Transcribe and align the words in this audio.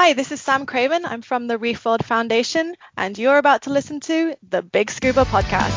Hi, 0.00 0.12
this 0.12 0.30
is 0.30 0.40
Sam 0.40 0.64
Craven. 0.64 1.04
I'm 1.04 1.22
from 1.22 1.48
the 1.48 1.58
Reef 1.58 1.84
World 1.84 2.04
Foundation, 2.04 2.76
and 2.96 3.18
you're 3.18 3.36
about 3.36 3.62
to 3.62 3.70
listen 3.70 3.98
to 4.02 4.36
the 4.48 4.62
Big 4.62 4.92
Scuba 4.92 5.24
Podcast. 5.24 5.74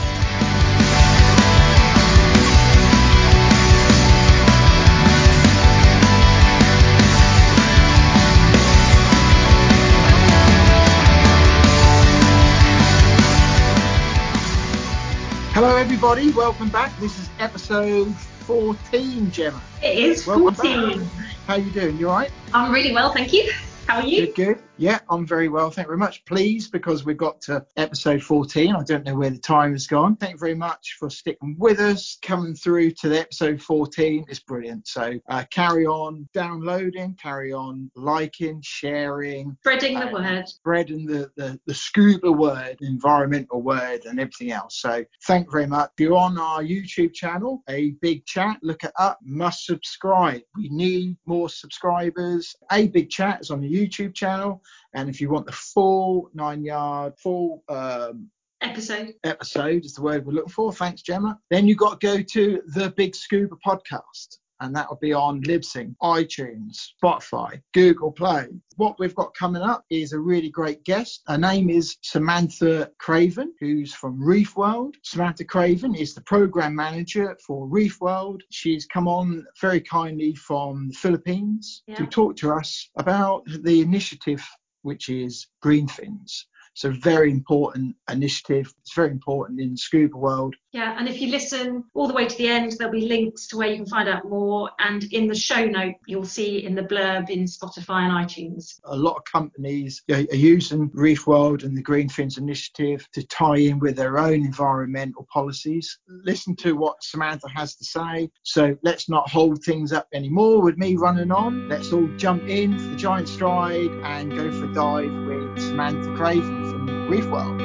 Hello, 15.55 15.75
everybody. 15.77 16.29
Welcome 16.29 16.69
back. 16.69 16.95
This 16.99 17.17
is 17.17 17.27
episode 17.39 18.15
14, 18.45 19.31
Gemma. 19.31 19.59
It 19.81 19.97
is 19.97 20.27
Welcome 20.27 20.53
14. 20.53 20.99
back. 20.99 21.07
How 21.47 21.55
you 21.55 21.71
doing? 21.71 21.97
You 21.97 22.09
all 22.09 22.17
right? 22.17 22.31
I'm 22.53 22.71
really 22.71 22.93
well, 22.93 23.11
thank 23.13 23.33
you. 23.33 23.51
How 23.91 23.99
are. 23.99 24.70
Yeah, 24.81 24.97
I'm 25.11 25.27
very 25.27 25.47
well. 25.47 25.69
Thank 25.69 25.85
you 25.85 25.89
very 25.89 25.99
much. 25.99 26.25
Pleased 26.25 26.71
because 26.71 27.05
we've 27.05 27.15
got 27.15 27.39
to 27.41 27.63
episode 27.77 28.23
14. 28.23 28.75
I 28.75 28.81
don't 28.81 29.05
know 29.05 29.13
where 29.13 29.29
the 29.29 29.37
time 29.37 29.73
has 29.73 29.85
gone. 29.85 30.15
Thank 30.15 30.31
you 30.33 30.37
very 30.39 30.55
much 30.55 30.95
for 30.97 31.07
sticking 31.07 31.55
with 31.59 31.79
us, 31.79 32.17
coming 32.23 32.55
through 32.55 32.89
to 33.01 33.09
the 33.09 33.19
episode 33.19 33.61
14. 33.61 34.25
It's 34.27 34.39
brilliant. 34.39 34.87
So 34.87 35.19
uh, 35.29 35.43
carry 35.51 35.85
on 35.85 36.27
downloading, 36.33 37.15
carry 37.21 37.53
on 37.53 37.91
liking, 37.95 38.59
sharing, 38.63 39.55
Spreading 39.59 39.99
the 39.99 40.07
Uh, 40.07 40.13
word. 40.13 40.47
spreading 40.49 41.05
the, 41.05 41.29
the, 41.37 41.59
the 41.67 41.75
scuba 41.75 42.31
word, 42.31 42.77
environmental 42.81 43.61
word, 43.61 44.05
and 44.05 44.19
everything 44.19 44.51
else. 44.51 44.81
So 44.81 45.05
thank 45.27 45.45
you 45.45 45.51
very 45.51 45.67
much. 45.67 45.91
If 45.95 45.99
you're 46.05 46.17
on 46.17 46.39
our 46.39 46.63
YouTube 46.63 47.13
channel, 47.13 47.61
a 47.69 47.91
big 48.01 48.25
chat, 48.25 48.57
look 48.63 48.83
it 48.83 48.93
up, 48.97 49.19
must 49.23 49.63
subscribe. 49.67 50.41
We 50.57 50.69
need 50.69 51.17
more 51.27 51.49
subscribers. 51.49 52.55
A 52.71 52.87
big 52.87 53.11
chat 53.11 53.41
is 53.41 53.51
on 53.51 53.61
the 53.61 53.71
YouTube 53.71 54.15
channel. 54.15 54.63
And 54.93 55.09
if 55.09 55.21
you 55.21 55.29
want 55.29 55.45
the 55.45 55.51
full 55.51 56.29
nine 56.33 56.63
yard, 56.63 57.13
full 57.17 57.63
um, 57.69 58.29
Episode. 58.63 59.15
episode 59.23 59.85
is 59.85 59.95
the 59.95 60.03
word 60.03 60.23
we're 60.23 60.33
looking 60.33 60.49
for. 60.51 60.71
Thanks, 60.71 61.01
Gemma. 61.01 61.39
Then 61.49 61.67
you've 61.67 61.79
got 61.79 61.99
to 61.99 62.07
go 62.07 62.21
to 62.21 62.61
the 62.67 62.91
Big 62.91 63.15
Scuba 63.15 63.55
podcast, 63.65 64.37
and 64.59 64.75
that 64.75 64.87
will 64.87 64.99
be 65.01 65.13
on 65.13 65.41
Libsyn, 65.41 65.95
iTunes, 66.03 66.77
Spotify, 67.03 67.59
Google 67.73 68.11
Play. 68.11 68.49
What 68.75 68.99
we've 68.99 69.15
got 69.15 69.33
coming 69.33 69.63
up 69.63 69.83
is 69.89 70.13
a 70.13 70.19
really 70.19 70.49
great 70.49 70.83
guest. 70.83 71.23
Her 71.27 71.39
name 71.39 71.71
is 71.71 71.97
Samantha 72.03 72.91
Craven, 72.99 73.51
who's 73.59 73.95
from 73.95 74.23
Reef 74.23 74.55
World. 74.55 74.95
Samantha 75.03 75.43
Craven 75.43 75.95
is 75.95 76.13
the 76.13 76.21
program 76.21 76.75
manager 76.75 77.35
for 77.45 77.67
Reef 77.67 77.99
World. 77.99 78.43
She's 78.51 78.85
come 78.85 79.07
on 79.07 79.43
very 79.59 79.81
kindly 79.81 80.35
from 80.35 80.89
the 80.89 80.93
Philippines 80.93 81.81
to 81.95 82.05
talk 82.05 82.35
to 82.37 82.53
us 82.53 82.89
about 82.95 83.43
the 83.63 83.81
initiative, 83.81 84.43
which 84.81 85.09
is 85.09 85.47
Green 85.61 85.87
Fins. 85.87 86.47
So 86.73 86.91
very 86.91 87.31
important 87.31 87.95
initiative. 88.09 88.73
It's 88.79 88.93
very 88.93 89.11
important 89.11 89.59
in 89.59 89.71
the 89.71 89.77
scuba 89.77 90.17
world. 90.17 90.55
Yeah, 90.73 90.95
and 90.97 91.09
if 91.09 91.19
you 91.19 91.27
listen 91.29 91.83
all 91.93 92.07
the 92.07 92.13
way 92.13 92.25
to 92.25 92.37
the 92.37 92.47
end, 92.47 92.73
there'll 92.77 92.93
be 92.93 93.05
links 93.05 93.47
to 93.47 93.57
where 93.57 93.67
you 93.67 93.75
can 93.75 93.85
find 93.85 94.07
out 94.07 94.29
more. 94.29 94.69
And 94.79 95.03
in 95.11 95.27
the 95.27 95.35
show 95.35 95.65
note, 95.65 95.95
you'll 96.07 96.25
see 96.25 96.65
in 96.65 96.75
the 96.75 96.83
blurb 96.83 97.29
in 97.29 97.43
Spotify 97.43 98.03
and 98.03 98.13
iTunes. 98.13 98.79
A 98.85 98.95
lot 98.95 99.17
of 99.17 99.25
companies 99.25 100.01
are 100.09 100.21
are 100.31 100.35
using 100.35 100.89
Reef 100.93 101.27
World 101.27 101.63
and 101.63 101.77
the 101.77 101.81
Green 101.81 102.07
Fins 102.07 102.37
initiative 102.37 103.05
to 103.13 103.25
tie 103.27 103.57
in 103.57 103.79
with 103.79 103.97
their 103.97 104.17
own 104.17 104.45
environmental 104.45 105.27
policies. 105.31 105.99
Listen 106.07 106.55
to 106.57 106.77
what 106.77 107.03
Samantha 107.03 107.49
has 107.49 107.75
to 107.75 107.83
say. 107.83 108.29
So 108.43 108.77
let's 108.81 109.09
not 109.09 109.29
hold 109.29 109.63
things 109.63 109.91
up 109.91 110.07
anymore 110.13 110.61
with 110.61 110.77
me 110.77 110.95
running 110.95 111.31
on. 111.31 111.67
Let's 111.67 111.91
all 111.91 112.07
jump 112.15 112.43
in 112.47 112.79
for 112.79 112.87
the 112.87 112.95
giant 112.95 113.27
stride 113.27 113.91
and 114.03 114.31
go 114.31 114.49
for 114.51 114.65
a 114.65 114.73
dive 114.73 115.13
with 115.25 115.61
Samantha 115.61 116.15
Craven 116.15 116.71
from 116.71 117.09
Reef 117.09 117.25
World. 117.27 117.61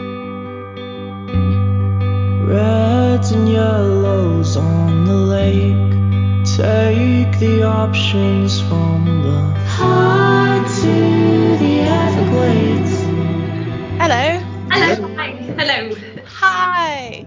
Reds 3.16 3.32
and 3.32 3.48
yellows 3.48 4.58
on 4.58 5.06
the 5.06 5.14
lake. 5.14 6.44
Take 6.44 7.40
the 7.40 7.62
options 7.62 8.60
from 8.60 9.22
the 9.22 9.40
high 9.64 10.62
to 10.82 11.56
the 11.56 11.80
Everglades. 11.80 13.00
Hello. 13.98 14.38
Hello. 14.70 15.14
Hi. 15.14 15.30
Hello. 15.30 15.96
Hi. 16.26 17.24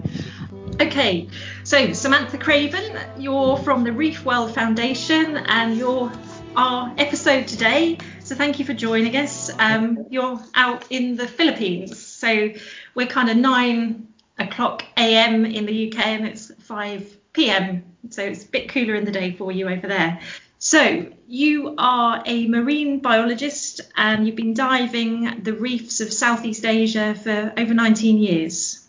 Okay, 0.80 1.28
so 1.64 1.92
Samantha 1.94 2.38
Craven, 2.38 3.00
you're 3.18 3.58
from 3.58 3.84
the 3.84 3.92
Reef 3.92 4.24
World 4.24 4.54
Foundation 4.54 5.38
and 5.38 5.76
you're 5.76 6.12
our 6.56 6.94
episode 7.00 7.48
today. 7.48 7.98
So 8.20 8.36
thank 8.36 8.60
you 8.60 8.66
for 8.66 8.76
joining 8.76 9.18
us. 9.18 9.50
Um, 9.58 10.06
you're 10.12 10.40
out 10.54 10.86
in 10.92 11.16
the 11.16 11.28
Philippines, 11.28 11.98
so 11.98 12.52
we're 12.94 13.08
kind 13.08 13.32
of 13.32 13.38
nine 13.38 14.09
o'clock 14.40 14.84
a.m. 14.98 15.46
in 15.46 15.66
the 15.66 15.92
UK 15.92 16.08
and 16.08 16.28
it's 16.28 16.52
5 16.64 17.18
p.m. 17.34 17.84
So 18.10 18.24
it's 18.24 18.44
a 18.44 18.48
bit 18.48 18.70
cooler 18.70 18.96
in 18.96 19.06
the 19.06 19.12
day 19.12 19.34
for 19.34 19.52
you 19.52 19.68
over 19.68 19.88
there. 19.88 20.20
So 20.62 21.08
you 21.28 21.76
are 21.78 22.22
a 22.26 22.48
marine 22.48 23.00
biologist 23.00 23.82
and 23.96 24.26
you've 24.26 24.36
been 24.36 24.54
diving 24.54 25.44
the 25.44 25.54
reefs 25.54 26.02
of 26.02 26.12
Southeast 26.12 26.66
Asia 26.66 27.16
for 27.16 27.54
over 27.56 27.74
19 27.74 28.18
years. 28.18 28.86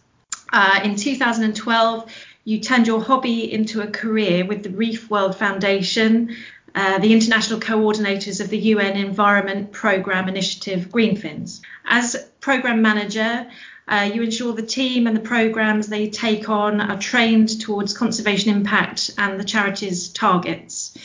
Uh, 0.52 0.80
in 0.82 0.96
2012, 0.96 2.12
you 2.44 2.58
turned 2.58 2.88
your 2.88 3.00
hobby 3.00 3.52
into 3.52 3.82
a 3.82 3.86
career 3.86 4.44
with 4.44 4.64
the 4.64 4.70
Reef 4.70 5.08
World 5.10 5.36
Foundation, 5.36 6.34
uh, 6.74 6.98
the 6.98 7.12
international 7.12 7.60
coordinators 7.60 8.40
of 8.40 8.48
the 8.48 8.58
UN 8.58 8.96
Environment 8.96 9.70
Programme 9.70 10.28
Initiative 10.28 10.88
Greenfins. 10.88 11.60
As 11.84 12.16
program 12.40 12.82
manager, 12.82 13.48
uh, 13.90 14.10
you 14.14 14.22
ensure 14.22 14.52
the 14.52 14.62
team 14.62 15.06
and 15.06 15.16
the 15.16 15.20
programs 15.20 15.88
they 15.88 16.08
take 16.08 16.48
on 16.48 16.80
are 16.80 16.98
trained 16.98 17.60
towards 17.60 17.92
conservation 17.92 18.50
impact 18.50 19.10
and 19.18 19.38
the 19.38 19.44
charity's 19.44 20.08
targets. 20.08 20.96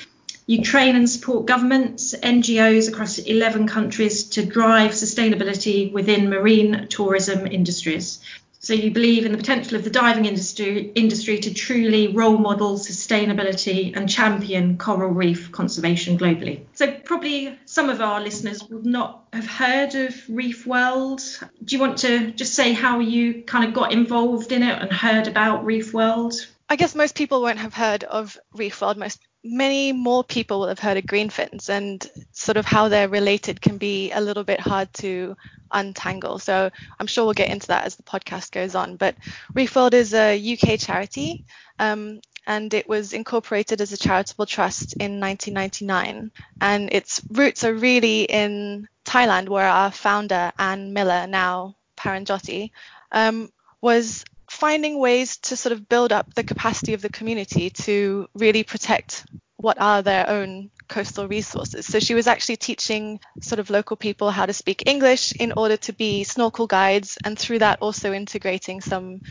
You 0.48 0.62
train 0.62 0.96
and 0.96 1.10
support 1.10 1.48
governments, 1.48 2.14
NGOs 2.14 2.88
across 2.88 3.18
11 3.18 3.68
countries 3.68 4.26
to 4.26 4.46
drive 4.46 4.92
sustainability 4.92 5.92
within 5.92 6.30
marine 6.30 6.88
tourism 6.88 7.48
industries. 7.48 8.20
So 8.66 8.74
you 8.74 8.90
believe 8.90 9.28
in 9.28 9.32
the 9.32 9.38
potential 9.38 9.78
of 9.78 9.84
the 9.84 9.92
diving 9.92 10.26
industry, 10.26 10.92
industry 10.96 11.38
to 11.38 11.54
truly 11.54 12.08
role 12.08 12.40
model 12.40 12.80
sustainability 12.80 13.96
and 13.96 14.10
champion 14.10 14.80
coral 14.80 15.12
reef 15.12 15.52
conservation 15.52 16.18
globally. 16.18 16.62
So 16.74 16.92
probably 16.92 17.60
some 17.66 17.92
of 17.92 18.02
our 18.02 18.20
listeners 18.22 18.64
would 18.64 18.84
not 18.84 19.28
have 19.34 19.46
heard 19.46 19.94
of 19.94 20.16
Reef 20.28 20.66
World. 20.66 21.22
Do 21.64 21.76
you 21.76 21.80
want 21.80 22.00
to 22.00 22.32
just 22.32 22.56
say 22.56 22.74
how 22.74 23.02
you 23.02 23.44
kind 23.44 23.66
of 23.68 23.76
got 23.76 23.94
involved 23.94 24.52
in 24.52 24.64
it 24.64 24.82
and 24.82 24.92
heard 24.92 25.28
about 25.28 25.64
Reef 25.64 25.94
World? 25.94 26.34
I 26.68 26.76
guess 26.76 26.96
most 26.96 27.14
people 27.14 27.44
won't 27.44 27.60
have 27.60 27.76
heard 27.76 28.04
of 28.04 28.36
Reef 28.56 28.82
World. 28.82 28.98
Most 28.98 29.20
many 29.46 29.94
more 29.94 30.24
people 30.24 30.60
will 30.60 30.68
have 30.68 30.80
heard 30.80 30.98
of 30.98 31.06
green 31.06 31.30
fins 31.30 31.70
and 31.70 32.10
sort 32.32 32.58
of 32.58 32.66
how 32.66 32.90
they're 32.90 33.08
related 33.08 33.62
can 33.62 33.78
be 33.78 34.12
a 34.12 34.20
little 34.20 34.44
bit 34.44 34.60
hard 34.60 34.92
to 34.94 35.38
untangle. 35.72 36.40
So 36.40 36.72
I'm 37.00 37.08
sure 37.08 37.26
we'll 37.26 37.34
get 37.34 37.52
into 37.52 37.68
that 37.68 37.86
as 37.86 37.96
the 37.96 38.04
podcast 38.04 38.52
goes 38.52 38.74
on. 38.74 38.96
But 38.96 39.16
Reef 39.54 39.76
World 39.76 39.94
is 39.94 40.14
a 40.16 40.36
UK 40.36 40.80
charity 40.80 41.46
um, 41.78 42.22
and 42.48 42.74
it 42.74 42.90
was 42.90 43.14
incorporated 43.14 43.82
as 43.82 43.94
a 43.94 43.98
charitable 43.98 44.48
trust 44.48 44.94
in 44.94 45.20
1999. 45.20 46.32
And 46.60 46.90
its 46.92 47.22
roots 47.30 47.64
are 47.64 47.74
really 47.74 48.24
in 48.24 48.88
Thailand, 49.06 49.50
where 49.50 49.68
our 49.68 49.92
founder, 49.92 50.52
Anne 50.58 50.94
Miller, 50.94 51.28
now 51.28 51.76
Paranjoti, 51.98 52.72
um, 53.12 53.52
was 53.82 54.26
finding 54.56 55.00
ways 55.00 55.38
to 55.38 55.58
sort 55.58 55.74
of 55.74 55.88
build 55.88 56.12
up 56.12 56.34
the 56.34 56.44
capacity 56.44 56.94
of 56.94 57.02
the 57.02 57.10
community 57.10 57.70
to 57.70 58.28
really 58.34 58.64
protect 58.64 59.26
what 59.58 59.80
are 59.82 60.02
their 60.02 60.30
own 60.30 60.70
coastal 60.88 61.28
resources. 61.28 61.86
So 61.86 62.00
she 62.00 62.14
was 62.14 62.28
actually 62.28 62.58
teaching 62.58 63.20
sort 63.42 63.60
of 63.60 63.70
local 63.70 63.98
people 63.98 64.30
how 64.30 64.46
to 64.46 64.54
speak 64.54 64.84
English 64.86 65.34
in 65.34 65.54
order 65.54 65.78
to 65.78 65.94
be 65.94 66.24
snorkel 66.24 66.68
guides 66.68 67.18
and 67.24 67.38
through 67.38 67.60
that 67.60 67.80
also 67.82 68.14
integrating 68.14 68.82
some 68.82 69.22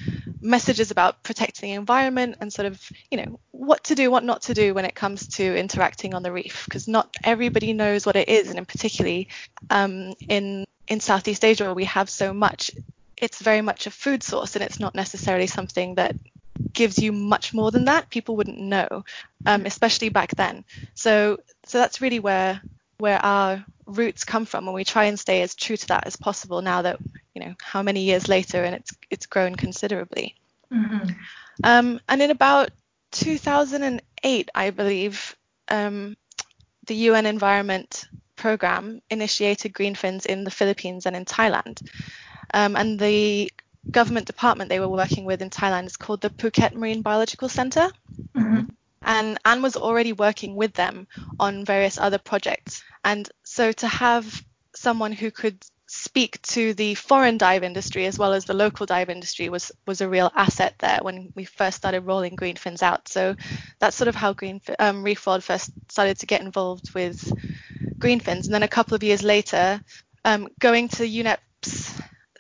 messages 0.41 0.91
about 0.91 1.23
protecting 1.23 1.71
the 1.71 1.77
environment 1.77 2.37
and 2.41 2.53
sort 2.53 2.67
of, 2.67 2.83
you 3.11 3.19
know, 3.19 3.39
what 3.53 3.85
to 3.85 3.95
do, 3.95 4.11
what 4.11 4.25
not 4.25 4.43
to 4.43 4.55
do 4.55 4.75
when 4.75 4.85
it 4.85 4.95
comes 4.95 5.29
to 5.29 5.57
interacting 5.57 6.15
on 6.15 6.23
the 6.23 6.33
reef 6.33 6.65
because 6.65 6.89
not 6.89 7.15
everybody 7.23 7.73
knows 7.73 8.05
what 8.05 8.17
it 8.17 8.29
is 8.29 8.49
and 8.51 8.59
in 8.59 8.67
particularly 8.67 9.29
um, 9.71 10.15
in 10.29 10.67
in 10.87 11.01
Southeast 11.01 11.45
Asia 11.45 11.65
where 11.65 11.75
we 11.75 11.85
have 11.85 12.11
so 12.11 12.35
much 12.35 12.71
it's 13.17 13.41
very 13.41 13.61
much 13.61 13.87
a 13.87 13.91
food 13.91 14.23
source 14.23 14.57
and 14.57 14.65
it's 14.65 14.81
not 14.81 14.95
necessarily 14.95 15.47
something 15.47 15.95
that 15.97 16.17
gives 16.73 16.99
you 16.99 17.13
much 17.13 17.53
more 17.53 17.71
than 17.71 17.87
that 17.87 18.11
people 18.11 18.37
wouldn't 18.37 18.59
know 18.59 19.05
um, 19.47 19.67
especially 19.67 20.09
back 20.09 20.31
then 20.37 20.65
so 20.95 21.39
so 21.65 21.79
that's 21.79 22.01
really 22.01 22.21
where 22.21 22.61
where 22.99 23.19
our 23.25 23.65
roots 23.87 24.25
come 24.25 24.45
from 24.45 24.67
and 24.67 24.75
we 24.75 24.85
try 24.85 25.05
and 25.05 25.19
stay 25.19 25.43
as 25.43 25.55
true 25.55 25.77
to 25.77 25.89
that 25.89 26.07
as 26.07 26.17
possible 26.17 26.63
now 26.63 26.83
that 26.83 26.99
you 27.35 27.45
know 27.45 27.55
how 27.61 27.83
many 27.83 28.03
years 28.03 28.29
later 28.29 28.63
and 28.63 28.75
it's 28.75 28.93
it's 29.11 29.27
grown 29.27 29.55
considerably 29.55 30.35
Mm-hmm. 30.73 31.11
um, 31.63 32.01
and 32.09 32.23
in 32.23 32.31
about 32.31 32.71
2008 33.13 34.51
i 34.55 34.71
believe 34.71 35.37
um, 35.69 36.17
the 36.87 36.97
un 37.11 37.27
environment 37.27 38.07
program 38.37 39.01
initiated 39.11 39.73
greenfins 39.73 40.27
in 40.27 40.45
the 40.45 40.51
Philippines 40.51 41.07
and 41.07 41.17
in 41.17 41.25
Thailand. 41.25 41.81
Um, 42.55 42.77
and 42.77 42.99
the 42.99 43.53
government 43.91 44.27
department 44.27 44.69
they 44.71 44.81
were 44.81 44.89
working 44.89 45.25
with 45.25 45.43
in 45.43 45.51
Thailand 45.51 45.87
is 45.87 45.97
called 45.97 46.21
the 46.21 46.31
Phuket 46.31 46.73
Marine 46.75 47.03
Biological 47.03 47.49
Center. 47.49 47.91
Mhm. 48.35 48.71
And 49.03 49.39
Anne 49.45 49.61
was 49.61 49.77
already 49.77 50.13
working 50.13 50.55
with 50.55 50.73
them 50.73 51.07
on 51.39 51.65
various 51.65 51.99
other 51.99 52.19
projects. 52.19 52.83
And 53.05 53.29
so 53.43 53.73
to 53.73 53.89
have 53.89 54.43
someone 54.75 55.13
who 55.13 55.31
could 55.31 55.59
speak 55.87 56.41
to 56.43 56.75
the 56.75 56.95
foreign 56.95 57.39
dive 57.39 57.63
industry 57.63 58.07
as 58.07 58.19
well 58.19 58.33
as 58.33 58.47
the 58.47 58.55
local 58.55 58.87
dive 58.87 59.11
industry 59.11 59.49
was 59.49 59.71
was 59.87 60.01
a 60.01 60.09
real 60.09 60.33
asset 60.35 60.75
there 60.79 60.99
when 61.03 61.33
we 61.35 61.45
first 61.45 61.77
started 61.77 62.01
rolling 62.03 62.37
green 62.37 62.57
fins 62.57 62.83
out. 62.83 63.09
So 63.09 63.37
that's 63.81 63.97
sort 63.97 64.09
of 64.09 64.15
how 64.15 64.33
green 64.33 64.61
um, 64.79 65.03
Reef 65.03 65.27
World 65.27 65.45
first 65.45 65.71
started 65.89 66.19
to 66.21 66.27
get 66.27 66.41
involved 66.41 66.95
with 66.95 67.19
green 67.99 68.21
fins. 68.21 68.47
And 68.47 68.55
then 68.55 68.63
a 68.63 68.69
couple 68.77 68.95
of 68.95 69.03
years 69.03 69.23
later, 69.23 69.81
um, 70.25 70.49
going 70.59 70.89
to 70.89 71.05
UNEP's 71.05 71.93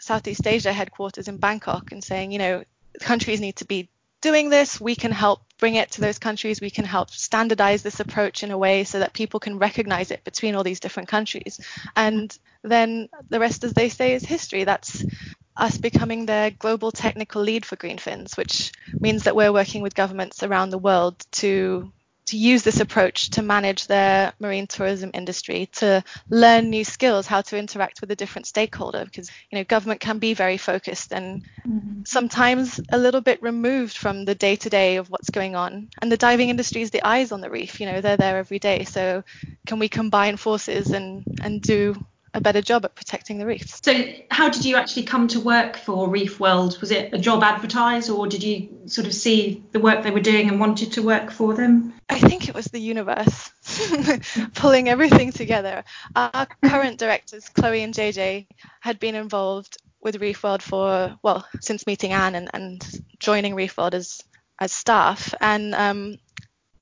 Southeast 0.04 0.46
Asia 0.46 0.72
headquarters 0.72 1.28
in 1.28 1.38
Bangkok 1.38 1.92
and 1.92 2.04
saying, 2.04 2.30
you 2.30 2.38
know, 2.38 2.64
countries 3.00 3.40
need 3.40 3.56
to 3.56 3.64
be 3.64 3.88
doing 4.20 4.50
this. 4.50 4.80
We 4.80 4.96
can 4.96 5.12
help 5.12 5.42
bring 5.58 5.74
it 5.74 5.92
to 5.92 6.00
those 6.00 6.18
countries. 6.18 6.60
We 6.60 6.70
can 6.70 6.84
help 6.84 7.10
standardize 7.10 7.82
this 7.82 8.00
approach 8.00 8.42
in 8.42 8.50
a 8.50 8.58
way 8.58 8.84
so 8.84 8.98
that 8.98 9.12
people 9.12 9.40
can 9.40 9.58
recognize 9.58 10.10
it 10.10 10.24
between 10.24 10.54
all 10.54 10.64
these 10.64 10.80
different 10.80 11.08
countries. 11.08 11.60
And 11.96 12.36
then 12.62 13.08
the 13.28 13.40
rest, 13.40 13.64
as 13.64 13.72
they 13.72 13.88
say, 13.88 14.14
is 14.14 14.24
history. 14.24 14.64
That's 14.64 15.04
us 15.56 15.78
becoming 15.78 16.26
their 16.26 16.50
global 16.50 16.90
technical 16.90 17.42
lead 17.42 17.64
for 17.64 17.76
green 17.76 17.98
fins, 17.98 18.36
which 18.36 18.72
means 19.00 19.24
that 19.24 19.36
we're 19.36 19.52
working 19.52 19.82
with 19.82 19.94
governments 19.94 20.42
around 20.42 20.70
the 20.70 20.78
world 20.78 21.24
to 21.32 21.92
to 22.34 22.40
use 22.40 22.64
this 22.64 22.80
approach 22.80 23.30
to 23.30 23.42
manage 23.42 23.86
their 23.86 24.32
marine 24.40 24.66
tourism 24.66 25.12
industry, 25.14 25.68
to 25.72 26.02
learn 26.28 26.68
new 26.68 26.82
skills, 26.82 27.28
how 27.28 27.40
to 27.42 27.56
interact 27.56 28.00
with 28.00 28.10
a 28.10 28.16
different 28.16 28.46
stakeholder, 28.46 29.04
because 29.04 29.30
you 29.50 29.58
know 29.58 29.64
government 29.64 30.00
can 30.00 30.18
be 30.18 30.34
very 30.34 30.56
focused 30.56 31.12
and 31.12 31.44
Mhm. 31.64 32.06
sometimes 32.06 32.80
a 32.90 32.98
little 32.98 33.20
bit 33.20 33.40
removed 33.40 33.96
from 33.96 34.24
the 34.24 34.34
day 34.34 34.56
to 34.56 34.68
day 34.68 34.96
of 34.96 35.08
what's 35.10 35.30
going 35.30 35.54
on. 35.54 35.88
And 36.02 36.10
the 36.10 36.16
diving 36.16 36.48
industry 36.48 36.82
is 36.82 36.90
the 36.90 37.06
eyes 37.06 37.30
on 37.30 37.40
the 37.40 37.50
reef, 37.50 37.80
you 37.80 37.86
know, 37.86 38.00
they're 38.00 38.16
there 38.16 38.38
every 38.38 38.58
day. 38.58 38.84
So 38.84 39.22
can 39.64 39.78
we 39.78 39.88
combine 39.88 40.36
forces 40.36 40.90
and 40.90 41.24
and 41.40 41.62
do 41.62 41.94
a 42.34 42.40
better 42.40 42.60
job 42.60 42.84
at 42.84 42.94
protecting 42.94 43.38
the 43.38 43.46
reefs? 43.46 43.80
So, 43.82 44.04
how 44.30 44.50
did 44.50 44.64
you 44.64 44.76
actually 44.76 45.04
come 45.04 45.28
to 45.28 45.40
work 45.40 45.76
for 45.76 46.08
Reef 46.08 46.40
World? 46.40 46.78
Was 46.80 46.90
it 46.90 47.14
a 47.14 47.18
job 47.18 47.42
advertised, 47.42 48.10
or 48.10 48.26
did 48.26 48.42
you 48.42 48.68
sort 48.86 49.06
of 49.06 49.14
see 49.14 49.62
the 49.72 49.80
work 49.80 50.02
they 50.02 50.10
were 50.10 50.20
doing 50.20 50.48
and 50.48 50.60
wanted 50.60 50.92
to 50.92 51.02
work 51.02 51.30
for 51.30 51.54
them? 51.54 51.94
I 52.10 52.18
think 52.18 52.48
it 52.48 52.54
was 52.54 52.66
the 52.66 52.80
universe 52.80 53.50
pulling 54.54 54.88
everything 54.88 55.32
together. 55.32 55.84
Our 56.14 56.46
current 56.62 56.98
directors, 56.98 57.48
Chloe 57.48 57.82
and 57.82 57.94
JJ, 57.94 58.46
had 58.80 58.98
been 58.98 59.14
involved 59.14 59.78
with 60.02 60.20
Reef 60.20 60.42
World 60.42 60.62
for, 60.62 61.16
well, 61.22 61.46
since 61.60 61.86
meeting 61.86 62.12
Anne 62.12 62.34
and, 62.34 62.50
and 62.52 63.04
joining 63.18 63.54
Reef 63.54 63.78
World 63.78 63.94
as, 63.94 64.20
as 64.60 64.70
staff. 64.70 65.32
And 65.40 65.74
um, 65.74 66.18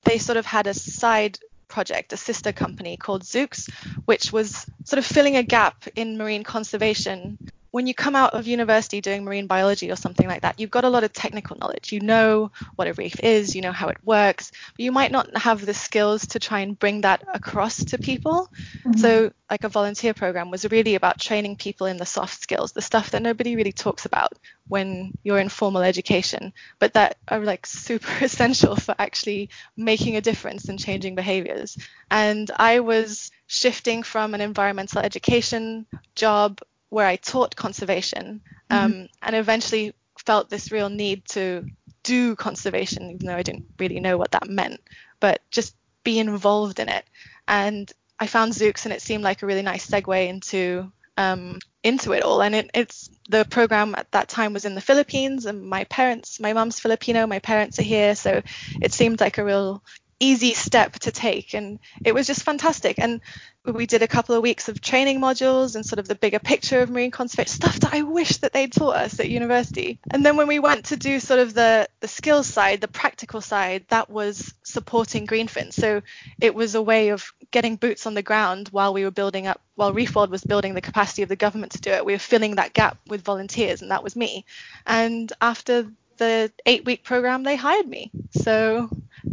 they 0.04 0.18
sort 0.18 0.38
of 0.38 0.44
had 0.44 0.66
a 0.66 0.74
side 0.74 1.38
project, 1.72 2.12
a 2.12 2.16
sister 2.16 2.52
company 2.52 2.96
called 2.96 3.22
Zooks, 3.22 3.70
which 4.04 4.32
was 4.32 4.66
sort 4.84 4.98
of 4.98 5.06
filling 5.06 5.36
a 5.36 5.42
gap 5.42 5.88
in 5.96 6.18
marine 6.18 6.44
conservation. 6.44 7.38
When 7.72 7.86
you 7.86 7.94
come 7.94 8.14
out 8.14 8.34
of 8.34 8.46
university 8.46 9.00
doing 9.00 9.24
marine 9.24 9.48
biology 9.48 9.90
or 9.90 9.96
something 9.96 10.28
like 10.28 10.42
that, 10.42 10.60
you've 10.60 10.70
got 10.70 10.84
a 10.84 10.88
lot 10.88 11.04
of 11.04 11.12
technical 11.12 11.56
knowledge. 11.58 11.90
You 11.90 12.00
know 12.00 12.52
what 12.76 12.86
a 12.86 12.92
reef 12.92 13.18
is, 13.20 13.56
you 13.56 13.62
know 13.62 13.72
how 13.72 13.88
it 13.88 13.98
works, 14.04 14.52
but 14.76 14.84
you 14.84 14.92
might 14.92 15.10
not 15.10 15.36
have 15.36 15.66
the 15.66 15.74
skills 15.74 16.26
to 16.28 16.38
try 16.38 16.60
and 16.60 16.78
bring 16.78 17.00
that 17.00 17.24
across 17.32 17.82
to 17.86 17.98
people. 17.98 18.48
Mm-hmm. 18.84 18.98
So, 18.98 19.32
like 19.50 19.64
a 19.64 19.68
volunteer 19.68 20.14
program 20.14 20.50
was 20.50 20.70
really 20.70 20.94
about 20.94 21.18
training 21.18 21.56
people 21.56 21.86
in 21.86 21.96
the 21.96 22.06
soft 22.06 22.40
skills, 22.40 22.72
the 22.72 22.80
stuff 22.80 23.10
that 23.10 23.22
nobody 23.22 23.56
really 23.56 23.72
talks 23.72 24.06
about 24.06 24.32
when 24.68 25.12
you're 25.24 25.38
in 25.38 25.48
formal 25.48 25.82
education, 25.82 26.52
but 26.78 26.94
that 26.94 27.16
are 27.28 27.40
like 27.40 27.66
super 27.88 28.24
essential 28.24 28.76
for 28.76 28.94
actually 28.98 29.50
making 29.76 30.16
a 30.16 30.20
difference 30.20 30.68
and 30.68 30.78
changing 30.78 31.14
behaviors. 31.14 31.76
And 32.10 32.50
I 32.56 32.80
was 32.80 33.30
shifting 33.46 34.02
from 34.02 34.34
an 34.34 34.40
environmental 34.40 35.00
education 35.00 35.86
job 36.14 36.60
where 36.92 37.06
I 37.06 37.16
taught 37.16 37.56
conservation 37.56 38.42
um, 38.68 39.08
and 39.22 39.34
eventually 39.34 39.94
felt 40.18 40.50
this 40.50 40.70
real 40.70 40.90
need 40.90 41.24
to 41.28 41.64
do 42.02 42.36
conservation, 42.36 43.10
even 43.10 43.26
though 43.26 43.34
I 43.34 43.42
didn't 43.42 43.64
really 43.78 43.98
know 43.98 44.18
what 44.18 44.32
that 44.32 44.46
meant, 44.46 44.78
but 45.18 45.40
just 45.50 45.74
be 46.04 46.18
involved 46.18 46.80
in 46.80 46.90
it. 46.90 47.06
And 47.48 47.90
I 48.20 48.26
found 48.26 48.52
Zooks, 48.52 48.84
and 48.84 48.92
it 48.92 49.00
seemed 49.00 49.24
like 49.24 49.40
a 49.40 49.46
really 49.46 49.62
nice 49.62 49.88
segue 49.88 50.28
into 50.28 50.92
um, 51.16 51.60
into 51.82 52.12
it 52.12 52.24
all. 52.24 52.42
And 52.42 52.54
it, 52.54 52.70
it's 52.74 53.08
the 53.26 53.46
program 53.46 53.94
at 53.96 54.12
that 54.12 54.28
time 54.28 54.52
was 54.52 54.66
in 54.66 54.74
the 54.74 54.82
Philippines, 54.82 55.46
and 55.46 55.62
my 55.62 55.84
parents, 55.84 56.40
my 56.40 56.52
mom's 56.52 56.78
Filipino, 56.78 57.26
my 57.26 57.38
parents 57.38 57.78
are 57.78 57.84
here, 57.84 58.14
so 58.14 58.42
it 58.82 58.92
seemed 58.92 59.18
like 59.18 59.38
a 59.38 59.44
real 59.44 59.82
easy 60.22 60.54
step 60.54 60.92
to 60.92 61.10
take 61.10 61.52
and 61.52 61.80
it 62.04 62.14
was 62.14 62.28
just 62.28 62.44
fantastic 62.44 62.96
and 62.98 63.20
we 63.64 63.86
did 63.86 64.02
a 64.02 64.08
couple 64.08 64.34
of 64.34 64.42
weeks 64.42 64.68
of 64.68 64.80
training 64.80 65.20
modules 65.20 65.74
and 65.74 65.86
sort 65.86 65.98
of 65.98 66.08
the 66.08 66.14
bigger 66.14 66.38
picture 66.38 66.80
of 66.80 66.90
marine 66.90 67.10
conservation 67.10 67.54
stuff 67.54 67.78
that 67.80 67.94
I 67.94 68.02
wish 68.02 68.38
that 68.38 68.52
they'd 68.52 68.72
taught 68.72 68.96
us 68.96 69.20
at 69.20 69.28
university. 69.28 70.00
And 70.10 70.24
then 70.26 70.36
when 70.36 70.48
we 70.48 70.58
went 70.58 70.86
to 70.86 70.96
do 70.96 71.20
sort 71.20 71.40
of 71.40 71.54
the 71.54 71.88
the 72.00 72.08
skills 72.08 72.46
side, 72.46 72.80
the 72.80 72.88
practical 72.88 73.40
side, 73.40 73.84
that 73.88 74.10
was 74.10 74.52
supporting 74.64 75.26
Greenfin. 75.26 75.72
So 75.72 76.02
it 76.40 76.54
was 76.54 76.74
a 76.74 76.82
way 76.82 77.10
of 77.10 77.32
getting 77.50 77.76
boots 77.76 78.06
on 78.06 78.14
the 78.14 78.22
ground 78.22 78.68
while 78.70 78.92
we 78.92 79.04
were 79.04 79.10
building 79.10 79.46
up 79.46 79.60
while 79.76 79.92
Reef 79.92 80.14
World 80.14 80.30
was 80.30 80.44
building 80.44 80.74
the 80.74 80.80
capacity 80.80 81.22
of 81.22 81.28
the 81.28 81.36
government 81.36 81.72
to 81.72 81.80
do 81.80 81.90
it. 81.90 82.04
We 82.04 82.12
were 82.14 82.18
filling 82.18 82.56
that 82.56 82.74
gap 82.74 82.98
with 83.06 83.22
volunteers 83.22 83.80
and 83.80 83.90
that 83.90 84.02
was 84.02 84.16
me. 84.16 84.44
And 84.86 85.32
after 85.40 85.86
the 86.16 86.52
eight 86.66 86.84
week 86.84 87.04
program 87.04 87.44
they 87.44 87.56
hired 87.56 87.86
me. 87.86 88.10
So 88.42 88.90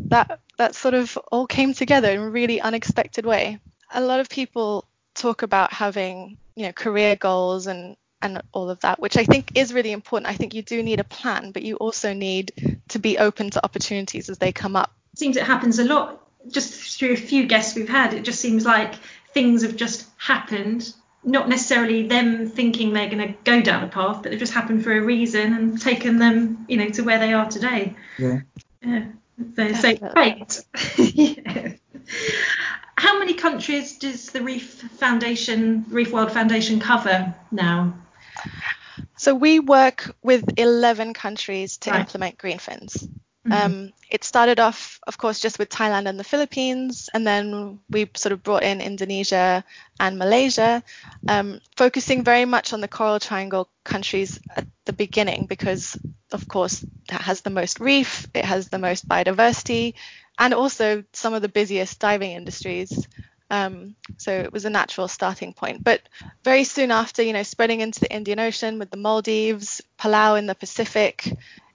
that 0.10 0.40
that 0.60 0.76
sort 0.76 0.94
of 0.94 1.18
all 1.32 1.48
came 1.48 1.74
together 1.74 2.12
in 2.12 2.20
a 2.20 2.30
really 2.30 2.60
unexpected 2.62 3.26
way. 3.26 3.60
A 3.94 4.02
lot 4.02 4.20
of 4.20 4.30
people 4.30 4.86
talk 5.16 5.42
about 5.42 5.74
having 5.74 6.38
you 6.56 6.66
know 6.66 6.74
career 6.74 7.16
goals 7.16 7.66
and 7.66 7.96
and 8.22 8.42
all 8.52 8.70
of 8.70 8.80
that 8.82 9.00
which 9.00 9.16
i 9.18 9.24
think 9.24 9.54
is 9.56 9.74
really 9.74 9.92
important. 9.92 10.30
I 10.30 10.36
think 10.36 10.54
you 10.54 10.62
do 10.62 10.84
need 10.84 11.00
a 11.00 11.06
plan 11.06 11.52
but 11.52 11.64
you 11.64 11.78
also 11.78 12.14
need 12.14 12.80
to 12.90 13.00
be 13.00 13.18
open 13.18 13.50
to 13.52 13.64
opportunities 13.64 14.30
as 14.30 14.38
they 14.38 14.52
come 14.52 14.76
up. 14.76 14.92
Seems 15.16 15.38
it 15.38 15.44
happens 15.44 15.80
a 15.80 15.86
lot. 15.86 16.28
Just 16.50 17.00
through 17.00 17.14
a 17.14 17.18
few 17.32 17.48
guests 17.48 17.76
we've 17.76 17.90
had 17.90 18.14
it 18.14 18.24
just 18.24 18.42
seems 18.42 18.66
like 18.66 18.96
things 19.34 19.64
have 19.64 19.78
just 19.78 20.08
happened. 20.18 20.94
Not 21.24 21.48
necessarily 21.48 22.08
them 22.08 22.50
thinking 22.50 22.94
they're 22.94 23.10
going 23.10 23.28
to 23.28 23.34
go 23.46 23.62
down 23.62 23.84
a 23.86 23.88
path 23.88 24.22
but 24.22 24.32
they've 24.32 24.40
just 24.40 24.54
happened 24.54 24.84
for 24.84 24.92
a 24.92 25.02
reason 25.02 25.54
and 25.54 25.82
taken 25.82 26.20
them 26.20 26.66
you 26.68 26.76
know 26.76 26.90
to 26.90 27.04
where 27.04 27.20
they 27.20 27.32
are 27.32 27.50
today. 27.50 27.96
Yeah. 28.18 28.42
yeah 28.82 29.06
so, 29.56 29.74
so 29.74 29.96
great 29.96 30.62
yeah. 30.98 31.74
how 32.98 33.20
many 33.20 33.34
countries 33.34 33.98
does 33.98 34.28
the 34.28 34.42
reef 34.42 34.82
foundation 34.98 35.86
reef 35.90 36.12
world 36.12 36.32
foundation 36.32 36.80
cover 36.80 37.34
now 37.52 37.94
so 39.18 39.36
we 39.36 39.60
work 39.60 40.16
with 40.24 40.44
11 40.58 41.14
countries 41.14 41.78
to 41.78 41.92
Right. 41.92 42.02
implement 42.02 42.38
greenfins 42.38 43.08
Mhm. 43.48 43.54
Um, 43.54 43.94
it 44.10 44.24
started 44.24 44.60
off, 44.60 45.00
of 45.08 45.18
course, 45.18 45.40
just 45.40 45.60
with 45.60 45.70
Thailand 45.70 46.08
and 46.10 46.20
the 46.20 46.24
Philippines, 46.24 47.10
and 47.14 47.26
then 47.26 47.80
we 47.90 48.10
sort 48.16 48.34
of 48.34 48.44
brought 48.44 48.64
in 48.64 48.82
Indonesia 48.82 49.64
and 50.00 50.18
Malaysia, 50.18 50.84
um, 51.28 51.62
focusing 51.78 52.24
very 52.24 52.46
much 52.46 52.74
on 52.74 52.82
the 52.82 52.88
Coral 52.88 53.20
Triangle 53.20 53.70
countries 53.84 54.40
at 54.56 54.68
the 54.86 54.94
beginning 54.94 55.46
because, 55.46 55.98
of 56.32 56.48
course, 56.48 56.86
that 57.10 57.22
has 57.22 57.42
the 57.42 57.50
most 57.50 57.80
reef, 57.80 58.28
it 58.34 58.46
has 58.46 58.70
the 58.70 58.80
most 58.80 59.08
biodiversity, 59.08 59.94
and 60.38 60.54
also 60.54 61.04
some 61.14 61.34
of 61.34 61.42
the 61.42 61.50
busiest 61.50 62.00
diving 62.00 62.32
industries. 62.32 63.08
Um, 63.52 63.96
so 64.18 64.32
it 64.32 64.54
was 64.54 64.66
a 64.66 64.70
natural 64.70 65.08
starting 65.08 65.54
point. 65.54 65.84
But 65.84 66.02
very 66.44 66.64
soon 66.64 66.92
after, 66.92 67.24
you 67.24 67.34
know, 67.34 67.44
spreading 67.44 67.82
into 67.82 68.00
the 68.00 68.12
Indian 68.14 68.40
Ocean 68.40 68.80
with 68.80 68.92
the 68.92 68.98
Maldives, 68.98 69.82
Palau 69.98 70.38
in 70.38 70.46
the 70.46 70.56
Pacific, 70.56 71.26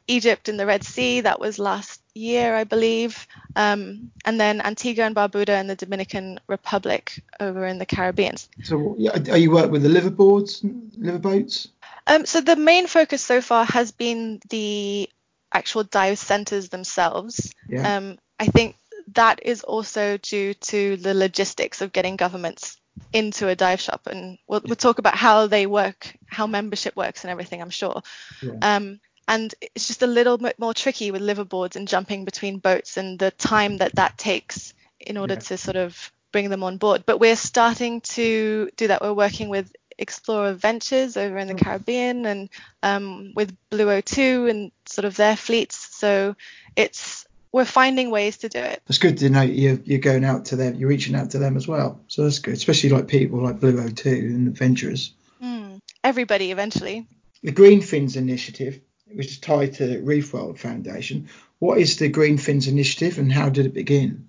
Egypt 0.07 0.49
in 0.49 0.57
the 0.57 0.67
Red 0.67 0.85
Sea. 0.85 1.21
That 1.21 1.41
was 1.41 1.59
last 1.59 2.01
year, 2.15 2.55
I 2.55 2.65
believe. 2.65 3.27
Um, 3.57 4.11
and 4.25 4.39
then 4.39 4.61
Antigua 4.61 5.05
and 5.05 5.17
Barbuda 5.17 5.51
and 5.51 5.69
the 5.69 5.77
Dominican 5.77 6.41
Republic 6.47 7.23
over 7.41 7.67
in 7.67 7.79
the 7.79 7.87
Caribbean. 7.87 8.37
So, 8.63 8.97
are 9.31 9.39
you 9.39 9.51
work 9.51 9.71
with 9.71 9.83
the 9.83 9.89
liveaboards, 9.89 10.63
liverboats? 10.99 11.69
Um, 12.07 12.27
so 12.27 12.41
the 12.41 12.57
main 12.57 12.87
focus 12.87 13.23
so 13.23 13.41
far 13.41 13.65
has 13.65 13.93
been 13.93 14.41
the 14.51 15.09
actual 15.53 15.85
dive 15.85 16.19
centers 16.19 16.69
themselves. 16.69 17.55
Yeah. 17.69 17.97
Um, 17.97 18.19
I 18.39 18.47
think 18.47 18.77
that 19.15 19.41
is 19.43 19.63
also 19.63 20.19
due 20.19 20.55
to 20.55 20.97
the 20.97 21.15
logistics 21.15 21.81
of 21.81 21.93
getting 21.93 22.17
governments 22.17 22.79
into 23.13 23.49
a 23.49 23.57
dive 23.57 23.81
shop, 23.81 24.07
and 24.07 24.39
we'll, 24.47 24.63
we'll 24.65 24.77
talk 24.77 24.99
about 24.99 25.17
how 25.17 25.47
they 25.47 25.67
work, 25.67 26.17
how 26.27 26.47
membership 26.47 26.95
works, 26.97 27.25
and 27.25 27.31
everything. 27.31 27.61
I'm 27.61 27.71
sure. 27.71 28.03
Yeah. 28.43 28.53
Um, 28.63 29.01
and 29.29 29.55
it's 29.61 29.87
just 29.87 30.03
a 30.03 30.07
little 30.07 30.39
bit 30.39 30.59
more 30.59 30.75
tricky 30.75 31.11
with 31.11 31.23
liveaboards 31.23 31.77
and 31.77 31.89
jumping 31.89 32.25
between 32.25 32.59
boats 32.59 32.97
and 32.97 33.19
the 33.19 33.31
time 33.33 33.79
that 33.79 33.95
that 33.97 34.19
takes 34.19 34.75
in 35.01 35.17
order 35.17 35.35
Yeah. 35.35 35.41
to 35.41 35.57
sort 35.59 35.77
of 35.77 36.13
bring 36.33 36.51
them 36.51 36.63
on 36.63 36.77
board. 36.79 37.05
But 37.07 37.19
we're 37.21 37.37
starting 37.37 38.01
to 38.03 38.71
do 38.77 38.89
that. 38.89 39.03
We're 39.03 39.13
working 39.13 39.49
with 39.49 39.71
Explorer 39.97 40.55
Ventures 40.55 41.17
over 41.17 41.39
in 41.39 41.47
the 41.47 41.55
Caribbean 41.55 42.27
and 42.27 42.49
um, 42.83 43.33
with 43.37 43.57
Blue 43.71 43.87
O2 43.87 44.51
and 44.51 44.73
sort 44.87 45.05
of 45.05 45.17
their 45.17 45.37
fleets. 45.37 45.97
So 45.97 46.35
it's 46.75 47.27
we're 47.53 47.65
finding 47.65 48.11
ways 48.11 48.39
to 48.39 48.49
do 48.49 48.59
it. 48.59 48.83
It's 48.89 48.99
good 48.99 49.17
to 49.19 49.31
know 49.31 49.43
you're, 49.43 49.79
you're 49.85 50.01
going 50.01 50.25
out 50.25 50.47
to 50.47 50.57
them, 50.57 50.75
you're 50.75 50.89
reaching 50.89 51.15
out 51.15 51.31
to 51.31 51.39
them 51.39 51.57
as 51.57 51.69
well. 51.69 52.01
So 52.09 52.25
that's 52.25 52.41
good, 52.41 52.55
especially 52.55 52.91
like 52.91 53.07
people 53.07 53.41
like 53.41 53.61
Blue 53.61 53.75
O2 53.75 54.07
and 54.07 54.49
adventurers. 54.49 55.13
Mm, 55.41 55.81
everybody 56.03 56.51
eventually. 56.51 57.07
The 57.45 57.53
Green 57.53 57.81
Fins 57.81 58.17
Initiative, 58.17 58.81
which 59.15 59.27
is 59.29 59.39
tied 59.39 59.75
to 59.75 60.01
Reef 60.01 60.33
World 60.33 60.59
Foundation. 60.59 61.29
What 61.59 61.79
is 61.79 61.97
the 61.97 62.09
Green 62.09 62.39
Fins 62.39 62.69
Initiative 62.69 63.19
and 63.19 63.33
how 63.33 63.49
did 63.49 63.67
it 63.67 63.75
begin? 63.75 64.29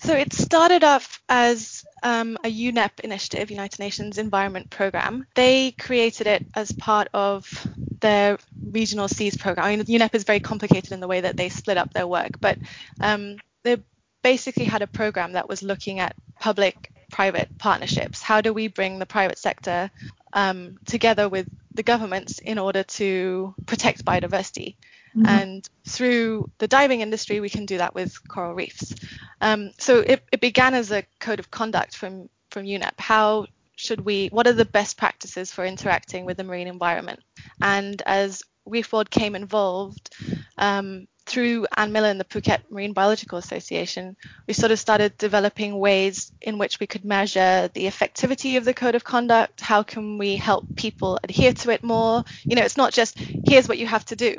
So 0.00 0.14
it 0.14 0.32
started 0.32 0.84
off 0.84 1.20
as 1.28 1.84
um, 2.02 2.38
a 2.44 2.48
UNEP 2.48 3.00
initiative, 3.00 3.50
United 3.50 3.78
Nations 3.80 4.18
Environment 4.18 4.70
Programme. 4.70 5.26
They 5.34 5.72
created 5.72 6.26
it 6.26 6.46
as 6.54 6.72
part 6.72 7.08
of 7.12 7.66
their 8.00 8.38
regional 8.70 9.08
seas 9.08 9.36
program. 9.36 9.66
I 9.66 9.76
mean, 9.76 9.84
UNEP 9.84 10.14
is 10.14 10.24
very 10.24 10.40
complicated 10.40 10.92
in 10.92 11.00
the 11.00 11.08
way 11.08 11.20
that 11.20 11.36
they 11.36 11.48
split 11.48 11.76
up 11.76 11.92
their 11.92 12.06
work, 12.06 12.40
but 12.40 12.58
um, 13.00 13.36
they 13.64 13.78
basically 14.22 14.64
had 14.64 14.82
a 14.82 14.86
program 14.86 15.32
that 15.32 15.48
was 15.48 15.62
looking 15.62 15.98
at 15.98 16.14
public 16.38 16.92
private 17.10 17.58
partnerships. 17.58 18.22
How 18.22 18.40
do 18.40 18.52
we 18.52 18.68
bring 18.68 18.98
the 18.98 19.06
private 19.06 19.38
sector 19.38 19.90
um, 20.32 20.78
together 20.86 21.28
with 21.28 21.48
the 21.78 21.82
governments 21.84 22.40
in 22.40 22.58
order 22.58 22.82
to 22.82 23.54
protect 23.64 24.04
biodiversity? 24.04 24.74
Mm-hmm. 25.16 25.26
And 25.26 25.68
through 25.86 26.50
the 26.58 26.68
diving 26.68 27.00
industry, 27.00 27.40
we 27.40 27.48
can 27.48 27.66
do 27.66 27.78
that 27.78 27.94
with 27.94 28.16
coral 28.28 28.54
reefs. 28.54 28.94
Um, 29.40 29.70
so 29.78 30.00
it, 30.00 30.22
it, 30.32 30.40
began 30.40 30.74
as 30.74 30.90
a 30.90 31.04
code 31.20 31.38
of 31.38 31.50
conduct 31.50 31.96
from 31.96 32.28
from 32.50 32.64
UNEP. 32.64 32.98
How 32.98 33.46
should 33.76 34.00
we? 34.00 34.28
What 34.28 34.46
are 34.46 34.52
the 34.52 34.64
best 34.64 34.96
practices 34.96 35.52
for 35.52 35.64
interacting 35.64 36.24
with 36.24 36.36
the 36.36 36.44
marine 36.44 36.66
environment? 36.66 37.20
And 37.62 38.02
as 38.04 38.42
Reef 38.66 38.92
World 38.92 39.10
came 39.10 39.36
involved, 39.36 40.10
um, 40.58 41.06
through 41.28 41.66
Anne 41.76 41.92
Miller 41.92 42.08
and 42.08 42.18
the 42.18 42.24
Phuket 42.24 42.60
Marine 42.70 42.94
Biological 42.94 43.38
Association, 43.38 44.16
we 44.46 44.54
sort 44.54 44.72
of 44.72 44.78
started 44.78 45.16
developing 45.18 45.78
ways 45.78 46.32
in 46.40 46.58
which 46.58 46.80
we 46.80 46.86
could 46.86 47.04
measure 47.04 47.70
the 47.74 47.84
effectivity 47.84 48.56
of 48.56 48.64
the 48.64 48.74
code 48.74 48.94
of 48.94 49.04
conduct. 49.04 49.60
How 49.60 49.82
can 49.82 50.18
we 50.18 50.36
help 50.36 50.64
people 50.74 51.18
adhere 51.22 51.52
to 51.52 51.70
it 51.70 51.84
more? 51.84 52.24
You 52.44 52.56
know, 52.56 52.62
it's 52.62 52.76
not 52.76 52.92
just 52.92 53.18
here's 53.18 53.68
what 53.68 53.78
you 53.78 53.86
have 53.86 54.04
to 54.06 54.16
do. 54.16 54.38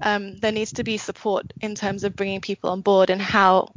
Um, 0.00 0.36
there 0.38 0.52
needs 0.52 0.72
to 0.74 0.84
be 0.84 0.96
support 0.96 1.52
in 1.60 1.74
terms 1.74 2.04
of 2.04 2.16
bringing 2.16 2.40
people 2.40 2.70
on 2.70 2.80
board 2.80 3.10
and 3.10 3.20
how. 3.20 3.72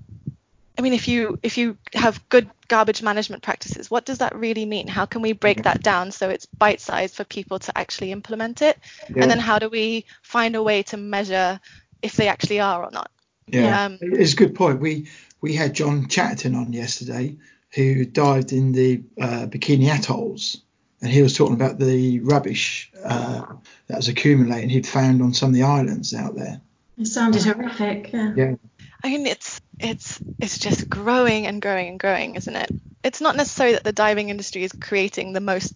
I 0.75 0.81
mean, 0.81 0.93
if 0.93 1.07
you 1.07 1.37
if 1.43 1.57
you 1.57 1.77
have 1.93 2.27
good 2.29 2.49
garbage 2.67 3.03
management 3.03 3.43
practices, 3.43 3.91
what 3.91 4.05
does 4.05 4.17
that 4.19 4.35
really 4.35 4.65
mean? 4.65 4.87
How 4.87 5.05
can 5.05 5.21
we 5.21 5.33
break 5.33 5.63
that 5.63 5.83
down 5.83 6.11
so 6.11 6.29
it's 6.29 6.47
bite-sized 6.47 7.15
for 7.15 7.23
people 7.23 7.59
to 7.59 7.77
actually 7.77 8.11
implement 8.11 8.63
it? 8.63 8.79
Yeah. 9.09 9.21
And 9.21 9.29
then 9.29 9.37
how 9.37 9.59
do 9.59 9.69
we 9.69 10.05
find 10.23 10.55
a 10.55 10.63
way 10.63 10.81
to 10.83 10.97
measure 10.97 11.59
if 12.03 12.15
they 12.15 12.27
actually 12.27 12.59
are 12.59 12.83
or 12.83 12.91
not. 12.91 13.09
Yeah, 13.47 13.85
um, 13.85 13.97
it's 14.01 14.33
a 14.33 14.35
good 14.35 14.53
point. 14.53 14.79
We 14.79 15.07
we 15.41 15.55
had 15.55 15.73
John 15.73 16.07
Chatterton 16.07 16.55
on 16.55 16.71
yesterday 16.71 17.37
who 17.73 18.05
dived 18.05 18.53
in 18.53 18.71
the 18.71 19.01
uh, 19.19 19.47
Bikini 19.47 19.87
Atolls, 19.87 20.61
and 21.01 21.11
he 21.11 21.21
was 21.21 21.35
talking 21.35 21.55
about 21.55 21.79
the 21.79 22.19
rubbish 22.19 22.91
uh, 23.03 23.43
that 23.87 23.97
was 23.97 24.07
accumulating 24.07 24.69
he'd 24.69 24.87
found 24.87 25.21
on 25.21 25.33
some 25.33 25.49
of 25.49 25.55
the 25.55 25.63
islands 25.63 26.13
out 26.13 26.35
there. 26.35 26.61
It 26.97 27.07
sounded 27.07 27.43
horrific. 27.43 28.13
Yeah. 28.13 28.33
Yeah. 28.35 28.55
I 29.03 29.09
mean, 29.09 29.25
it's 29.25 29.59
it's 29.79 30.21
it's 30.39 30.59
just 30.59 30.89
growing 30.89 31.47
and 31.47 31.61
growing 31.61 31.89
and 31.89 31.99
growing, 31.99 32.35
isn't 32.35 32.55
it? 32.55 32.69
It's 33.03 33.19
not 33.19 33.35
necessarily 33.35 33.75
that 33.75 33.83
the 33.83 33.91
diving 33.91 34.29
industry 34.29 34.63
is 34.63 34.71
creating 34.79 35.33
the 35.33 35.41
most 35.41 35.73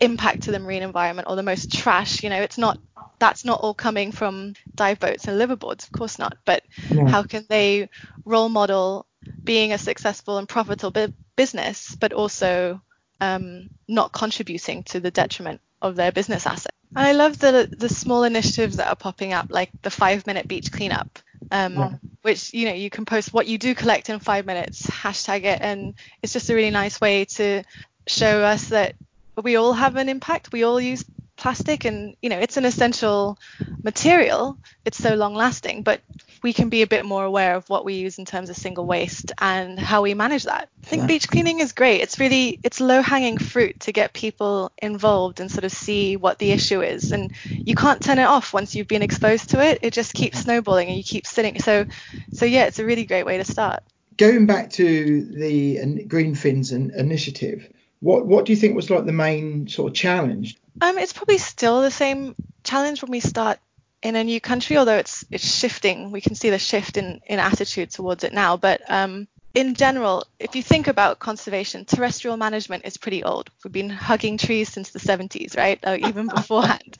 impact 0.00 0.42
to 0.42 0.50
the 0.50 0.58
marine 0.58 0.82
environment 0.82 1.28
or 1.28 1.36
the 1.36 1.42
most 1.42 1.72
trash. 1.72 2.22
You 2.22 2.30
know, 2.30 2.40
it's 2.40 2.58
not 2.58 2.78
that's 3.18 3.44
not 3.44 3.60
all 3.60 3.74
coming 3.74 4.12
from 4.12 4.54
dive 4.74 5.00
boats 5.00 5.26
and 5.26 5.40
liveaboards 5.40 5.84
of 5.84 5.92
course 5.92 6.18
not. 6.18 6.38
But 6.44 6.62
how 7.08 7.22
can 7.22 7.44
they 7.48 7.88
role 8.24 8.48
model 8.48 9.06
being 9.42 9.72
a 9.72 9.78
successful 9.78 10.38
and 10.38 10.48
profitable 10.48 11.08
business, 11.36 11.94
but 11.96 12.12
also 12.12 12.80
um, 13.20 13.70
not 13.88 14.12
contributing 14.12 14.84
to 14.84 15.00
the 15.00 15.10
detriment 15.10 15.60
of 15.82 15.96
their 15.96 16.12
business 16.12 16.46
asset? 16.46 16.72
I 16.94 17.12
love 17.12 17.38
the 17.38 17.68
the 17.70 17.88
small 17.88 18.24
initiatives 18.24 18.76
that 18.76 18.88
are 18.88 18.96
popping 18.96 19.32
up, 19.32 19.48
like 19.50 19.70
the 19.82 19.90
five 19.90 20.26
minute 20.26 20.48
beach 20.48 20.72
cleanup. 20.72 21.18
Um, 21.50 21.76
yeah. 21.76 21.92
which 22.22 22.52
you 22.52 22.66
know 22.66 22.74
you 22.74 22.90
can 22.90 23.04
post 23.04 23.32
what 23.32 23.46
you 23.46 23.58
do 23.58 23.74
collect 23.74 24.10
in 24.10 24.18
five 24.18 24.44
minutes 24.44 24.86
hashtag 24.86 25.44
it 25.44 25.60
and 25.62 25.94
it's 26.20 26.32
just 26.32 26.50
a 26.50 26.54
really 26.54 26.70
nice 26.70 27.00
way 27.00 27.24
to 27.24 27.62
show 28.06 28.42
us 28.42 28.68
that 28.68 28.96
we 29.44 29.56
all 29.56 29.72
have 29.72 29.96
an 29.96 30.08
impact. 30.08 30.52
We 30.52 30.64
all 30.64 30.80
use 30.80 31.04
plastic 31.36 31.84
and 31.84 32.16
you 32.20 32.28
know 32.28 32.38
it's 32.38 32.56
an 32.56 32.64
essential 32.64 33.38
material. 33.82 34.58
It's 34.84 34.98
so 34.98 35.14
long 35.14 35.34
lasting 35.34 35.82
but 35.82 36.00
we 36.42 36.52
can 36.52 36.68
be 36.68 36.82
a 36.82 36.86
bit 36.86 37.04
more 37.04 37.24
aware 37.24 37.54
of 37.54 37.68
what 37.68 37.84
we 37.84 37.94
use 37.94 38.18
in 38.18 38.24
terms 38.24 38.50
of 38.50 38.56
single 38.56 38.86
waste 38.86 39.32
and 39.38 39.78
how 39.78 40.02
we 40.02 40.14
manage 40.14 40.44
that. 40.44 40.68
I 40.84 40.86
think 40.86 41.02
yeah. 41.02 41.06
beach 41.06 41.28
cleaning 41.28 41.60
is 41.60 41.72
great. 41.72 42.00
It's 42.00 42.18
really 42.18 42.58
it's 42.62 42.80
low 42.80 43.02
hanging 43.02 43.38
fruit 43.38 43.80
to 43.80 43.92
get 43.92 44.12
people 44.12 44.72
involved 44.78 45.40
and 45.40 45.50
sort 45.50 45.64
of 45.64 45.72
see 45.72 46.16
what 46.16 46.38
the 46.38 46.50
issue 46.50 46.82
is. 46.82 47.12
And 47.12 47.32
you 47.44 47.74
can't 47.74 48.02
turn 48.02 48.18
it 48.18 48.24
off 48.24 48.52
once 48.52 48.74
you've 48.74 48.88
been 48.88 49.02
exposed 49.02 49.50
to 49.50 49.64
it. 49.64 49.80
It 49.82 49.92
just 49.92 50.14
keeps 50.14 50.40
snowballing 50.40 50.88
and 50.88 50.96
you 50.96 51.04
keep 51.04 51.26
sitting. 51.26 51.60
So 51.60 51.86
so 52.32 52.44
yeah 52.44 52.64
it's 52.66 52.78
a 52.78 52.84
really 52.84 53.04
great 53.04 53.26
way 53.26 53.38
to 53.38 53.44
start. 53.44 53.82
Going 54.16 54.46
back 54.46 54.70
to 54.70 55.24
the 55.24 56.04
green 56.04 56.34
fins 56.34 56.72
initiative 56.72 57.72
what 58.00 58.26
what 58.26 58.44
do 58.44 58.52
you 58.52 58.56
think 58.56 58.76
was 58.76 58.90
like 58.90 59.04
the 59.04 59.12
main 59.12 59.68
sort 59.68 59.90
of 59.90 59.94
challenge 59.94 60.56
um, 60.80 60.98
it's 60.98 61.12
probably 61.12 61.38
still 61.38 61.82
the 61.82 61.90
same 61.90 62.34
challenge 62.62 63.02
when 63.02 63.10
we 63.10 63.20
start 63.20 63.58
in 64.02 64.16
a 64.16 64.24
new 64.24 64.40
country, 64.40 64.76
although 64.76 64.96
it's 64.96 65.24
it's 65.30 65.56
shifting. 65.56 66.10
We 66.10 66.20
can 66.20 66.34
see 66.34 66.50
the 66.50 66.58
shift 66.58 66.96
in 66.96 67.20
in 67.26 67.38
attitude 67.38 67.90
towards 67.90 68.24
it 68.24 68.32
now. 68.32 68.56
But 68.56 68.82
um, 68.88 69.26
in 69.54 69.74
general, 69.74 70.24
if 70.38 70.54
you 70.54 70.62
think 70.62 70.86
about 70.86 71.18
conservation, 71.18 71.84
terrestrial 71.84 72.36
management 72.36 72.84
is 72.84 72.96
pretty 72.96 73.24
old. 73.24 73.50
We've 73.64 73.72
been 73.72 73.90
hugging 73.90 74.38
trees 74.38 74.68
since 74.68 74.90
the 74.90 75.00
70s, 75.00 75.56
right? 75.56 75.80
Or 75.84 75.96
even 75.96 76.28
beforehand. 76.34 76.98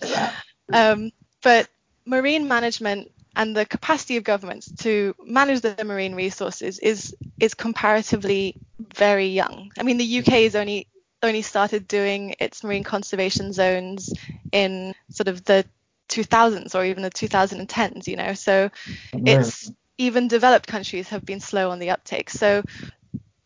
Um, 0.72 1.12
but 1.42 1.68
marine 2.04 2.48
management 2.48 3.12
and 3.38 3.56
the 3.56 3.64
capacity 3.64 4.16
of 4.16 4.24
governments 4.24 4.70
to 4.80 5.14
manage 5.24 5.60
the 5.60 5.82
marine 5.84 6.14
resources 6.14 6.80
is 6.80 7.14
is 7.38 7.54
comparatively 7.54 8.56
very 8.94 9.28
young. 9.28 9.70
I 9.78 9.84
mean, 9.84 9.96
the 9.96 10.18
UK 10.18 10.32
is 10.48 10.56
only 10.56 10.88
only 11.22 11.42
started 11.42 11.88
doing 11.88 12.34
its 12.40 12.62
marine 12.62 12.84
conservation 12.84 13.52
zones 13.52 14.12
in 14.52 14.94
sort 15.10 15.28
of 15.28 15.44
the 15.44 15.64
2000s 16.08 16.74
or 16.74 16.84
even 16.84 17.02
the 17.02 17.10
2010s, 17.10 18.06
you 18.06 18.16
know. 18.16 18.34
So 18.34 18.70
it's 19.12 19.70
even 19.98 20.28
developed 20.28 20.66
countries 20.66 21.08
have 21.08 21.24
been 21.24 21.40
slow 21.40 21.70
on 21.70 21.78
the 21.78 21.90
uptake. 21.90 22.30
So 22.30 22.62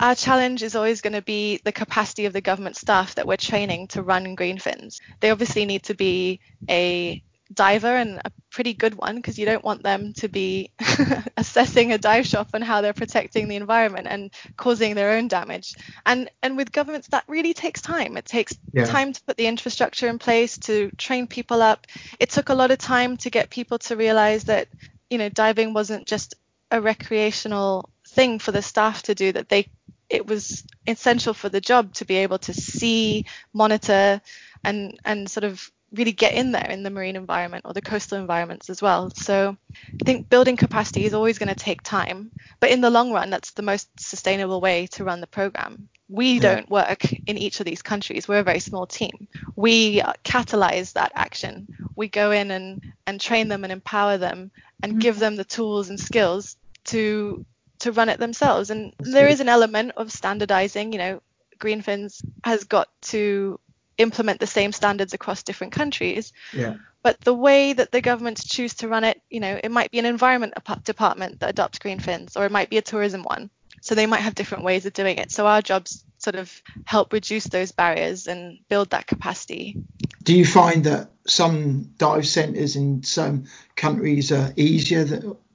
our 0.00 0.14
challenge 0.14 0.62
is 0.62 0.74
always 0.74 1.00
going 1.00 1.14
to 1.14 1.22
be 1.22 1.60
the 1.64 1.72
capacity 1.72 2.26
of 2.26 2.32
the 2.32 2.40
government 2.40 2.76
staff 2.76 3.14
that 3.16 3.26
we're 3.26 3.36
training 3.36 3.88
to 3.88 4.02
run 4.02 4.34
green 4.36 4.58
fins. 4.58 5.00
They 5.20 5.30
obviously 5.30 5.64
need 5.64 5.84
to 5.84 5.94
be 5.94 6.40
a 6.68 7.22
diver 7.54 7.94
and 7.94 8.20
a 8.24 8.32
pretty 8.50 8.74
good 8.74 8.94
one 8.94 9.16
because 9.16 9.38
you 9.38 9.46
don't 9.46 9.64
want 9.64 9.82
them 9.82 10.12
to 10.14 10.28
be 10.28 10.70
assessing 11.36 11.92
a 11.92 11.98
dive 11.98 12.26
shop 12.26 12.50
and 12.54 12.64
how 12.64 12.80
they're 12.80 12.92
protecting 12.92 13.48
the 13.48 13.56
environment 13.56 14.06
and 14.08 14.30
causing 14.56 14.94
their 14.94 15.12
own 15.12 15.28
damage. 15.28 15.74
And 16.06 16.30
and 16.42 16.56
with 16.56 16.72
governments 16.72 17.08
that 17.08 17.24
really 17.28 17.54
takes 17.54 17.80
time. 17.80 18.16
It 18.16 18.24
takes 18.24 18.54
yeah. 18.72 18.84
time 18.84 19.12
to 19.12 19.22
put 19.22 19.36
the 19.36 19.46
infrastructure 19.46 20.08
in 20.08 20.18
place 20.18 20.58
to 20.58 20.90
train 20.96 21.26
people 21.26 21.62
up. 21.62 21.86
It 22.18 22.30
took 22.30 22.48
a 22.48 22.54
lot 22.54 22.70
of 22.70 22.78
time 22.78 23.16
to 23.18 23.30
get 23.30 23.50
people 23.50 23.78
to 23.80 23.96
realize 23.96 24.44
that 24.44 24.68
you 25.10 25.18
know 25.18 25.28
diving 25.28 25.74
wasn't 25.74 26.06
just 26.06 26.34
a 26.70 26.80
recreational 26.80 27.90
thing 28.08 28.38
for 28.38 28.52
the 28.52 28.62
staff 28.62 29.02
to 29.04 29.14
do 29.14 29.32
that 29.32 29.48
they 29.48 29.68
it 30.08 30.26
was 30.26 30.64
essential 30.86 31.32
for 31.32 31.48
the 31.48 31.60
job 31.60 31.94
to 31.94 32.04
be 32.04 32.16
able 32.16 32.38
to 32.38 32.52
see 32.52 33.24
monitor 33.52 34.20
and 34.62 34.98
and 35.04 35.30
sort 35.30 35.44
of 35.44 35.70
really 35.92 36.12
get 36.12 36.34
in 36.34 36.52
there 36.52 36.68
in 36.70 36.82
the 36.82 36.90
marine 36.90 37.16
environment 37.16 37.64
or 37.66 37.72
the 37.72 37.82
coastal 37.82 38.18
environments 38.18 38.70
as 38.70 38.80
well. 38.80 39.10
So 39.10 39.56
I 39.76 40.04
think 40.04 40.28
building 40.28 40.56
capacity 40.56 41.04
is 41.04 41.14
always 41.14 41.38
going 41.38 41.48
to 41.48 41.54
take 41.54 41.82
time, 41.82 42.30
but 42.60 42.70
in 42.70 42.80
the 42.80 42.90
long 42.90 43.12
run, 43.12 43.30
that's 43.30 43.50
the 43.52 43.62
most 43.62 43.88
sustainable 43.98 44.60
way 44.60 44.86
to 44.88 45.04
run 45.04 45.20
the 45.20 45.26
program. 45.26 45.88
We 46.08 46.34
yeah. 46.34 46.40
don't 46.40 46.70
work 46.70 47.10
in 47.12 47.38
each 47.38 47.60
of 47.60 47.66
these 47.66 47.82
countries. 47.82 48.28
We're 48.28 48.40
a 48.40 48.44
very 48.44 48.60
small 48.60 48.86
team. 48.86 49.28
We 49.56 50.00
catalyze 50.24 50.94
that 50.94 51.12
action. 51.14 51.68
We 51.96 52.08
go 52.08 52.30
in 52.30 52.50
and, 52.50 52.82
and 53.06 53.20
train 53.20 53.48
them 53.48 53.64
and 53.64 53.72
empower 53.72 54.18
them 54.18 54.50
and 54.82 54.92
mm-hmm. 54.92 55.00
give 55.00 55.18
them 55.18 55.36
the 55.36 55.44
tools 55.44 55.88
and 55.88 55.98
skills 55.98 56.56
to 56.84 57.44
to 57.78 57.90
run 57.90 58.08
it 58.08 58.20
themselves. 58.20 58.70
And 58.70 58.92
there 59.00 59.26
is 59.26 59.40
an 59.40 59.48
element 59.48 59.92
of 59.96 60.12
standardizing. 60.12 60.92
You 60.92 60.98
know, 60.98 61.22
Greenfins 61.58 62.24
has 62.44 62.64
got 62.64 62.88
to 63.02 63.58
implement 64.02 64.40
the 64.40 64.46
same 64.46 64.72
standards 64.72 65.14
across 65.14 65.42
different 65.42 65.72
countries. 65.72 66.32
Yeah. 66.52 66.76
But 67.02 67.20
the 67.20 67.34
way 67.34 67.72
that 67.72 67.90
the 67.90 68.00
governments 68.00 68.44
choose 68.44 68.74
to 68.74 68.88
run 68.88 69.04
it, 69.04 69.20
you 69.28 69.40
know, 69.40 69.58
it 69.62 69.70
might 69.70 69.90
be 69.90 69.98
an 69.98 70.06
environment 70.06 70.54
department 70.84 71.40
that 71.40 71.50
adopts 71.50 71.78
green 71.78 71.98
fins, 71.98 72.36
or 72.36 72.44
it 72.44 72.52
might 72.52 72.70
be 72.70 72.78
a 72.78 72.82
tourism 72.82 73.22
one. 73.22 73.50
So 73.80 73.96
they 73.96 74.06
might 74.06 74.20
have 74.20 74.36
different 74.36 74.62
ways 74.62 74.86
of 74.86 74.92
doing 74.92 75.18
it. 75.18 75.32
So 75.32 75.46
our 75.46 75.60
jobs 75.60 76.04
sort 76.18 76.36
of 76.36 76.62
help 76.84 77.12
reduce 77.12 77.44
those 77.44 77.72
barriers 77.72 78.28
and 78.28 78.58
build 78.68 78.90
that 78.90 79.08
capacity. 79.08 79.76
Do 80.22 80.36
you 80.36 80.46
find 80.46 80.84
that 80.84 81.10
some 81.26 81.90
dive 81.98 82.26
centres 82.26 82.76
in 82.76 83.02
some 83.02 83.46
countries 83.74 84.30
are 84.30 84.52
easier 84.56 85.04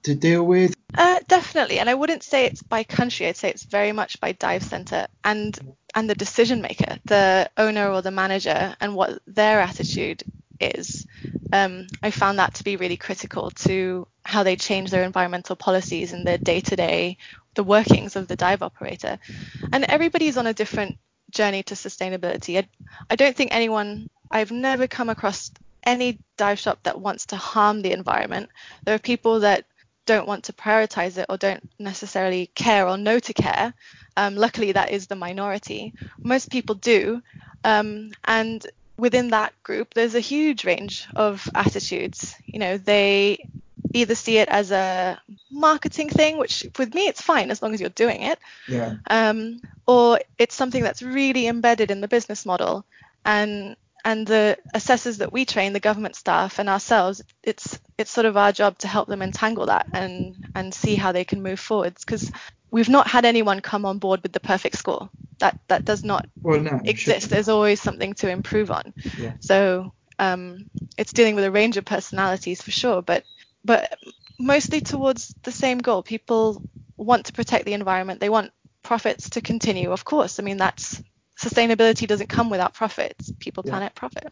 to 0.04 0.16
deal 0.16 0.44
with? 0.44 0.74
Uh, 0.94 1.20
definitely, 1.28 1.80
and 1.80 1.90
I 1.90 1.94
wouldn't 1.94 2.24
say 2.24 2.46
it's 2.46 2.64
by 2.64 2.84
country. 2.84 3.28
I'd 3.28 3.38
say 3.38 3.50
it's 3.50 3.64
very 3.64 3.94
much 3.94 4.20
by 4.20 4.34
dive 4.34 4.64
centre 4.64 5.08
and 5.24 5.58
and 5.98 6.08
the 6.08 6.14
decision 6.14 6.62
maker, 6.62 7.00
the 7.06 7.50
owner 7.58 7.90
or 7.90 8.04
the 8.04 8.12
manager, 8.12 8.76
and 8.80 8.94
what 8.94 9.18
their 9.26 9.60
attitude 9.60 10.22
is. 10.60 11.08
Um, 11.52 11.88
I 12.04 12.12
found 12.12 12.38
that 12.38 12.54
to 12.56 12.64
be 12.64 12.76
really 12.76 12.98
critical 12.98 13.50
to 13.66 14.08
how 14.22 14.44
they 14.44 14.58
change 14.58 14.92
their 14.92 15.04
environmental 15.04 15.56
policies 15.56 16.14
and 16.14 16.26
their 16.26 16.38
day 16.38 16.60
to 16.62 16.76
day, 16.76 17.18
the 17.56 17.64
workings 17.64 18.16
of 18.16 18.28
the 18.28 18.36
dive 18.36 18.62
operator. 18.62 19.18
And 19.74 19.86
everybody's 19.86 20.38
on 20.38 20.46
a 20.46 20.54
different 20.54 21.00
journey 21.32 21.64
to 21.64 21.74
sustainability. 21.74 22.60
I, 22.60 22.70
I 23.10 23.16
don't 23.16 23.36
think 23.36 23.50
anyone, 23.52 24.08
I've 24.30 24.52
never 24.52 24.86
come 24.86 25.10
across 25.10 25.50
any 25.84 26.20
dive 26.38 26.60
shop 26.60 26.78
that 26.84 27.02
wants 27.02 27.26
to 27.28 27.38
harm 27.38 27.82
the 27.82 27.92
environment. 27.92 28.50
There 28.86 28.94
are 28.94 29.00
people 29.00 29.40
that 29.40 29.66
don't 30.08 30.28
want 30.28 30.46
to 30.46 30.54
prioritize 30.54 31.20
it 31.20 31.28
or 31.30 31.38
don't 31.38 31.70
necessarily 31.78 32.50
care 32.56 32.88
or 32.88 32.98
know 32.98 33.20
to 33.20 33.34
care. 33.34 33.74
Um, 34.16 34.36
luckily, 34.36 34.72
that 34.72 34.90
is 34.90 35.06
the 35.06 35.16
minority. 35.16 35.94
Most 36.24 36.50
people 36.50 36.74
do. 36.74 37.22
Um, 37.64 38.12
and 38.26 38.66
within 38.98 39.30
that 39.30 39.54
group, 39.62 39.94
there's 39.94 40.16
a 40.16 40.20
huge 40.20 40.66
range 40.66 41.08
of 41.16 41.48
attitudes. 41.54 42.36
You 42.46 42.58
know, 42.58 42.78
they 42.78 43.48
either 43.94 44.16
see 44.16 44.38
it 44.38 44.50
as 44.50 44.72
a 44.72 45.22
marketing 45.52 46.10
thing, 46.10 46.38
which 46.38 46.66
with 46.80 46.94
me 46.96 47.08
it's 47.08 47.22
fine 47.22 47.52
as 47.52 47.62
long 47.62 47.74
as 47.74 47.80
you're 47.80 47.90
doing 47.92 48.24
it. 48.24 48.40
Yeah. 48.68 48.96
Um, 49.10 49.62
or 49.86 50.20
it's 50.38 50.56
something 50.56 50.84
that's 50.84 51.04
really 51.04 51.48
embedded 51.48 51.92
in 51.92 52.02
the 52.02 52.08
business 52.08 52.46
model. 52.46 52.86
And 53.24 53.76
and 54.08 54.26
the 54.26 54.58
assessors 54.74 55.18
that 55.18 55.34
we 55.34 55.44
train, 55.44 55.74
the 55.74 55.82
government 55.82 56.16
staff 56.16 56.60
and 56.60 56.70
ourselves, 56.70 57.22
it's 57.44 57.78
it's 57.98 58.10
sort 58.10 58.26
of 58.26 58.38
our 58.38 58.54
job 58.54 58.78
to 58.78 58.88
help 58.88 59.10
them 59.10 59.22
entangle 59.22 59.66
that 59.66 59.86
and 59.94 60.48
and 60.56 60.74
see 60.74 60.96
how 60.96 61.12
they 61.12 61.26
can 61.26 61.44
move 61.44 61.60
forwards 61.60 62.06
because 62.06 62.32
we've 62.72 62.88
not 62.88 63.06
had 63.06 63.26
anyone 63.26 63.60
come 63.60 63.86
on 63.86 63.98
board 63.98 64.24
with 64.24 64.32
the 64.32 64.40
perfect 64.40 64.78
score. 64.78 65.10
That 65.40 65.60
that 65.68 65.84
does 65.84 66.06
not 66.06 66.26
well, 66.42 66.62
no, 66.62 66.80
exist. 66.86 67.30
There's 67.30 67.50
always 67.50 67.82
something 67.82 68.14
to 68.16 68.30
improve 68.30 68.72
on. 68.72 68.94
Yeah. 69.20 69.34
So 69.42 69.94
um, 70.18 70.70
it's 70.98 71.12
dealing 71.12 71.36
with 71.36 71.44
a 71.44 71.52
range 71.52 71.76
of 71.76 71.84
personalities 71.84 72.62
for 72.62 72.72
sure, 72.72 73.02
but 73.02 73.26
but 73.66 74.00
mostly 74.40 74.80
towards 74.80 75.36
the 75.44 75.52
same 75.52 75.80
goal. 75.80 76.02
People 76.02 76.64
want 76.96 77.26
to 77.26 77.34
protect 77.34 77.66
the 77.66 77.74
environment. 77.74 78.22
They 78.22 78.30
want 78.30 78.54
profits 78.84 79.32
to 79.32 79.42
continue. 79.42 79.92
Of 79.92 80.06
course, 80.06 80.40
I 80.40 80.44
mean 80.44 80.56
that's 80.56 81.04
sustainability 81.40 82.08
doesn't 82.08 82.28
come 82.28 82.50
without 82.50 82.74
profits. 82.74 83.32
People, 83.40 83.64
Yeah. 83.66 83.72
planet, 83.72 83.96
profit. 83.96 84.32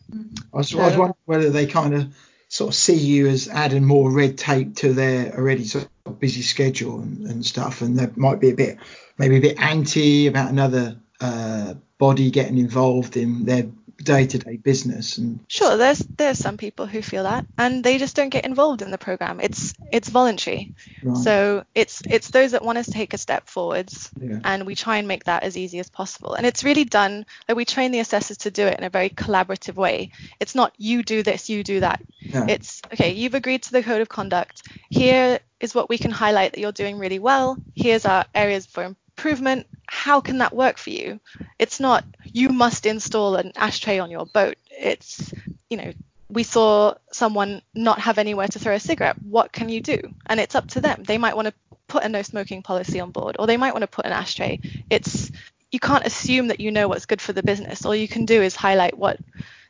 I 0.53 0.57
was, 0.57 0.73
I 0.73 0.77
was 0.77 0.97
wondering 0.97 1.15
whether 1.25 1.49
they 1.49 1.65
kind 1.67 1.93
of 1.93 2.07
sort 2.47 2.69
of 2.69 2.75
see 2.75 2.95
you 2.95 3.27
as 3.27 3.47
adding 3.47 3.83
more 3.85 4.11
red 4.11 4.37
tape 4.37 4.75
to 4.77 4.93
their 4.93 5.35
already 5.37 5.65
sort 5.65 5.87
of 6.05 6.19
busy 6.19 6.41
schedule 6.41 6.99
and, 7.01 7.27
and 7.27 7.45
stuff, 7.45 7.81
and 7.81 7.97
they 7.97 8.07
might 8.15 8.39
be 8.39 8.49
a 8.49 8.55
bit, 8.55 8.77
maybe 9.17 9.37
a 9.37 9.41
bit 9.41 9.59
anti 9.59 10.27
about 10.27 10.49
another 10.49 10.97
uh, 11.21 11.73
body 11.97 12.31
getting 12.31 12.57
involved 12.57 13.17
in 13.17 13.45
their 13.45 13.65
day-to-day 13.97 14.57
business. 14.57 15.17
And 15.17 15.39
Sure, 15.47 15.77
there's 15.77 15.99
there's 15.99 16.37
some 16.37 16.57
people 16.57 16.85
who 16.85 17.01
feel 17.01 17.23
that, 17.23 17.45
and 17.57 17.83
they 17.83 17.97
just 17.97 18.15
don't 18.15 18.29
get 18.29 18.45
involved 18.45 18.81
in 18.81 18.91
the 18.91 18.97
program. 18.97 19.39
It's 19.39 19.73
it's 19.91 20.09
voluntary, 20.09 20.73
right, 21.03 21.17
so 21.17 21.63
it's 21.73 22.01
it's 22.05 22.29
those 22.29 22.51
that 22.51 22.63
want 22.63 22.77
us 22.77 22.85
to 22.87 22.91
take 22.91 23.13
a 23.13 23.17
step 23.17 23.47
forwards, 23.47 24.09
yeah, 24.19 24.39
and 24.43 24.65
we 24.65 24.75
try 24.75 24.97
and 24.97 25.07
make 25.07 25.25
that 25.25 25.43
as 25.43 25.57
easy 25.57 25.79
as 25.79 25.89
possible. 25.89 26.33
And 26.33 26.45
it's 26.45 26.63
really 26.63 26.83
done 26.85 27.25
like 27.47 27.55
we 27.55 27.65
train 27.65 27.91
the 27.91 27.99
assessors 27.99 28.37
to 28.39 28.51
do 28.51 28.65
it 28.67 28.77
in 28.77 28.83
a 28.83 28.89
very 28.89 29.09
collaborative 29.09 29.75
way. 29.75 30.11
It's 30.39 30.55
not 30.55 30.73
you 30.77 31.03
do 31.03 31.23
this, 31.23 31.49
you 31.49 31.63
do 31.63 31.79
that. 31.79 32.01
yeah, 32.19 32.45
It's 32.49 32.81
okay, 32.93 33.13
you've 33.13 33.35
agreed 33.35 33.63
to 33.63 33.71
the 33.71 33.83
code 33.83 34.01
of 34.01 34.09
conduct. 34.09 34.63
Here 34.89 35.39
is 35.59 35.73
what 35.73 35.89
we 35.89 35.97
can 35.97 36.11
highlight 36.11 36.51
that 36.53 36.59
you're 36.59 36.71
doing 36.71 36.99
really 36.99 37.19
well. 37.19 37.57
Here's 37.75 38.05
our 38.05 38.25
areas 38.35 38.65
for 38.65 38.95
improvement. 39.17 39.67
How 39.87 40.21
can 40.21 40.39
that 40.39 40.55
work 40.55 40.77
for 40.77 40.89
you? 40.89 41.19
It's 41.57 41.79
not 41.79 42.03
you 42.23 42.49
must 42.49 42.85
install 42.85 43.35
an 43.35 43.53
ashtray 43.55 43.99
on 43.99 44.11
your 44.11 44.25
boat. 44.25 44.55
It's, 44.69 45.33
you 45.69 45.77
know, 45.77 45.93
we 46.29 46.43
saw 46.43 46.95
someone 47.11 47.61
not 47.73 47.99
have 47.99 48.17
anywhere 48.17 48.47
to 48.47 48.59
throw 48.59 48.75
a 48.75 48.79
cigarette. 48.79 49.21
What 49.21 49.51
can 49.51 49.69
you 49.69 49.81
do? 49.81 49.99
And 50.25 50.39
it's 50.39 50.55
up 50.55 50.67
to 50.69 50.81
them. 50.81 51.03
They 51.03 51.17
might 51.17 51.35
want 51.35 51.47
to 51.47 51.53
put 51.87 52.03
a 52.03 52.09
no 52.09 52.23
smoking 52.23 52.61
policy 52.61 52.99
on 52.99 53.11
board 53.11 53.37
or 53.39 53.47
they 53.47 53.57
might 53.57 53.73
want 53.73 53.83
to 53.83 53.87
put 53.87 54.05
an 54.05 54.11
ashtray. 54.11 54.59
It's 54.89 55.31
you 55.71 55.79
can't 55.79 56.05
assume 56.05 56.47
that 56.47 56.59
you 56.59 56.71
know 56.71 56.87
what's 56.87 57.05
good 57.05 57.21
for 57.21 57.33
the 57.33 57.43
business. 57.43 57.85
All 57.85 57.95
you 57.95 58.07
can 58.07 58.25
do 58.25 58.41
is 58.41 58.55
highlight 58.55 58.97
what 58.97 59.19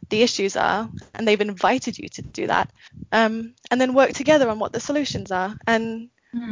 the 0.10 0.21
issues 0.21 0.55
are 0.55 0.89
and 1.13 1.27
they've 1.27 1.41
invited 1.41 1.97
you 1.97 2.08
to 2.10 2.21
do 2.21 2.47
that 2.47 2.69
um, 3.12 3.53
and 3.71 3.81
then 3.81 3.93
work 3.93 4.13
together 4.13 4.49
on 4.49 4.60
what 4.60 4.71
the 4.71 4.79
solutions 4.79 5.31
are 5.31 5.58
and 5.65 6.10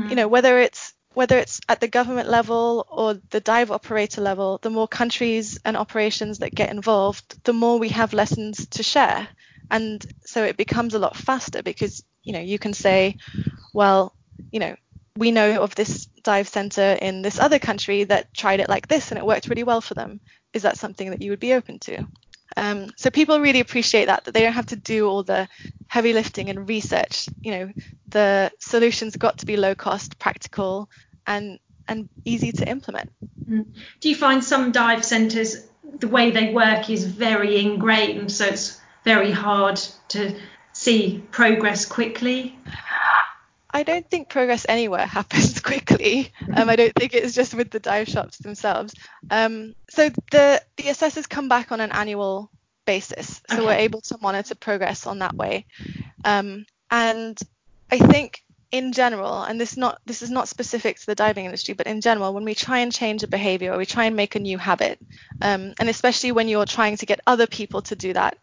you 0.09 0.15
know 0.15 0.27
whether 0.27 0.57
it's 0.59 0.93
whether 1.13 1.37
it's 1.37 1.61
at 1.69 1.79
the 1.79 1.87
government 1.87 2.29
level 2.29 2.85
or 2.89 3.15
the 3.29 3.39
dive 3.39 3.71
operator 3.71 4.21
level 4.21 4.59
the 4.61 4.69
more 4.69 4.87
countries 4.87 5.59
and 5.65 5.77
operations 5.77 6.39
that 6.39 6.55
get 6.55 6.69
involved 6.69 7.43
the 7.43 7.53
more 7.53 7.79
we 7.79 7.89
have 7.89 8.13
lessons 8.13 8.67
to 8.67 8.83
share. 8.83 9.27
And 9.71 10.05
so 10.25 10.43
it 10.43 10.57
becomes 10.57 10.93
a 10.93 10.99
lot 10.99 11.15
faster 11.15 11.63
because 11.63 12.03
you 12.23 12.33
know 12.33 12.39
you 12.39 12.59
can 12.59 12.73
say 12.73 13.17
well 13.73 14.13
you 14.51 14.59
know 14.59 14.75
we 15.17 15.31
know 15.31 15.61
of 15.61 15.75
this 15.75 16.07
dive 16.23 16.47
center 16.47 16.97
in 17.01 17.21
this 17.21 17.39
other 17.39 17.59
country 17.59 18.03
that 18.05 18.33
tried 18.33 18.59
it 18.59 18.69
like 18.69 18.87
this 18.87 19.11
and 19.11 19.17
it 19.17 19.25
worked 19.25 19.47
really 19.47 19.63
well 19.63 19.81
for 19.81 19.93
them. 19.93 20.19
Is 20.53 20.63
that 20.63 20.77
something 20.77 21.11
that 21.11 21.21
you 21.21 21.31
would 21.31 21.39
be 21.39 21.53
open 21.53 21.79
to? 21.79 22.07
Um, 22.55 22.91
so 22.97 23.09
people 23.09 23.39
really 23.39 23.59
appreciate 23.59 24.05
that 24.05 24.25
that 24.25 24.33
they 24.33 24.41
don't 24.41 24.53
have 24.53 24.67
to 24.67 24.75
do 24.75 25.07
all 25.07 25.23
the 25.23 25.47
heavy 25.87 26.13
lifting 26.13 26.49
and 26.49 26.67
research. 26.67 27.27
You 27.41 27.51
know, 27.51 27.71
the 28.07 28.51
solutions 28.59 29.15
got 29.15 29.39
to 29.39 29.45
be 29.45 29.57
low 29.57 29.75
cost, 29.75 30.19
practical, 30.19 30.89
and 31.27 31.59
and 31.87 32.09
easy 32.25 32.51
to 32.53 32.67
implement. 32.67 33.11
Do 33.99 34.09
you 34.09 34.15
find 34.15 34.43
some 34.43 34.71
dive 34.71 35.03
centres 35.03 35.67
the 35.99 36.07
way 36.07 36.31
they 36.31 36.53
work 36.53 36.89
is 36.89 37.05
very 37.05 37.59
ingrained, 37.59 38.31
so 38.31 38.45
it's 38.45 38.79
very 39.03 39.31
hard 39.31 39.75
to 40.09 40.35
see 40.71 41.23
progress 41.31 41.85
quickly? 41.85 42.57
I 43.75 43.83
don't 43.83 44.07
think 44.09 44.29
progress 44.29 44.65
anywhere 44.69 45.05
happens 45.19 45.59
quickly. 45.59 46.31
Um, 46.55 46.69
I 46.69 46.75
don't 46.75 46.93
think 46.95 47.13
it's 47.13 47.33
just 47.33 47.53
with 47.53 47.71
the 47.71 47.79
dive 47.79 48.07
shops 48.07 48.37
themselves. 48.37 48.93
Um, 49.29 49.75
so 49.89 50.09
the 50.31 50.61
the 50.77 50.89
assessors 50.89 51.27
come 51.27 51.49
back 51.49 51.71
on 51.71 51.81
an 51.81 51.91
annual 51.91 52.51
basis, 52.85 53.41
so 53.49 53.57
Okay. 53.57 53.65
we're 53.65 53.73
able 53.73 54.01
to 54.01 54.17
monitor 54.21 54.55
progress 54.55 55.07
on 55.07 55.19
that 55.19 55.35
way. 55.35 55.65
Um, 56.23 56.65
and 56.91 57.37
I 57.91 57.97
think 57.97 58.42
in 58.73 58.91
general, 58.91 59.43
and 59.43 59.61
this 59.61 59.77
not 59.77 60.01
this 60.07 60.23
is 60.23 60.31
not 60.31 60.49
specific 60.49 60.99
to 60.99 61.05
the 61.05 61.13
diving 61.13 61.45
industry, 61.45 61.75
but 61.75 61.85
in 61.85 62.01
general, 62.01 62.33
when 62.33 62.43
we 62.43 62.55
try 62.55 62.79
and 62.79 62.91
change 62.91 63.21
a 63.21 63.27
behavior 63.27 63.71
or 63.71 63.77
we 63.77 63.85
try 63.85 64.05
and 64.05 64.15
make 64.15 64.35
a 64.35 64.39
new 64.39 64.57
habit, 64.57 64.99
um, 65.43 65.73
and 65.79 65.89
especially 65.89 66.31
when 66.31 66.47
you're 66.47 66.65
trying 66.65 66.97
to 66.97 67.05
get 67.05 67.19
other 67.27 67.45
people 67.45 67.83
to 67.83 67.95
do 67.95 68.13
that, 68.13 68.35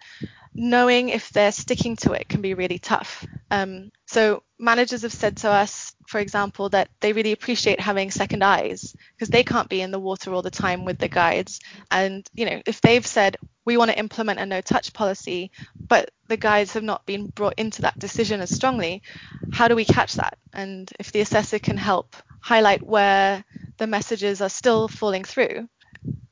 knowing 0.54 1.08
if 1.08 1.30
they're 1.30 1.52
sticking 1.52 1.96
to 1.96 2.12
it 2.12 2.28
can 2.28 2.40
be 2.40 2.54
really 2.54 2.78
tough. 2.78 3.26
Um, 3.50 3.90
so 4.06 4.42
managers 4.58 5.02
have 5.02 5.12
said 5.12 5.36
to 5.38 5.50
us, 5.50 5.94
for 6.08 6.18
example, 6.18 6.68
that 6.70 6.88
they 7.00 7.12
really 7.12 7.32
appreciate 7.32 7.80
having 7.80 8.10
second 8.10 8.42
eyes 8.42 8.94
because 9.14 9.30
they 9.30 9.44
can't 9.44 9.68
be 9.68 9.80
in 9.80 9.90
the 9.90 9.98
water 9.98 10.32
all 10.32 10.42
the 10.42 10.50
time 10.50 10.84
with 10.84 10.98
the 10.98 11.08
guides. 11.08 11.60
And 11.90 12.26
you 12.34 12.46
know, 12.46 12.60
if 12.66 12.80
they've 12.80 13.06
said 13.06 13.36
we 13.64 13.76
want 13.76 13.90
to 13.90 13.98
implement 13.98 14.40
a 14.40 14.46
no-touch 14.46 14.92
policy, 14.92 15.50
but 15.76 16.10
the 16.28 16.36
guides 16.36 16.72
have 16.72 16.82
not 16.82 17.06
been 17.06 17.26
brought 17.26 17.54
into 17.56 17.82
that 17.82 17.98
decision 17.98 18.40
as 18.40 18.54
strongly, 18.54 19.02
how 19.52 19.68
do 19.68 19.76
we 19.76 19.84
catch 19.84 20.14
that? 20.14 20.38
And 20.52 20.90
if 20.98 21.12
the 21.12 21.20
assessor 21.20 21.58
can 21.58 21.76
help 21.76 22.16
highlight 22.40 22.82
where 22.82 23.44
the 23.78 23.86
messages 23.86 24.40
are 24.40 24.48
still 24.48 24.88
falling 24.88 25.24
through, 25.24 25.68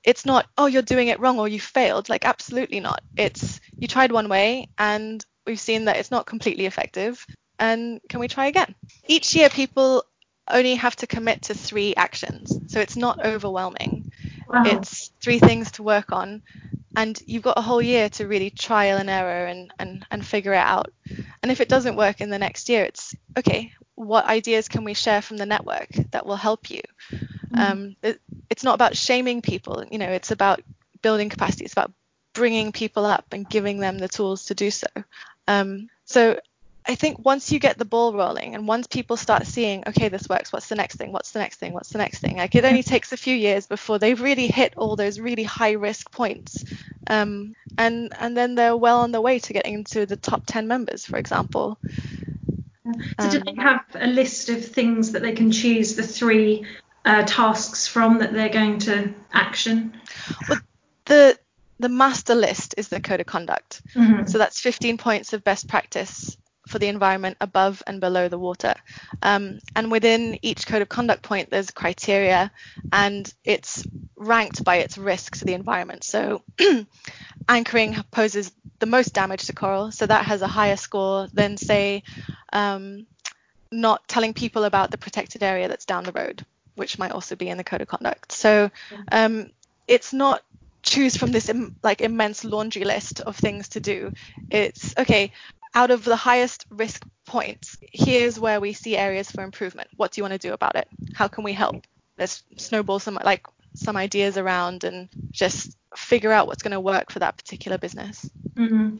it's 0.04 0.24
not 0.24 0.46
oh 0.56 0.66
you're 0.66 0.82
doing 0.82 1.08
it 1.08 1.20
wrong 1.20 1.38
or 1.38 1.48
you 1.48 1.60
failed. 1.60 2.08
Like 2.08 2.24
absolutely 2.24 2.80
not. 2.80 3.02
It's 3.16 3.60
you 3.78 3.88
tried 3.88 4.12
one 4.12 4.28
way 4.28 4.68
and 4.78 5.24
we've 5.46 5.60
seen 5.60 5.86
that 5.86 5.96
it's 5.96 6.10
not 6.10 6.26
completely 6.26 6.66
effective 6.66 7.24
and 7.58 8.00
can 8.08 8.20
we 8.20 8.28
try 8.28 8.46
again? 8.46 8.74
Each 9.06 9.34
year 9.34 9.48
people 9.48 10.04
only 10.50 10.76
have 10.76 10.96
to 10.96 11.06
commit 11.06 11.42
to 11.42 11.54
three 11.54 11.94
actions 11.94 12.58
so 12.68 12.80
it's 12.80 12.96
not 12.96 13.24
overwhelming. 13.24 14.10
Wow. 14.48 14.62
it's 14.64 15.12
three 15.20 15.38
things 15.38 15.72
to 15.72 15.82
work 15.82 16.10
on 16.10 16.42
and 16.96 17.20
you've 17.26 17.42
got 17.42 17.58
a 17.58 17.62
whole 17.62 17.82
year 17.82 18.08
to 18.08 18.26
really 18.26 18.48
trial 18.48 18.96
and 18.96 19.10
error 19.10 19.44
and, 19.44 19.70
and, 19.78 20.06
and 20.10 20.24
figure 20.24 20.54
it 20.54 20.56
out. 20.56 20.90
And 21.42 21.52
if 21.52 21.60
it 21.60 21.68
doesn't 21.68 21.96
work 21.96 22.22
in 22.22 22.30
the 22.30 22.38
next 22.38 22.70
year 22.70 22.84
it's 22.84 23.14
okay 23.38 23.72
what 23.98 24.26
ideas 24.26 24.68
can 24.68 24.84
we 24.84 24.94
share 24.94 25.20
from 25.20 25.38
the 25.38 25.46
network 25.46 25.88
that 26.12 26.24
will 26.24 26.36
help 26.36 26.70
you? 26.70 26.80
Um, 27.54 27.96
it, 28.02 28.20
it's 28.50 28.64
not 28.64 28.74
about 28.74 28.96
shaming 28.96 29.42
people 29.42 29.84
you 29.90 29.98
know 29.98 30.08
it's 30.08 30.30
about 30.30 30.60
building 31.02 31.28
capacity 31.28 31.64
it's 31.64 31.74
about 31.74 31.92
bringing 32.34 32.72
people 32.72 33.04
up 33.04 33.26
and 33.32 33.48
giving 33.48 33.78
them 33.78 33.98
the 33.98 34.08
tools 34.08 34.46
to 34.46 34.54
do 34.54 34.70
so 34.70 34.86
um, 35.48 35.88
so 36.04 36.38
I 36.88 36.94
think 36.94 37.22
once 37.22 37.52
you 37.52 37.58
get 37.58 37.76
the 37.76 37.84
ball 37.84 38.14
rolling 38.14 38.54
and 38.54 38.66
once 38.66 38.86
people 38.86 39.18
start 39.18 39.46
seeing, 39.46 39.84
okay, 39.86 40.08
this 40.08 40.26
works, 40.26 40.54
what's 40.54 40.68
the 40.68 40.74
next 40.74 40.96
thing? 40.96 41.12
What's 41.12 41.32
the 41.32 41.38
next 41.38 41.56
thing? 41.56 41.74
What's 41.74 41.90
the 41.90 41.98
next 41.98 42.20
thing? 42.20 42.38
Like 42.38 42.54
it 42.54 42.64
only 42.64 42.82
takes 42.82 43.12
a 43.12 43.16
few 43.18 43.36
years 43.36 43.66
before 43.66 43.98
they've 43.98 44.20
really 44.20 44.46
hit 44.46 44.72
all 44.78 44.96
those 44.96 45.20
really 45.20 45.42
high 45.42 45.72
risk 45.72 46.10
points. 46.10 46.64
Um, 47.06 47.54
and 47.76 48.14
and 48.18 48.34
then 48.34 48.54
they're 48.54 48.76
well 48.76 49.00
on 49.00 49.12
the 49.12 49.20
way 49.20 49.38
to 49.38 49.52
getting 49.52 49.74
into 49.74 50.06
the 50.06 50.16
top 50.16 50.44
10 50.46 50.66
members, 50.66 51.04
for 51.04 51.18
example. 51.18 51.78
So 53.20 53.30
do 53.32 53.40
they 53.40 53.50
um, 53.50 53.56
have 53.58 53.84
a 53.94 54.06
list 54.06 54.48
of 54.48 54.64
things 54.64 55.12
that 55.12 55.20
they 55.20 55.32
can 55.32 55.50
choose 55.50 55.94
the 55.94 56.02
three 56.02 56.64
uh, 57.08 57.22
tasks 57.24 57.88
from 57.88 58.18
that 58.18 58.32
they're 58.32 58.50
going 58.50 58.78
to 58.78 59.12
action? 59.32 59.98
Well, 60.48 60.60
the 61.06 61.38
the 61.80 61.88
master 61.88 62.34
list 62.34 62.74
is 62.76 62.88
the 62.88 63.00
code 63.00 63.20
of 63.20 63.26
conduct. 63.26 63.82
Mm-hmm. 63.94 64.26
So 64.26 64.36
that's 64.38 64.60
15 64.60 64.98
points 64.98 65.32
of 65.32 65.44
best 65.44 65.68
practice 65.68 66.36
for 66.66 66.78
the 66.78 66.88
environment 66.88 67.36
above 67.40 67.82
and 67.86 68.00
below 68.00 68.28
the 68.28 68.38
water. 68.38 68.74
Um, 69.22 69.60
and 69.74 69.90
within 69.90 70.38
each 70.42 70.66
code 70.66 70.82
of 70.82 70.88
conduct 70.88 71.22
point, 71.22 71.50
there's 71.50 71.70
criteria 71.70 72.50
and 72.92 73.32
it's 73.44 73.86
ranked 74.16 74.64
by 74.64 74.76
its 74.76 74.98
risk 74.98 75.36
to 75.36 75.44
the 75.44 75.54
environment. 75.54 76.02
So 76.04 76.42
anchoring 77.48 77.96
poses 78.10 78.52
the 78.80 78.86
most 78.86 79.14
damage 79.14 79.46
to 79.46 79.52
coral, 79.52 79.92
so 79.92 80.04
that 80.04 80.26
has 80.26 80.42
a 80.42 80.48
higher 80.48 80.76
score 80.76 81.28
than, 81.32 81.56
say, 81.56 82.02
um, 82.52 83.06
not 83.70 84.06
telling 84.08 84.34
people 84.34 84.64
about 84.64 84.90
the 84.90 84.98
protected 84.98 85.42
area 85.42 85.68
that's 85.68 85.86
down 85.86 86.04
the 86.04 86.12
road, 86.12 86.44
which 86.78 86.98
might 86.98 87.12
also 87.12 87.36
be 87.36 87.48
in 87.48 87.58
the 87.58 87.64
code 87.64 87.82
of 87.82 87.88
conduct. 87.88 88.32
So 88.32 88.70
um, 89.12 89.50
it's 89.86 90.12
not 90.12 90.42
choose 90.82 91.16
from 91.16 91.32
this 91.32 91.48
Im- 91.48 91.76
like 91.82 92.00
immense 92.00 92.44
laundry 92.44 92.84
list 92.84 93.20
of 93.20 93.36
things 93.36 93.68
to 93.70 93.80
do. 93.80 94.12
It's 94.50 94.94
okay, 94.96 95.32
out 95.74 95.90
of 95.90 96.04
the 96.04 96.16
highest 96.16 96.66
risk 96.70 97.06
points, 97.26 97.76
here's 97.92 98.40
where 98.40 98.60
we 98.60 98.72
see 98.72 98.96
areas 98.96 99.30
for 99.30 99.42
improvement. 99.42 99.88
What 99.96 100.12
do 100.12 100.20
you 100.20 100.22
want 100.22 100.40
to 100.40 100.48
do 100.48 100.54
about 100.54 100.76
it? 100.76 100.88
How 101.14 101.28
can 101.28 101.44
we 101.44 101.52
help? 101.52 101.86
Let's 102.18 102.42
snowball 102.56 102.98
some 102.98 103.18
like 103.22 103.46
some 103.74 103.96
ideas 103.96 104.38
around 104.38 104.84
and 104.84 105.08
just 105.30 105.76
figure 105.94 106.32
out 106.32 106.46
what's 106.46 106.62
going 106.62 106.72
to 106.72 106.80
work 106.80 107.10
for 107.10 107.18
that 107.20 107.36
particular 107.36 107.78
business. 107.78 108.28
Mm-hmm. 108.54 108.96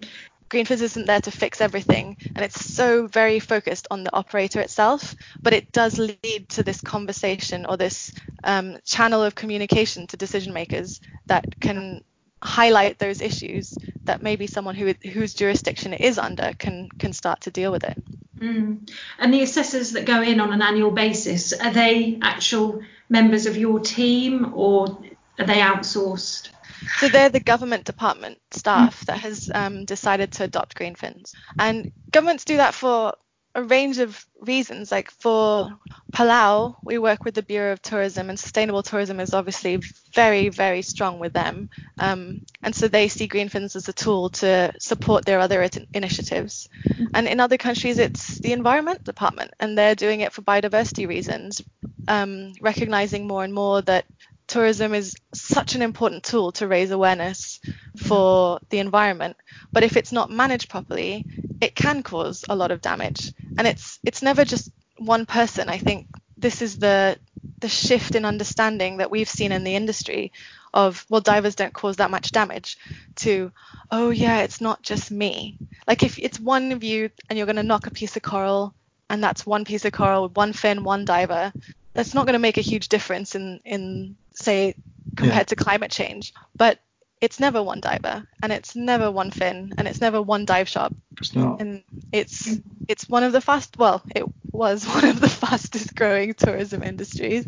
Greenfins 0.50 0.82
isn't 0.82 1.06
there 1.06 1.20
to 1.20 1.30
fix 1.30 1.60
everything, 1.60 2.16
and 2.34 2.44
it's 2.44 2.64
so 2.64 3.06
very 3.06 3.38
focused 3.38 3.86
on 3.90 4.04
the 4.04 4.14
operator 4.14 4.60
itself, 4.60 5.14
but 5.42 5.52
it 5.52 5.72
does 5.72 5.98
lead 5.98 6.48
to 6.50 6.62
this 6.62 6.80
conversation 6.80 7.66
or 7.66 7.76
this 7.76 8.12
um, 8.44 8.78
channel 8.84 9.22
of 9.22 9.34
communication 9.34 10.06
to 10.06 10.16
decision 10.16 10.52
makers 10.52 11.00
that 11.26 11.60
can 11.60 12.02
highlight 12.42 12.98
those 12.98 13.20
issues 13.20 13.76
that 14.04 14.22
maybe 14.22 14.46
someone 14.46 14.74
who 14.74 14.94
whose 15.12 15.34
jurisdiction 15.34 15.92
it 15.92 16.00
is 16.00 16.18
under 16.18 16.52
can 16.58 16.88
can 16.98 17.12
start 17.12 17.40
to 17.42 17.50
deal 17.50 17.72
with 17.72 17.84
it. 17.84 18.02
Mm. 18.38 18.88
And 19.18 19.34
the 19.34 19.42
assessors 19.42 19.92
that 19.92 20.04
go 20.04 20.22
in 20.22 20.40
on 20.40 20.52
an 20.52 20.62
annual 20.62 20.92
basis 20.92 21.52
are 21.52 21.72
they 21.72 22.18
actual 22.22 22.80
members 23.08 23.46
of 23.46 23.56
your 23.56 23.80
team 23.80 24.52
or 24.54 25.02
are 25.38 25.46
they 25.46 25.58
outsourced? 25.58 26.50
So 26.98 27.08
they're 27.08 27.28
the 27.28 27.40
government 27.40 27.84
department 27.84 28.38
staff 28.50 29.04
that 29.06 29.18
has 29.18 29.50
um, 29.54 29.84
decided 29.84 30.32
to 30.32 30.44
adopt 30.44 30.74
green 30.74 30.94
fins, 30.94 31.34
and 31.58 31.92
governments 32.10 32.44
do 32.44 32.58
that 32.58 32.74
for 32.74 33.14
a 33.54 33.62
range 33.62 33.98
of 33.98 34.24
reasons. 34.40 34.92
Like 34.92 35.10
for 35.10 35.78
Palau, 36.12 36.76
we 36.84 36.98
work 36.98 37.24
with 37.24 37.34
the 37.34 37.42
Bureau 37.42 37.72
of 37.72 37.82
Tourism, 37.82 38.30
and 38.30 38.38
sustainable 38.38 38.82
tourism 38.82 39.20
is 39.20 39.34
obviously 39.34 39.80
very, 40.14 40.48
very 40.48 40.82
strong 40.82 41.18
with 41.18 41.32
them. 41.32 41.68
Um, 41.98 42.42
and 42.62 42.74
so 42.74 42.88
they 42.88 43.08
see 43.08 43.26
green 43.26 43.48
greenfins 43.48 43.76
as 43.76 43.88
a 43.88 43.92
tool 43.92 44.30
to 44.30 44.72
support 44.78 45.24
their 45.24 45.40
other 45.40 45.62
it- 45.62 45.88
initiatives. 45.92 46.68
And 47.14 47.26
in 47.26 47.40
other 47.40 47.56
countries, 47.56 47.98
it's 47.98 48.38
the 48.38 48.52
Environment 48.52 49.02
Department, 49.04 49.52
and 49.60 49.76
they're 49.76 49.94
doing 49.94 50.20
it 50.20 50.32
for 50.32 50.42
biodiversity 50.42 51.08
reasons, 51.08 51.62
um, 52.06 52.52
recognizing 52.60 53.26
more 53.26 53.44
and 53.44 53.54
more 53.54 53.82
that 53.82 54.04
tourism 54.48 54.94
is 54.94 55.14
such 55.34 55.74
an 55.74 55.82
important 55.82 56.24
tool 56.24 56.52
to 56.52 56.66
raise 56.66 56.90
awareness 56.90 57.60
for 57.96 58.58
the 58.70 58.78
environment. 58.78 59.36
But 59.72 59.84
if 59.84 59.96
it's 59.96 60.12
not 60.12 60.30
managed 60.30 60.68
properly, 60.68 61.24
it 61.60 61.76
can 61.76 62.02
cause 62.02 62.44
a 62.48 62.56
lot 62.56 62.70
of 62.72 62.80
damage. 62.80 63.32
And 63.56 63.66
it's 63.66 64.00
it's 64.04 64.22
never 64.22 64.44
just 64.44 64.72
one 64.98 65.26
person. 65.26 65.68
I 65.68 65.78
think 65.78 66.08
this 66.36 66.62
is 66.62 66.78
the 66.78 67.18
the 67.60 67.68
shift 67.68 68.14
in 68.14 68.24
understanding 68.24 68.98
that 68.98 69.10
we've 69.10 69.28
seen 69.28 69.52
in 69.52 69.64
the 69.64 69.74
industry 69.74 70.32
of 70.72 71.04
well 71.08 71.20
divers 71.20 71.54
don't 71.54 71.72
cause 71.72 71.96
that 71.96 72.10
much 72.10 72.30
damage 72.30 72.78
to 73.16 73.50
oh 73.90 74.10
yeah 74.10 74.40
it's 74.40 74.60
not 74.60 74.82
just 74.82 75.10
me 75.10 75.58
like 75.86 76.02
if 76.02 76.18
it's 76.18 76.38
one 76.38 76.72
of 76.72 76.84
you 76.84 77.10
and 77.28 77.36
you're 77.36 77.46
going 77.46 77.56
to 77.56 77.62
knock 77.62 77.86
a 77.86 77.90
piece 77.90 78.16
of 78.16 78.22
coral 78.22 78.74
and 79.10 79.22
that's 79.22 79.46
one 79.46 79.64
piece 79.64 79.84
of 79.84 79.92
coral 79.92 80.24
with 80.24 80.36
one 80.36 80.52
fin 80.52 80.84
one 80.84 81.04
diver 81.04 81.52
that's 81.94 82.14
not 82.14 82.26
going 82.26 82.34
to 82.34 82.38
make 82.38 82.58
a 82.58 82.62
huge 82.62 82.88
difference 82.88 83.34
in 83.34 83.60
in 83.64 84.16
say 84.38 84.74
compared 85.16 85.36
yeah. 85.36 85.42
to 85.44 85.56
climate 85.56 85.90
change 85.90 86.32
but 86.56 86.78
it's 87.20 87.40
never 87.40 87.62
one 87.62 87.80
diver 87.80 88.24
and 88.42 88.52
it's 88.52 88.76
never 88.76 89.10
one 89.10 89.30
fin 89.30 89.72
and 89.76 89.88
it's 89.88 90.00
never 90.00 90.22
one 90.22 90.44
dive 90.44 90.68
shop 90.68 90.94
it's 91.18 91.34
not. 91.34 91.60
and 91.60 91.82
it's 92.12 92.58
it's 92.86 93.08
one 93.08 93.24
of 93.24 93.32
the 93.32 93.40
fast 93.40 93.76
well 93.78 94.02
it 94.14 94.24
was 94.52 94.86
one 94.94 95.04
of 95.04 95.20
the 95.20 95.28
fastest 95.28 95.94
growing 95.94 96.34
tourism 96.34 96.82
industries 96.82 97.46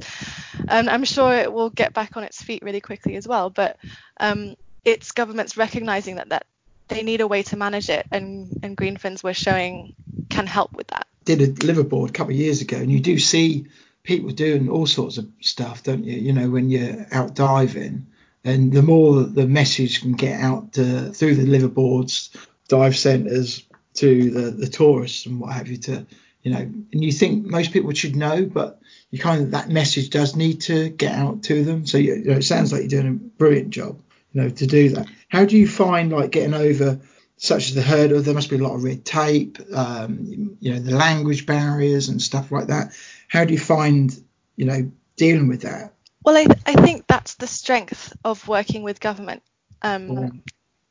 and 0.68 0.90
i'm 0.90 1.05
sure 1.05 1.33
it 1.33 1.53
will 1.53 1.70
get 1.70 1.92
back 1.92 2.16
on 2.16 2.24
its 2.24 2.42
feet 2.42 2.62
really 2.62 2.81
quickly 2.81 3.16
as 3.16 3.26
well 3.26 3.50
but 3.50 3.76
um, 4.18 4.55
it's 4.85 5.12
governments 5.12 5.57
recognizing 5.57 6.16
that 6.16 6.31
that 6.31 6.46
they 6.88 7.03
need 7.03 7.20
a 7.20 7.26
way 7.26 7.42
to 7.42 7.57
manage 7.57 7.88
it 7.88 8.07
and 8.11 8.61
and 8.62 8.76
greenfins 8.76 9.22
we're 9.22 9.33
showing 9.33 9.94
can 10.29 10.46
help 10.46 10.72
with 10.72 10.88
that 10.88 11.07
did 11.24 11.40
a 11.40 11.48
liveaboard 11.48 12.09
a 12.09 12.12
couple 12.12 12.33
of 12.33 12.38
years 12.38 12.61
ago 12.61 12.76
and 12.76 12.90
you 12.90 13.00
do 13.00 13.18
see 13.18 13.66
people 14.02 14.30
doing 14.30 14.68
all 14.68 14.86
sorts 14.86 15.18
of 15.18 15.28
stuff 15.40 15.82
don't 15.82 16.04
you 16.04 16.16
you 16.16 16.32
know 16.32 16.48
when 16.48 16.70
you're 16.70 17.06
out 17.12 17.34
diving 17.34 18.06
and 18.44 18.72
the 18.72 18.82
more 18.82 19.22
the 19.22 19.46
message 19.46 20.00
can 20.00 20.12
get 20.12 20.40
out 20.40 20.72
to, 20.74 21.10
through 21.12 21.34
the 21.34 21.44
liveaboards, 21.44 22.34
dive 22.68 22.96
centres, 22.96 23.64
to 23.94 24.30
the, 24.30 24.50
the 24.52 24.68
tourists 24.68 25.26
and 25.26 25.40
what 25.40 25.52
have 25.52 25.68
you, 25.68 25.76
to 25.76 26.06
you 26.42 26.52
know, 26.52 26.58
and 26.58 26.86
you 26.90 27.12
think 27.12 27.44
most 27.44 27.72
people 27.72 27.92
should 27.92 28.16
know, 28.16 28.46
but 28.46 28.80
you 29.10 29.18
kind 29.18 29.42
of 29.42 29.50
that 29.50 29.68
message 29.68 30.08
does 30.10 30.36
need 30.36 30.60
to 30.62 30.88
get 30.90 31.12
out 31.12 31.42
to 31.42 31.64
them. 31.64 31.84
So 31.84 31.98
you, 31.98 32.14
you 32.14 32.24
know, 32.30 32.36
it 32.36 32.44
sounds 32.44 32.72
like 32.72 32.82
you're 32.82 33.02
doing 33.02 33.08
a 33.08 33.38
brilliant 33.38 33.70
job, 33.70 34.00
you 34.32 34.40
know, 34.40 34.48
to 34.48 34.66
do 34.66 34.90
that. 34.90 35.08
How 35.28 35.44
do 35.44 35.58
you 35.58 35.68
find 35.68 36.10
like 36.12 36.30
getting 36.30 36.54
over 36.54 36.98
such 37.36 37.68
as 37.68 37.74
the 37.74 37.82
hurdle? 37.82 38.22
There 38.22 38.32
must 38.32 38.48
be 38.48 38.56
a 38.56 38.62
lot 38.62 38.74
of 38.74 38.84
red 38.84 39.04
tape, 39.04 39.58
um, 39.74 40.56
you 40.60 40.72
know, 40.72 40.78
the 40.78 40.96
language 40.96 41.44
barriers 41.44 42.08
and 42.08 42.22
stuff 42.22 42.50
like 42.50 42.68
that. 42.68 42.92
How 43.30 43.44
do 43.44 43.52
you 43.52 43.60
find, 43.60 44.12
you 44.56 44.64
know, 44.64 44.90
dealing 45.16 45.46
with 45.46 45.62
that? 45.62 45.94
Well, 46.24 46.36
I, 46.36 46.46
I 46.66 46.74
think 46.74 47.06
that's 47.06 47.34
the 47.34 47.46
strength 47.46 48.12
of 48.24 48.46
working 48.48 48.82
with 48.82 48.98
government. 49.00 49.42
Um, 49.82 50.10
yeah. 50.10 50.28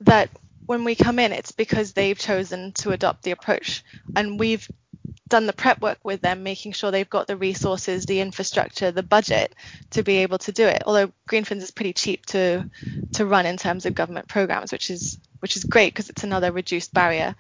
That 0.02 0.30
when 0.66 0.86
we 0.86 0.96
come 0.96 1.20
in, 1.20 1.34
it's 1.34 1.52
because 1.52 1.92
they've 1.92 2.18
chosen 2.18 2.72
to 2.74 2.92
adopt 2.92 3.24
the 3.24 3.32
approach, 3.32 3.84
and 4.16 4.40
we've 4.40 4.66
done 5.28 5.48
the 5.48 5.54
prep 5.54 5.82
work 5.82 6.00
with 6.04 6.22
them, 6.22 6.42
making 6.42 6.72
sure 6.72 6.92
they've 6.92 7.10
got 7.10 7.28
the 7.28 7.36
resources, 7.36 8.06
the 8.06 8.22
infrastructure, 8.22 8.92
the 8.92 9.04
budget 9.04 9.54
to 9.92 10.02
be 10.02 10.18
able 10.18 10.38
to 10.38 10.54
do 10.54 10.66
it. 10.66 10.84
Although 10.86 11.12
Greenfins 11.30 11.62
is 11.62 11.72
pretty 11.72 11.94
cheap 11.94 12.26
to 12.28 12.70
to 13.16 13.26
run 13.26 13.46
in 13.46 13.58
terms 13.58 13.86
of 13.86 13.94
government 13.94 14.30
programs, 14.30 14.72
which 14.72 14.90
is 14.90 15.20
which 15.42 15.58
is 15.58 15.66
great 15.66 15.94
because 15.94 16.10
it's 16.10 16.24
another 16.24 16.54
reduced 16.54 16.94
barrier. 16.94 17.36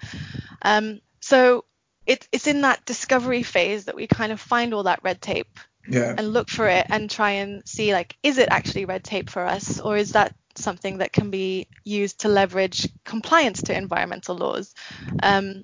Um, 0.61 0.99
so 1.21 1.63
it, 2.09 2.27
it's 2.31 2.47
in 2.47 2.61
that 2.61 2.83
discovery 2.85 3.43
phase 3.43 3.85
that 3.85 3.95
we 3.95 4.07
kind 4.07 4.31
of 4.31 4.41
find 4.41 4.73
all 4.73 4.83
that 4.83 5.03
red 5.03 5.21
tape 5.21 5.59
yeah. 5.87 6.15
and 6.17 6.33
look 6.33 6.49
for 6.49 6.67
it 6.67 6.87
and 6.89 7.07
try 7.07 7.31
and 7.31 7.61
see 7.67 7.93
like 7.93 8.17
is 8.23 8.39
it 8.39 8.49
actually 8.49 8.85
red 8.85 9.03
tape 9.03 9.29
for 9.29 9.45
us 9.45 9.79
or 9.79 9.95
is 9.95 10.13
that 10.13 10.33
something 10.55 10.97
that 10.97 11.13
can 11.13 11.29
be 11.29 11.67
used 11.83 12.21
to 12.21 12.27
leverage 12.27 12.89
compliance 13.05 13.61
to 13.61 13.77
environmental 13.77 14.35
laws 14.35 14.73
um, 15.21 15.63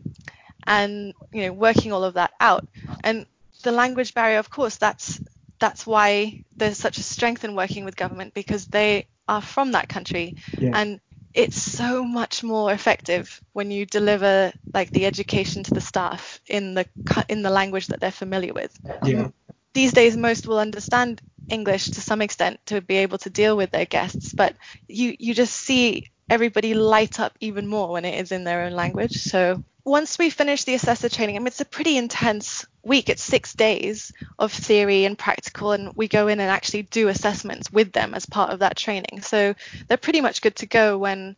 and 0.67 1.15
you 1.33 1.41
know 1.41 1.51
working 1.51 1.91
all 1.91 2.03
of 2.03 2.13
that 2.13 2.31
out 2.39 2.67
and 3.03 3.25
the 3.63 3.71
language 3.71 4.13
barrier 4.13 4.37
of 4.37 4.51
course 4.51 4.75
that's 4.75 5.19
that's 5.57 5.87
why 5.87 6.43
there's 6.55 6.77
such 6.77 6.99
a 6.99 7.03
strength 7.03 7.43
in 7.43 7.55
working 7.55 7.85
with 7.85 7.95
government 7.95 8.35
because 8.35 8.67
they 8.67 9.07
are 9.27 9.41
from 9.41 9.71
that 9.71 9.89
country 9.89 10.35
yeah. 10.59 10.71
and 10.75 10.99
it's 11.35 11.61
so 11.61 12.03
much 12.03 12.43
more 12.43 12.71
effective 12.71 13.41
when 13.53 13.69
you 13.69 13.85
deliver 13.85 14.53
like 14.73 14.89
the 14.91 15.05
education 15.05 15.63
to 15.63 15.73
the 15.73 15.81
staff 15.81 16.39
in 16.47 16.73
the 16.73 16.85
in 17.29 17.41
the 17.43 17.49
language 17.49 17.87
that 17.87 17.99
they're 17.99 18.11
familiar 18.11 18.53
with 18.53 18.77
yeah 19.03 19.27
these 19.75 19.93
days 19.93 20.17
most 20.17 20.47
will 20.47 20.57
understand 20.57 21.21
English 21.49 21.91
to 21.91 22.01
some 22.01 22.21
extent 22.21 22.59
to 22.65 22.81
be 22.81 22.95
able 22.97 23.19
to 23.19 23.29
deal 23.29 23.55
with 23.55 23.69
their 23.69 23.85
guests, 23.85 24.33
but 24.33 24.55
you 24.87 25.15
you 25.19 25.35
just 25.35 25.53
see 25.55 26.07
everybody 26.29 26.73
light 26.73 27.19
up 27.19 27.33
even 27.39 27.67
more 27.67 27.89
when 27.91 28.05
it 28.05 28.19
is 28.19 28.31
in 28.31 28.43
their 28.45 28.61
own 28.61 28.71
language. 28.71 29.17
So 29.17 29.63
once 29.85 30.17
we 30.17 30.31
finish 30.31 30.63
the 30.63 30.73
assessor 30.73 31.07
training, 31.07 31.35
I 31.35 31.39
mean 31.39 31.47
it's 31.47 31.61
a 31.61 31.65
pretty 31.65 31.95
intense 31.95 32.65
week. 32.83 33.07
It's 33.07 33.21
six 33.21 33.53
days 33.53 34.11
of 34.39 34.51
theory 34.51 35.05
and 35.05 35.17
practical, 35.17 35.71
and 35.71 35.95
we 35.95 36.07
go 36.07 36.27
in 36.27 36.39
and 36.39 36.49
actually 36.49 36.81
do 36.83 37.07
assessments 37.07 37.71
with 37.71 37.91
them 37.91 38.15
as 38.15 38.25
part 38.25 38.49
of 38.49 38.59
that 38.59 38.77
training. 38.77 39.21
So 39.21 39.53
they're 39.87 39.97
pretty 39.97 40.21
much 40.21 40.41
good 40.41 40.55
to 40.57 40.65
go 40.65 40.97
when 40.97 41.37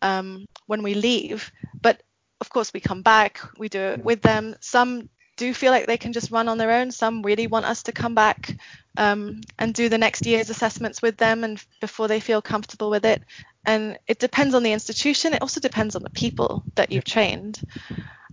um, 0.00 0.46
when 0.66 0.84
we 0.84 0.94
leave. 0.94 1.50
But 1.80 2.02
of 2.40 2.50
course, 2.50 2.72
we 2.72 2.80
come 2.80 3.02
back, 3.02 3.40
we 3.58 3.68
do 3.68 3.80
it 3.80 4.04
with 4.04 4.22
them. 4.22 4.54
Some 4.60 5.08
do 5.36 5.52
feel 5.52 5.72
like 5.72 5.86
they 5.86 5.96
can 5.96 6.12
just 6.12 6.30
run 6.30 6.48
on 6.48 6.58
their 6.58 6.70
own. 6.70 6.92
Some 6.92 7.22
really 7.22 7.48
want 7.48 7.66
us 7.66 7.82
to 7.84 7.92
come 7.92 8.14
back 8.14 8.56
um, 8.96 9.40
and 9.58 9.74
do 9.74 9.88
the 9.88 9.98
next 9.98 10.26
year's 10.26 10.50
assessments 10.50 11.02
with 11.02 11.16
them 11.16 11.42
and 11.42 11.64
before 11.80 12.06
they 12.06 12.20
feel 12.20 12.42
comfortable 12.42 12.90
with 12.90 13.04
it. 13.04 13.22
And 13.64 13.98
it 14.06 14.18
depends 14.18 14.54
on 14.54 14.62
the 14.62 14.72
institution. 14.72 15.34
It 15.34 15.42
also 15.42 15.60
depends 15.60 15.94
on 15.94 16.02
the 16.02 16.10
people 16.10 16.64
that 16.74 16.90
you've 16.90 17.04
trained. 17.04 17.60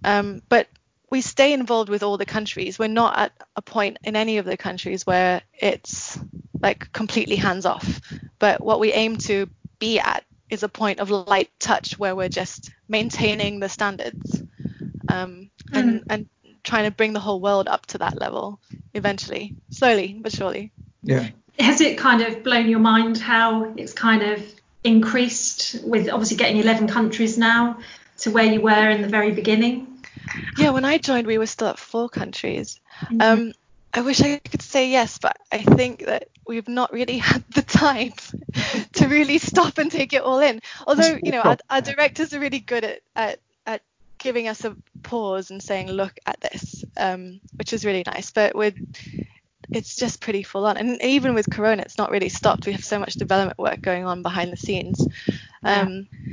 Um, 0.04 0.42
but 0.50 0.68
we 1.10 1.22
stay 1.22 1.54
involved 1.54 1.90
with 1.90 2.04
all 2.04 2.18
the 2.18 2.26
countries. 2.26 2.80
We're 2.80 2.88
not 2.88 3.18
at 3.18 3.32
a 3.56 3.62
point 3.62 3.98
in 4.04 4.16
any 4.16 4.38
of 4.38 4.46
the 4.46 4.58
countries 4.58 5.06
where 5.06 5.42
it's 5.54 6.20
like 6.62 6.92
completely 6.92 7.36
hands 7.36 7.66
off. 7.66 8.02
But 8.38 8.62
what 8.62 8.80
we 8.80 8.92
aim 8.94 9.18
to 9.18 9.50
be 9.80 10.00
at 10.00 10.24
is 10.50 10.64
a 10.64 10.70
point 10.70 11.00
of 11.00 11.10
light 11.10 11.50
touch 11.60 11.98
where 12.00 12.16
we're 12.16 12.30
just 12.30 12.72
maintaining 12.88 13.60
the 13.60 13.70
standards 13.70 14.42
um, 15.08 15.50
and, 15.72 16.02
mm. 16.02 16.04
and 16.10 16.30
trying 16.64 16.86
to 16.86 16.92
bring 16.92 17.14
the 17.14 17.20
whole 17.20 17.40
world 17.40 17.68
up 17.68 17.86
to 17.88 18.00
that 18.00 18.20
level 18.20 18.60
eventually, 18.94 19.56
slowly 19.70 20.18
but 20.20 20.32
surely. 20.32 20.72
Yeah. 21.04 21.30
Has 21.60 21.82
it 21.82 21.98
kind 21.98 22.22
of 22.22 22.44
blown 22.44 22.70
your 22.70 22.80
mind 22.80 23.18
how 23.18 23.74
it's 23.76 23.94
kind 23.94 24.24
of 24.24 24.42
increased 24.84 25.84
with 25.84 26.10
obviously 26.10 26.38
getting 26.38 26.58
11 26.58 26.88
countries 26.88 27.38
now 27.38 27.80
to 28.20 28.32
where 28.32 28.46
you 28.46 28.62
were 28.62 28.90
in 28.90 29.02
the 29.02 29.08
very 29.08 29.32
beginning? 29.32 30.00
Yeah, 30.58 30.72
when 30.72 30.86
I 30.86 30.98
joined, 30.98 31.28
we 31.28 31.38
were 31.38 31.46
still 31.46 31.70
at 31.70 31.80
four 31.80 32.10
countries. 32.10 32.80
Mm-hmm. 33.02 33.22
Um, 33.22 33.54
I 33.94 34.02
wish 34.02 34.22
I 34.22 34.38
could 34.38 34.62
say 34.62 34.92
yes, 34.92 35.18
but 35.18 35.38
I 35.52 35.60
think 35.60 36.06
that 36.06 36.30
we've 36.46 36.68
not 36.68 36.94
really 36.94 37.18
had 37.30 37.44
the 37.52 37.62
time 37.62 38.14
to 38.94 39.08
really 39.08 39.38
stop 39.38 39.78
and 39.78 39.92
take 39.92 40.14
it 40.14 40.22
all 40.22 40.40
in. 40.40 40.62
Although, 40.86 41.20
you 41.24 41.32
know, 41.32 41.42
our, 41.42 41.58
our 41.70 41.82
directors 41.82 42.34
are 42.34 42.40
really 42.40 42.60
good 42.60 42.84
at, 42.84 43.02
at, 43.16 43.40
at 43.66 43.82
giving 44.18 44.48
us 44.48 44.64
a 44.64 44.76
pause 45.02 45.52
and 45.52 45.62
saying, 45.62 45.90
look 45.90 46.18
at 46.26 46.40
this, 46.42 46.84
um, 46.98 47.40
which 47.56 47.74
is 47.74 47.86
really 47.86 48.04
nice. 48.06 48.32
But 48.32 48.56
we're, 48.56 48.74
it's 49.72 49.96
just 49.96 50.22
pretty 50.22 50.44
full 50.44 50.66
on. 50.66 50.78
And 50.78 51.02
even 51.02 51.34
with 51.34 51.50
Corona, 51.50 51.84
it's 51.84 51.98
not 51.98 52.12
really 52.12 52.30
stopped. 52.30 52.66
We 52.66 52.74
have 52.74 52.84
so 52.84 53.00
much 53.00 53.14
development 53.14 53.58
work 53.60 53.82
going 53.82 54.06
on 54.06 54.22
behind 54.24 54.52
the 54.52 54.58
scenes. 54.58 55.06
Um, 55.64 56.08
yeah 56.24 56.30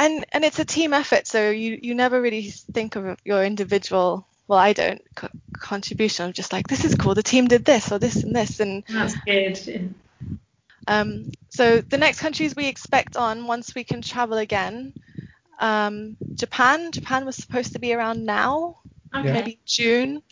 and 0.00 0.24
and 0.32 0.44
it's 0.44 0.58
a 0.58 0.64
team 0.64 0.94
effort 0.94 1.26
so 1.26 1.50
you 1.50 1.78
you 1.80 1.94
never 1.94 2.20
really 2.20 2.50
think 2.50 2.96
of 2.96 3.18
your 3.24 3.44
individual 3.44 4.26
well 4.48 4.58
i 4.58 4.72
don't 4.72 5.02
co- 5.14 5.28
contribution 5.52 6.26
i'm 6.26 6.32
just 6.32 6.52
like 6.52 6.66
this 6.66 6.84
is 6.84 6.94
cool 6.94 7.14
the 7.14 7.22
team 7.22 7.46
did 7.46 7.64
this 7.64 7.92
or 7.92 7.98
this 7.98 8.16
and 8.16 8.34
this 8.34 8.58
and 8.60 8.82
that's 8.88 9.14
good 9.26 9.86
um, 10.86 11.30
so 11.50 11.82
the 11.82 11.98
next 11.98 12.20
countries 12.20 12.56
we 12.56 12.66
expect 12.66 13.16
on 13.16 13.46
once 13.46 13.74
we 13.74 13.84
can 13.84 14.00
travel 14.00 14.38
again 14.38 14.94
um, 15.60 16.16
japan 16.34 16.90
japan 16.90 17.26
was 17.26 17.36
supposed 17.36 17.74
to 17.74 17.78
be 17.78 17.92
around 17.92 18.24
now 18.24 18.76
okay. 19.14 19.32
maybe 19.32 19.58
june 19.64 20.22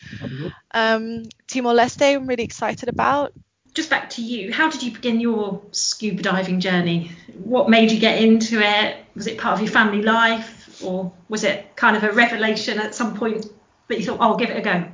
um, 0.72 1.24
timor 1.46 1.74
leste 1.74 2.14
i'm 2.14 2.26
really 2.26 2.44
excited 2.44 2.88
about 2.88 3.32
just 3.78 3.90
back 3.90 4.10
to 4.10 4.22
you, 4.22 4.52
how 4.52 4.68
did 4.68 4.82
you 4.82 4.90
begin 4.90 5.20
your 5.20 5.62
scuba 5.70 6.20
diving 6.20 6.58
journey? 6.58 7.12
What 7.44 7.70
made 7.70 7.92
you 7.92 8.00
get 8.00 8.20
into 8.20 8.60
it? 8.60 8.96
Was 9.14 9.28
it 9.28 9.38
part 9.38 9.54
of 9.54 9.60
your 9.60 9.70
family 9.70 10.02
life, 10.02 10.82
or 10.82 11.12
was 11.28 11.44
it 11.44 11.76
kind 11.76 11.96
of 11.96 12.02
a 12.02 12.10
revelation 12.10 12.80
at 12.80 12.94
some 12.94 13.16
point 13.16 13.46
that 13.86 13.98
you 13.98 14.04
thought, 14.04 14.18
oh, 14.18 14.30
I'll 14.30 14.36
give 14.36 14.50
it 14.50 14.56
a 14.56 14.62
go? 14.62 14.84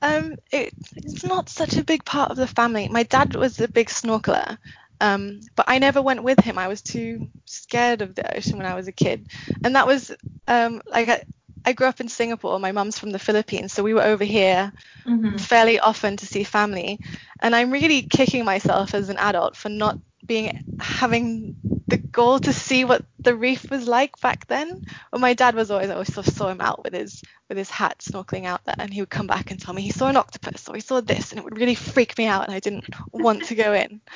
Um, 0.00 0.36
it, 0.50 0.72
it's 0.96 1.24
not 1.24 1.50
such 1.50 1.76
a 1.76 1.84
big 1.84 2.02
part 2.04 2.30
of 2.30 2.38
the 2.38 2.46
family. 2.46 2.88
My 2.88 3.02
dad 3.02 3.34
was 3.34 3.60
a 3.60 3.68
big 3.68 3.88
snorkeler, 3.88 4.56
um, 5.00 5.40
but 5.54 5.66
I 5.68 5.78
never 5.78 6.00
went 6.00 6.22
with 6.22 6.40
him. 6.40 6.56
I 6.56 6.68
was 6.68 6.80
too 6.80 7.28
scared 7.44 8.00
of 8.00 8.14
the 8.14 8.34
ocean 8.34 8.56
when 8.56 8.66
I 8.66 8.76
was 8.76 8.88
a 8.88 8.92
kid, 8.92 9.28
and 9.62 9.76
that 9.76 9.86
was 9.86 10.10
um, 10.48 10.80
like 10.86 11.10
I 11.10 11.24
grew 11.72 11.86
up 11.86 12.00
in 12.00 12.08
Singapore. 12.08 12.58
My 12.58 12.72
mum's 12.72 12.98
from 12.98 13.10
the 13.10 13.18
Philippines, 13.18 13.72
so 13.72 13.82
we 13.82 13.94
were 13.94 14.02
over 14.02 14.24
here 14.24 14.72
mm-hmm. 15.06 15.36
fairly 15.36 15.78
often 15.78 16.16
to 16.18 16.26
see 16.26 16.44
family. 16.44 16.98
And 17.40 17.54
I'm 17.54 17.70
really 17.70 18.02
kicking 18.02 18.44
myself 18.44 18.94
as 18.94 19.08
an 19.08 19.16
adult 19.18 19.56
for 19.56 19.68
not 19.68 19.98
being 20.26 20.64
having 20.78 21.56
the 21.88 21.96
goal 21.96 22.38
to 22.38 22.52
see 22.52 22.84
what 22.84 23.04
the 23.18 23.34
reef 23.34 23.70
was 23.70 23.88
like 23.88 24.20
back 24.20 24.46
then. 24.46 24.84
Well, 25.12 25.20
my 25.20 25.34
dad 25.34 25.54
was 25.54 25.70
always 25.70 25.90
I 25.90 25.94
always 25.94 26.12
sort 26.12 26.28
of 26.28 26.34
saw 26.34 26.48
him 26.48 26.60
out 26.60 26.84
with 26.84 26.94
his 26.94 27.22
with 27.48 27.58
his 27.58 27.70
hat 27.70 27.98
snorkeling 27.98 28.46
out 28.46 28.64
there, 28.64 28.76
and 28.78 28.92
he 28.92 29.00
would 29.00 29.10
come 29.10 29.26
back 29.26 29.50
and 29.50 29.60
tell 29.60 29.74
me 29.74 29.82
he 29.82 29.90
saw 29.90 30.08
an 30.08 30.16
octopus 30.16 30.68
or 30.68 30.74
he 30.74 30.80
saw 30.80 31.00
this, 31.00 31.30
and 31.30 31.38
it 31.38 31.44
would 31.44 31.58
really 31.58 31.74
freak 31.74 32.16
me 32.16 32.26
out, 32.26 32.46
and 32.46 32.54
I 32.54 32.60
didn't 32.60 32.86
want 33.12 33.44
to 33.46 33.54
go 33.54 33.72
in. 33.74 34.00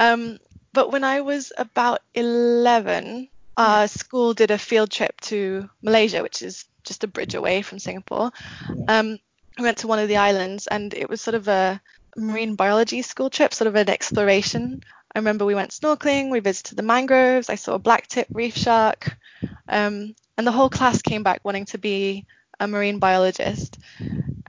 Um, 0.00 0.38
but 0.72 0.92
when 0.92 1.02
I 1.02 1.22
was 1.22 1.52
about 1.58 2.02
11, 2.14 3.28
our 3.58 3.88
school 3.88 4.34
did 4.34 4.52
a 4.52 4.56
field 4.56 4.90
trip 4.90 5.20
to 5.20 5.68
Malaysia, 5.82 6.22
which 6.22 6.42
is 6.42 6.64
just 6.84 7.02
a 7.04 7.08
bridge 7.08 7.34
away 7.34 7.60
from 7.60 7.80
Singapore. 7.80 8.30
Um, 8.86 9.18
we 9.58 9.64
went 9.64 9.78
to 9.78 9.88
one 9.88 9.98
of 9.98 10.08
the 10.08 10.16
islands, 10.16 10.68
and 10.68 10.94
it 10.94 11.10
was 11.10 11.20
sort 11.20 11.34
of 11.34 11.48
a 11.48 11.80
marine 12.16 12.54
biology 12.54 13.02
school 13.02 13.28
trip, 13.28 13.52
sort 13.52 13.66
of 13.66 13.74
an 13.74 13.90
exploration. 13.90 14.82
I 15.12 15.18
remember 15.18 15.44
we 15.44 15.56
went 15.56 15.72
snorkeling, 15.72 16.30
we 16.30 16.38
visited 16.38 16.76
the 16.76 16.82
mangroves, 16.82 17.50
I 17.50 17.56
saw 17.56 17.74
a 17.74 17.80
black 17.80 18.06
tip 18.06 18.28
reef 18.30 18.56
shark, 18.56 19.16
um, 19.68 20.14
and 20.36 20.46
the 20.46 20.52
whole 20.52 20.70
class 20.70 21.02
came 21.02 21.24
back 21.24 21.40
wanting 21.42 21.64
to 21.66 21.78
be 21.78 22.26
a 22.60 22.68
marine 22.68 23.00
biologist. 23.00 23.76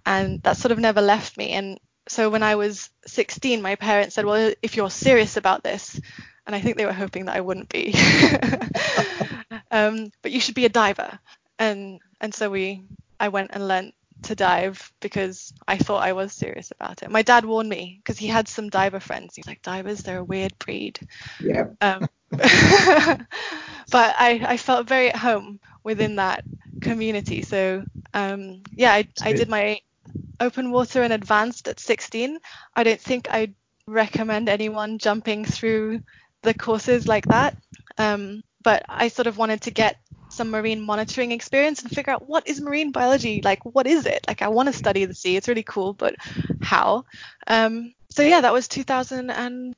And 0.05 0.41
that 0.43 0.57
sort 0.57 0.71
of 0.71 0.79
never 0.79 1.01
left 1.01 1.37
me. 1.37 1.51
And 1.51 1.79
so 2.07 2.29
when 2.29 2.43
I 2.43 2.55
was 2.55 2.89
16, 3.07 3.61
my 3.61 3.75
parents 3.75 4.15
said, 4.15 4.25
Well, 4.25 4.53
if 4.61 4.75
you're 4.75 4.89
serious 4.89 5.37
about 5.37 5.63
this, 5.63 5.99
and 6.49 6.55
I 6.55 6.61
think 6.61 6.77
they 6.77 6.85
were 6.87 6.91
hoping 6.91 7.25
that 7.25 7.35
I 7.35 7.41
wouldn't 7.41 7.69
be. 7.69 7.93
um, 9.71 10.11
but 10.23 10.31
you 10.31 10.39
should 10.39 10.55
be 10.55 10.65
a 10.65 10.69
diver, 10.69 11.19
and 11.59 11.99
and 12.19 12.33
so 12.33 12.49
we 12.49 12.81
I 13.19 13.27
went 13.27 13.51
and 13.53 13.67
learnt 13.67 13.93
to 14.23 14.33
dive 14.33 14.91
because 14.99 15.53
I 15.67 15.77
thought 15.77 16.01
I 16.01 16.13
was 16.13 16.33
serious 16.33 16.71
about 16.71 17.03
it. 17.03 17.11
My 17.11 17.21
dad 17.21 17.45
warned 17.45 17.69
me 17.69 17.99
because 18.01 18.17
he 18.17 18.25
had 18.25 18.47
some 18.47 18.67
diver 18.67 18.99
friends. 18.99 19.35
He's 19.35 19.45
like, 19.45 19.61
divers, 19.61 20.01
they're 20.01 20.21
a 20.21 20.23
weird 20.23 20.57
breed. 20.57 20.99
Yeah. 21.39 21.65
Um, 21.81 22.07
but 22.31 22.41
I, 23.91 24.41
I 24.43 24.57
felt 24.57 24.87
very 24.87 25.09
at 25.09 25.17
home 25.17 25.59
within 25.83 26.15
that 26.15 26.43
community. 26.81 27.43
So 27.43 27.83
um, 28.15 28.63
yeah, 28.73 28.93
I, 28.93 29.07
I 29.21 29.33
did 29.33 29.49
my 29.49 29.81
open 30.39 30.71
water 30.71 31.03
and 31.03 31.13
advanced 31.13 31.67
at 31.67 31.79
16. 31.79 32.39
I 32.75 32.83
don't 32.83 32.99
think 32.99 33.29
I'd 33.29 33.53
recommend 33.85 34.49
anyone 34.49 34.97
jumping 34.97 35.45
through 35.45 36.01
the 36.41 36.53
courses 36.53 37.07
like 37.07 37.27
that. 37.27 37.57
Um, 37.97 38.43
but 38.63 38.83
I 38.89 39.07
sort 39.07 39.27
of 39.27 39.37
wanted 39.37 39.61
to 39.61 39.71
get 39.71 39.97
some 40.29 40.51
marine 40.51 40.81
monitoring 40.81 41.31
experience 41.31 41.81
and 41.81 41.91
figure 41.91 42.13
out 42.13 42.27
what 42.27 42.47
is 42.47 42.61
marine 42.61 42.91
biology? 42.91 43.41
Like 43.43 43.65
what 43.65 43.87
is 43.87 44.05
it? 44.05 44.25
Like 44.27 44.41
i 44.41 44.47
want 44.47 44.67
to 44.67 44.73
study 44.73 45.05
the 45.05 45.13
sea. 45.13 45.35
It's 45.35 45.47
really 45.47 45.63
cool 45.63 45.93
but 45.93 46.15
how? 46.61 47.05
Um, 47.47 47.93
so 48.09 48.23
yeah 48.23 48.41
that 48.41 48.53
was 48.53 48.67
2001 48.67 49.75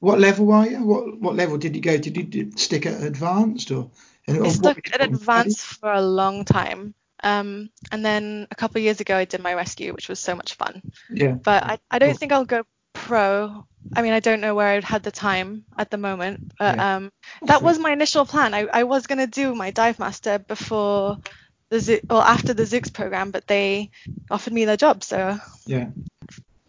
what 0.00 0.18
level 0.18 0.46
were 0.46 0.66
you? 0.66 0.84
What 0.84 1.20
what 1.20 1.36
level 1.36 1.58
did 1.58 1.76
you 1.76 1.82
go 1.82 1.96
did 1.98 2.34
you 2.34 2.52
stick 2.56 2.86
at 2.86 3.02
advanced 3.02 3.70
or 3.70 3.90
i 4.28 4.48
stuck 4.48 4.92
at 4.92 5.00
advanced 5.00 5.60
for 5.60 5.92
a 5.92 6.02
long 6.02 6.44
time. 6.44 6.94
Um, 7.22 7.70
and 7.90 8.04
then 8.04 8.46
a 8.50 8.54
couple 8.54 8.78
of 8.78 8.84
years 8.84 9.00
ago 9.00 9.16
i 9.16 9.24
did 9.24 9.42
my 9.42 9.54
rescue 9.54 9.92
which 9.92 10.08
was 10.08 10.20
so 10.20 10.34
much 10.34 10.54
fun. 10.54 10.82
Yeah. 11.10 11.32
But 11.32 11.64
i, 11.64 11.78
I 11.90 11.98
don't 11.98 12.16
think 12.16 12.32
i'll 12.32 12.44
go 12.44 12.64
pro 13.06 13.64
I 13.94 14.02
mean, 14.02 14.12
I 14.12 14.20
don't 14.20 14.40
know 14.40 14.54
where 14.54 14.68
I'd 14.68 14.84
had 14.84 15.02
the 15.02 15.10
time 15.10 15.64
at 15.78 15.90
the 15.90 15.96
moment, 15.96 16.52
but 16.58 16.76
yeah. 16.76 16.96
um, 16.96 17.12
that 17.42 17.62
was 17.62 17.78
my 17.78 17.92
initial 17.92 18.26
plan. 18.26 18.52
I, 18.52 18.66
I 18.70 18.82
was 18.82 19.06
going 19.06 19.18
to 19.18 19.26
do 19.26 19.54
my 19.54 19.70
dive 19.70 19.98
master 19.98 20.38
before 20.38 21.18
the 21.70 21.80
Z- 21.80 22.02
or 22.10 22.22
after 22.22 22.52
the 22.52 22.64
Zooks 22.64 22.92
program, 22.92 23.30
but 23.30 23.46
they 23.46 23.90
offered 24.30 24.52
me 24.52 24.64
their 24.64 24.76
job, 24.76 25.02
so 25.02 25.38
yeah. 25.66 25.88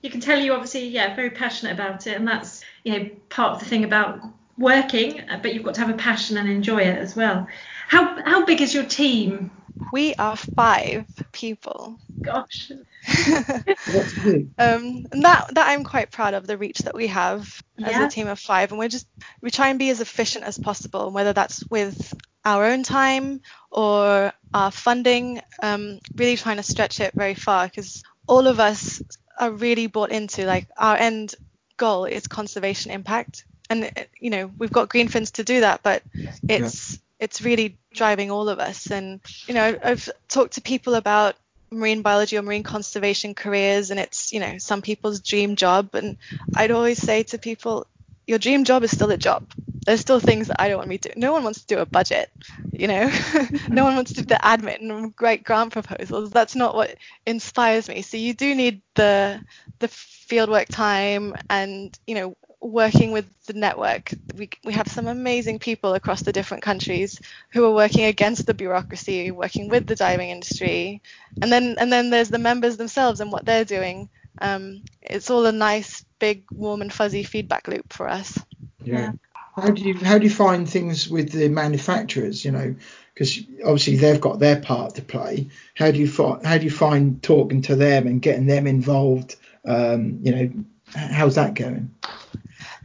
You 0.02 0.10
can 0.10 0.22
tell 0.22 0.40
you 0.40 0.54
obviously, 0.54 0.88
yeah, 0.88 1.16
very 1.16 1.32
passionate 1.32 1.74
about 1.74 2.08
it, 2.08 2.16
and 2.16 2.28
that's 2.28 2.64
you 2.84 2.98
know 2.98 3.10
part 3.30 3.54
of 3.54 3.60
the 3.60 3.66
thing 3.66 3.84
about 3.84 4.22
working, 4.58 5.22
but 5.42 5.54
you've 5.54 5.64
got 5.64 5.74
to 5.76 5.82
have 5.82 5.90
a 5.90 5.98
passion 5.98 6.38
and 6.38 6.50
enjoy 6.50 6.80
it 6.80 6.98
as 6.98 7.16
well. 7.16 7.48
How 7.88 8.22
how 8.24 8.46
big 8.46 8.62
is 8.62 8.74
your 8.74 8.86
team? 8.86 9.52
We 9.92 10.16
are 10.16 10.36
five 10.36 11.06
people. 11.32 12.00
Gosh. 12.22 12.72
um, 13.28 14.46
and 14.58 15.24
that 15.24 15.48
that 15.54 15.68
I'm 15.68 15.84
quite 15.84 16.12
proud 16.12 16.34
of 16.34 16.48
the 16.48 16.58
reach 16.58 16.80
that 16.80 16.96
we 16.96 17.08
have 17.08 17.62
as 17.82 17.92
yeah. 17.92 18.06
a 18.06 18.10
team 18.10 18.28
of 18.28 18.40
five, 18.40 18.72
and 18.72 18.80
we're 18.80 18.90
just 18.90 19.08
we 19.42 19.52
try 19.52 19.70
and 19.70 19.80
be 19.80 19.90
as 19.90 20.02
efficient 20.02 20.44
as 20.46 20.58
possible, 20.58 21.12
whether 21.12 21.34
that's 21.34 21.64
with 21.70 22.14
our 22.44 22.66
own 22.66 22.84
time 22.84 23.42
or 23.72 24.34
our 24.54 24.72
funding. 24.72 25.42
Um, 25.62 26.00
really 26.16 26.38
trying 26.38 26.58
to 26.58 26.64
stretch 26.64 27.00
it 27.00 27.14
very 27.14 27.36
far 27.36 27.68
because 27.68 28.04
all 28.28 28.48
of 28.48 28.60
us 28.60 29.02
are 29.40 29.52
really 29.52 29.88
bought 29.88 30.12
into 30.12 30.46
like 30.46 30.68
our 30.78 30.98
end 30.98 31.36
goal 31.78 32.06
is 32.06 32.28
conservation 32.28 32.92
impact, 32.92 33.46
and 33.70 33.92
you 34.20 34.32
know 34.32 34.52
we've 34.58 34.72
got 34.72 34.90
Greenfins 34.90 35.34
to 35.34 35.44
do 35.44 35.62
that, 35.62 35.82
but 35.84 36.04
it's 36.14 36.94
yeah 36.94 36.98
it's 37.20 37.42
really 37.42 37.78
driving 37.94 38.32
all 38.32 38.50
of 38.50 38.60
us. 38.60 38.92
And 38.92 39.22
you 39.48 39.54
know, 39.54 39.78
I've 39.84 40.10
talked 40.28 40.54
to 40.54 40.62
people 40.62 40.96
about 40.96 41.36
marine 41.70 42.02
biology 42.02 42.38
or 42.38 42.42
marine 42.42 42.64
conservation 42.64 43.36
careers, 43.36 43.92
and 43.92 44.00
it's 44.00 44.32
you 44.32 44.40
know 44.40 44.58
some 44.58 44.82
people's 44.82 45.20
dream 45.20 45.56
job. 45.56 45.96
And 45.96 46.18
I'd 46.56 46.72
always 46.72 47.02
say 47.02 47.24
to 47.24 47.38
people, 47.38 47.88
your 48.26 48.40
dream 48.40 48.66
job 48.66 48.84
is 48.84 48.92
still 48.92 49.12
a 49.12 49.18
job. 49.18 49.52
there's 49.86 50.02
still 50.02 50.20
things 50.20 50.48
that 50.48 50.62
I 50.62 50.68
don't 50.68 50.80
want 50.80 50.90
me 50.90 50.98
to. 51.00 51.18
No 51.18 51.32
one 51.32 51.44
wants 51.46 51.62
to 51.62 51.68
do 51.68 51.80
a 51.80 51.86
budget, 51.86 52.30
you 52.74 52.88
know. 52.88 53.10
no 53.70 53.86
one 53.86 53.96
wants 53.96 54.14
to 54.14 54.22
do 54.22 54.26
the 54.26 54.40
admin 54.44 54.82
and 54.82 55.14
write 55.20 55.46
grant 55.46 55.72
proposals. 55.72 56.32
That's 56.32 56.56
not 56.56 56.76
what 56.76 56.96
inspires 57.26 57.88
me. 57.88 58.02
So 58.02 58.18
you 58.18 58.34
do 58.34 58.54
need 58.54 58.82
the 58.96 59.42
the 59.80 59.88
fieldwork 59.88 60.68
time 60.68 61.36
and 61.50 61.98
you 62.06 62.16
know 62.16 62.38
working 62.60 63.12
with 63.12 63.26
the 63.46 63.54
network. 63.54 64.14
We, 64.36 64.50
we 64.64 64.74
have 64.74 64.88
some 64.88 65.08
amazing 65.08 65.60
people 65.60 65.94
across 65.94 66.22
the 66.22 66.34
different 66.34 66.64
countries 66.64 67.20
who 67.50 67.66
are 67.66 67.74
working 67.74 68.06
against 68.06 68.46
the 68.46 68.54
bureaucracy, 68.54 69.32
working 69.32 69.70
with 69.70 69.88
the 69.88 69.96
diving 69.96 70.30
industry, 70.30 71.02
and 71.42 71.52
then 71.52 71.76
and 71.80 71.92
then 71.92 72.10
there's 72.10 72.30
the 72.30 72.40
members 72.40 72.78
themselves 72.78 73.22
and 73.22 73.32
what 73.32 73.46
they're 73.46 73.66
doing. 73.66 74.10
Um, 74.40 74.84
it's 75.02 75.30
all 75.30 75.46
a 75.46 75.52
nice, 75.52 76.06
big, 76.20 76.44
warm 76.52 76.82
and 76.82 76.94
fuzzy 76.94 77.24
feedback 77.24 77.68
loop 77.68 77.92
for 77.94 78.08
us. 78.08 78.38
Yeah. 78.84 79.14
How 79.56 79.72
do 79.72 79.82
you 79.82 79.96
how 79.96 80.18
do 80.20 80.24
you 80.24 80.30
find 80.30 80.70
things 80.70 81.10
with 81.10 81.32
the 81.32 81.50
manufacturers? 81.50 82.46
You 82.46 82.52
know, 82.52 82.76
because 83.14 83.40
obviously 83.64 83.96
they've 83.96 84.22
got 84.22 84.40
their 84.40 84.60
part 84.60 84.96
to 84.96 85.02
play. 85.02 85.48
How 85.74 85.90
do 85.90 86.00
you 86.00 86.08
find 86.08 86.46
how 86.46 86.58
do 86.58 86.64
you 86.64 86.72
find 86.72 87.22
talking 87.24 87.64
to 87.64 87.76
them 87.76 88.06
and 88.06 88.22
getting 88.22 88.46
them 88.46 88.68
involved? 88.68 89.36
Um, 89.66 90.20
you 90.22 90.36
know, 90.36 90.52
how's 90.94 91.36
that 91.36 91.56
going? 91.56 91.94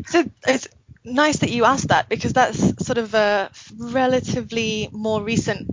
So 0.06 0.24
it's 0.46 0.68
nice 1.04 1.38
that 1.38 1.50
you 1.50 1.64
asked 1.64 1.88
that 1.88 2.08
because 2.08 2.32
that's 2.32 2.84
sort 2.84 2.98
of 2.98 3.14
a 3.14 3.50
relatively 3.76 4.88
more 4.92 5.22
recent 5.22 5.70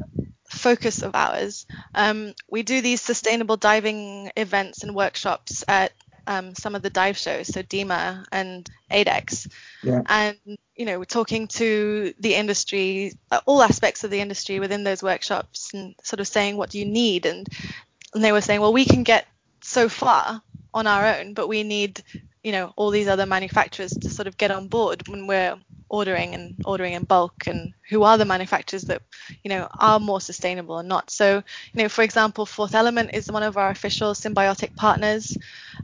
focus 0.48 1.02
of 1.02 1.15
ours. 1.15 1.65
Um, 1.94 2.34
we 2.50 2.63
do 2.63 2.82
these 2.82 3.02
sustainable 3.02 3.58
diving 3.58 4.32
events 4.36 4.84
and 4.84 4.96
workshops 4.96 5.63
at 5.68 5.92
um, 6.28 6.54
some 6.54 6.76
of 6.76 6.82
the 6.82 6.89
dive 6.89 7.18
shows, 7.18 7.48
so 7.48 7.62
DEMA 7.62 8.26
and 8.32 8.70
ADEX. 8.92 9.48
Yeah. 9.84 10.02
And, 10.08 10.38
you 10.76 10.86
know, 10.86 11.00
we're 11.00 11.06
talking 11.06 11.48
to 11.48 12.13
the 12.20 12.36
industry, 12.36 13.13
uh, 13.32 13.42
all 13.46 13.63
aspects 13.63 14.04
of 14.04 14.12
the 14.12 14.20
industry 14.20 14.60
within 14.60 14.84
those 14.84 15.02
workshops 15.02 15.74
and 15.74 15.96
sort 16.04 16.20
of 16.20 16.28
saying, 16.28 16.56
what 16.56 16.70
do 16.70 16.78
you 16.80 16.86
need? 16.86 17.26
And, 17.26 17.48
and 18.13 18.24
they 18.24 18.32
were 18.32 18.42
saying, 18.42 18.62
well, 18.62 18.74
we 18.74 18.86
can 18.86 19.04
get 19.04 19.28
so 19.62 19.89
far 19.89 20.42
on 20.74 20.88
our 20.88 21.15
own, 21.15 21.34
but 21.34 21.48
we 21.48 21.63
need 21.63 22.04
you 22.43 22.52
know 22.52 22.73
all 22.75 22.89
these 22.89 23.08
other 23.08 23.25
manufacturers 23.25 23.91
to 23.91 24.10
sort 24.10 24.28
of 24.28 24.38
get 24.38 24.52
on 24.52 24.67
board 24.67 25.08
when 25.08 25.28
we're 25.28 25.56
ordering 25.89 26.36
and 26.36 26.56
ordering 26.65 26.93
in 26.93 27.04
bulk 27.04 27.47
and 27.47 27.73
who 27.89 28.04
are 28.04 28.17
the 28.17 28.25
manufacturers 28.25 28.84
that 28.84 29.02
you 29.43 29.49
know 29.49 29.67
are 29.80 29.99
more 29.99 30.21
sustainable 30.21 30.75
or 30.75 30.84
not 30.84 31.10
so 31.10 31.43
you 31.73 31.84
know 31.84 31.89
for 31.89 32.04
example 32.04 32.45
fourth 32.45 32.75
element 32.75 33.10
is 33.13 33.32
one 33.32 33.43
of 33.43 33.58
our 33.58 33.69
official 33.71 34.13
symbiotic 34.13 34.75
partners 34.75 35.36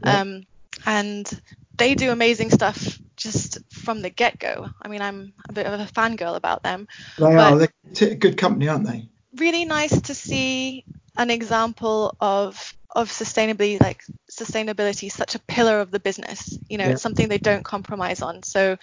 Yeah. 0.04 0.20
um, 0.20 0.46
and 0.86 1.28
they 1.76 1.94
do 1.94 2.10
amazing 2.10 2.50
stuff 2.50 2.98
just 3.16 3.58
from 3.72 4.00
the 4.02 4.10
get-go 4.10 4.68
i 4.80 4.88
mean 4.88 5.02
i'm 5.02 5.32
a 5.48 5.52
bit 5.52 5.66
of 5.66 5.80
a 5.80 5.84
fangirl 5.84 6.36
about 6.36 6.62
them 6.62 6.86
They 7.18 7.34
are 7.34 7.58
they're 7.58 7.68
t- 7.94 8.14
good 8.14 8.36
company, 8.38 8.68
aren't 8.68 8.86
they? 8.86 9.08
really 9.36 9.64
nice 9.66 10.00
to 10.02 10.14
see 10.14 10.84
an 11.16 11.30
example 11.30 12.14
of 12.20 12.74
of 12.94 13.10
sustainably 13.10 13.78
like 13.80 14.02
sustainability 14.36 15.06
is 15.06 15.14
such 15.14 15.34
a 15.34 15.38
pillar 15.40 15.80
of 15.80 15.90
the 15.90 16.00
business 16.00 16.58
you 16.68 16.78
know 16.78 16.84
Yeah. 16.84 16.90
it's 16.92 17.02
something 17.02 17.28
they 17.28 17.38
don't 17.38 17.64
compromise 17.64 18.22
on 18.22 18.42
so 18.42 18.76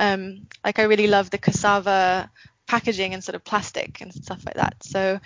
um 0.00 0.46
like 0.64 0.78
i 0.78 0.82
really 0.84 1.06
love 1.06 1.30
the 1.30 1.38
cassava 1.38 2.30
packaging 2.66 3.14
and 3.14 3.24
sort 3.24 3.34
of 3.34 3.44
plastic 3.44 4.00
and 4.00 4.12
stuff 4.12 4.42
like 4.44 4.56
that 4.56 4.76
so 4.82 5.18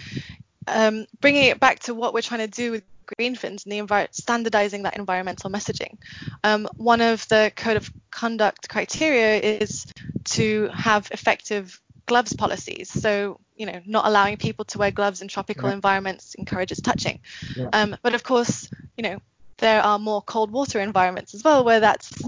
um 0.69 1.07
bringing 1.21 1.45
it 1.45 1.59
back 1.61 1.81
to 1.81 1.95
what 1.95 2.15
we're 2.15 2.23
trying 2.23 2.41
to 2.41 2.47
do 2.47 2.71
with 2.71 2.85
greenfins 3.19 3.67
and 3.67 3.73
the 3.73 4.09
standardizing 4.13 4.85
that 4.85 4.97
environmental 4.97 5.51
messaging 5.51 5.99
um, 6.45 6.69
one 6.77 7.01
of 7.01 7.27
the 7.29 7.53
code 7.57 7.77
of 7.77 7.91
conduct 8.11 8.69
criteria 8.69 9.41
is 9.41 9.87
to 10.25 10.69
have 10.69 11.09
effective 11.11 11.81
gloves 12.07 12.35
policies 12.35 12.91
so 12.91 13.41
you 13.57 13.67
know 13.67 13.81
not 13.87 14.07
allowing 14.07 14.37
people 14.37 14.65
to 14.65 14.79
wear 14.79 14.91
gloves 14.91 15.23
in 15.23 15.29
tropical 15.29 15.69
Yeah. 15.69 15.75
environments 15.75 16.35
encourages 16.37 16.81
touching 16.81 17.21
Yeah. 17.57 17.71
um, 17.73 17.97
but 18.03 18.15
of 18.15 18.23
course 18.23 18.71
you 18.97 19.03
know 19.03 19.19
there 19.59 19.83
are 19.83 19.99
more 19.99 20.23
cold 20.23 20.51
water 20.51 20.81
environments 20.81 21.35
as 21.35 21.45
well 21.45 21.65
where 21.65 21.81
that's 21.81 22.23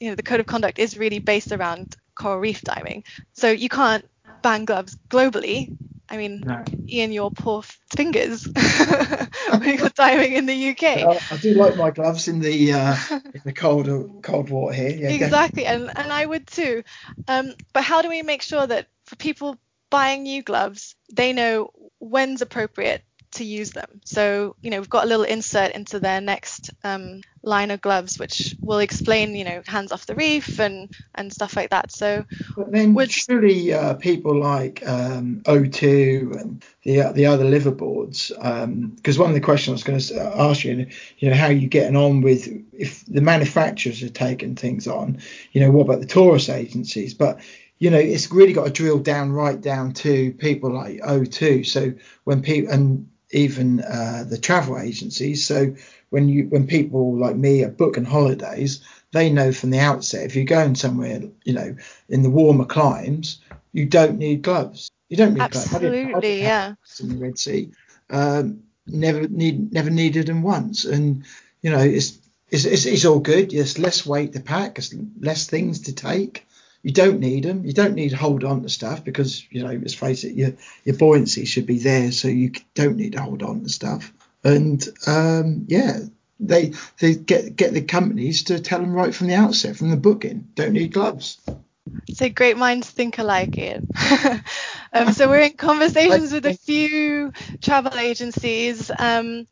you 0.00 0.08
know 0.10 0.14
the 0.14 0.22
code 0.22 0.40
of 0.40 0.46
conduct 0.46 0.78
is 0.78 0.98
really 0.98 1.18
based 1.18 1.52
around 1.52 1.96
coral 2.14 2.38
reef 2.38 2.62
diving 2.62 3.04
so 3.32 3.50
you 3.50 3.68
can't 3.68 4.08
ban 4.42 4.64
gloves 4.64 4.96
globally 5.10 5.76
i 6.08 6.16
mean 6.16 6.42
No. 6.44 6.62
ian 6.88 7.12
your 7.12 7.30
poor 7.30 7.62
fingers 7.96 8.46
when 9.58 9.78
you're 9.78 9.88
diving 9.90 10.32
in 10.34 10.46
the 10.46 10.70
uk 10.70 10.82
I, 10.82 11.34
I 11.34 11.36
do 11.36 11.54
like 11.54 11.76
my 11.76 11.90
gloves 11.90 12.28
in 12.28 12.40
the 12.40 12.72
uh, 12.72 12.96
in 13.34 13.40
the 13.44 13.52
cold 13.52 13.86
cold 14.22 14.50
water 14.50 14.74
here. 14.74 14.90
Yeah, 14.90 14.96
definitely. 14.96 15.16
exactly 15.26 15.66
and 15.66 15.90
and 15.96 16.12
i 16.12 16.24
would 16.24 16.46
too 16.46 16.82
um 17.28 17.52
but 17.72 17.82
how 17.82 18.02
do 18.02 18.08
we 18.08 18.22
make 18.22 18.42
sure 18.42 18.66
that 18.66 18.86
for 19.06 19.16
people 19.16 19.56
buying 19.90 20.22
new 20.22 20.42
gloves 20.42 20.94
they 21.12 21.32
know 21.32 21.70
when's 21.98 22.42
appropriate 22.42 23.02
to 23.32 23.44
use 23.44 23.70
them 23.70 24.00
so 24.04 24.56
you 24.62 24.70
know 24.70 24.78
we've 24.78 24.88
got 24.88 25.04
a 25.04 25.08
little 25.08 25.24
insert 25.24 25.72
into 25.72 25.98
their 26.00 26.20
next 26.20 26.70
um, 26.84 27.20
line 27.42 27.70
of 27.70 27.80
gloves 27.80 28.18
which 28.18 28.56
will 28.62 28.78
explain 28.78 29.34
you 29.34 29.44
know 29.44 29.62
hands 29.66 29.92
off 29.92 30.06
the 30.06 30.14
reef 30.14 30.58
and 30.58 30.88
and 31.14 31.32
stuff 31.32 31.56
like 31.56 31.70
that 31.70 31.90
so 31.92 32.24
But 32.56 32.72
then 32.72 32.94
Which- 32.94 33.12
surely 33.28 33.72
uh, 33.72 33.94
people 33.94 34.38
like 34.38 34.86
um, 34.86 35.42
O2 35.44 36.40
and 36.40 36.64
the 36.84 37.02
uh, 37.02 37.12
the 37.12 37.26
other 37.26 37.44
liveaboards, 37.44 38.28
because 38.96 39.18
one 39.18 39.28
of 39.30 39.34
the 39.34 39.40
questions 39.40 39.72
I 39.72 39.72
was 39.74 40.10
going 40.10 40.20
to 40.24 40.40
ask 40.40 40.64
you, 40.64 40.86
you 41.18 41.30
know, 41.30 41.36
how 41.36 41.46
are 41.46 41.52
you 41.52 41.68
getting 41.68 41.96
on 41.96 42.22
with 42.22 42.48
if 42.72 43.04
the 43.06 43.20
manufacturers 43.20 44.02
are 44.02 44.08
taking 44.08 44.54
things 44.56 44.86
on, 44.86 45.18
you 45.52 45.60
know, 45.60 45.70
what 45.70 45.82
about 45.82 46.00
the 46.00 46.06
tourist 46.06 46.48
agencies? 46.48 47.14
But 47.14 47.40
you 47.78 47.90
know, 47.90 47.98
it's 47.98 48.32
really 48.32 48.54
got 48.54 48.64
to 48.64 48.72
drill 48.72 48.98
down 48.98 49.32
right 49.32 49.60
down 49.60 49.92
to 49.92 50.32
people 50.32 50.72
like 50.72 50.98
O2. 51.00 51.66
So 51.66 51.92
when 52.24 52.40
people 52.42 52.72
and 52.72 53.08
even 53.32 53.80
uh, 53.80 54.24
the 54.28 54.38
travel 54.38 54.78
agencies. 54.78 55.46
So 55.46 55.74
when 56.10 56.28
you 56.28 56.44
when 56.44 56.66
people 56.66 57.16
like 57.16 57.36
me 57.36 57.64
are 57.64 57.70
booking 57.70 58.04
holidays, 58.04 58.82
they 59.12 59.30
know 59.30 59.52
from 59.52 59.70
the 59.70 59.80
outset 59.80 60.24
if 60.24 60.36
you're 60.36 60.44
going 60.44 60.74
somewhere, 60.74 61.22
you 61.44 61.52
know, 61.52 61.76
in 62.08 62.22
the 62.22 62.30
warmer 62.30 62.64
climes, 62.64 63.40
you 63.72 63.86
don't 63.86 64.18
need 64.18 64.42
gloves. 64.42 64.90
You 65.08 65.16
don't 65.16 65.34
need 65.34 65.50
gloves. 65.50 65.74
I 65.74 65.78
didn't 65.78 66.14
absolutely 66.14 66.44
yeah 66.44 66.74
in 67.00 67.08
the 67.08 67.16
Red 67.16 67.38
Sea. 67.38 67.70
Um, 68.10 68.62
never 68.86 69.26
need 69.28 69.72
never 69.72 69.90
needed 69.90 70.26
them 70.26 70.42
once, 70.42 70.84
and 70.84 71.24
you 71.62 71.70
know 71.70 71.80
it's 71.80 72.18
it's, 72.50 72.64
it's, 72.64 72.86
it's 72.86 73.04
all 73.04 73.18
good. 73.18 73.50
There's 73.50 73.78
less 73.78 74.06
weight 74.06 74.32
to 74.34 74.40
pack, 74.40 74.78
it's 74.78 74.94
less 75.20 75.46
things 75.46 75.80
to 75.82 75.92
take. 75.92 76.45
You 76.82 76.92
don't 76.92 77.20
need 77.20 77.44
them. 77.44 77.64
You 77.64 77.72
don't 77.72 77.94
need 77.94 78.10
to 78.10 78.16
hold 78.16 78.44
on 78.44 78.62
to 78.62 78.68
stuff 78.68 79.04
because 79.04 79.44
you 79.50 79.62
know, 79.62 79.72
let's 79.72 79.94
face 79.94 80.24
it, 80.24 80.34
your 80.34 80.52
your 80.84 80.96
buoyancy 80.96 81.44
should 81.44 81.66
be 81.66 81.78
there, 81.78 82.12
so 82.12 82.28
you 82.28 82.52
don't 82.74 82.96
need 82.96 83.12
to 83.12 83.22
hold 83.22 83.42
on 83.42 83.62
to 83.62 83.68
stuff. 83.68 84.12
And 84.44 84.86
um, 85.06 85.64
yeah, 85.68 85.98
they 86.38 86.72
they 86.98 87.14
get 87.14 87.56
get 87.56 87.72
the 87.72 87.82
companies 87.82 88.44
to 88.44 88.60
tell 88.60 88.80
them 88.80 88.92
right 88.92 89.14
from 89.14 89.28
the 89.28 89.34
outset, 89.34 89.76
from 89.76 89.90
the 89.90 89.96
booking, 89.96 90.48
don't 90.54 90.72
need 90.72 90.92
gloves. 90.92 91.38
So 92.12 92.28
great 92.28 92.56
minds 92.56 92.90
think 92.90 93.18
alike, 93.18 93.56
Ian. 93.56 93.88
um, 94.92 95.12
so 95.12 95.28
we're 95.28 95.40
in 95.40 95.52
conversations 95.52 96.32
with 96.32 96.46
a 96.46 96.54
few 96.54 97.32
travel 97.60 97.96
agencies 97.96 98.90
um, 98.96 99.46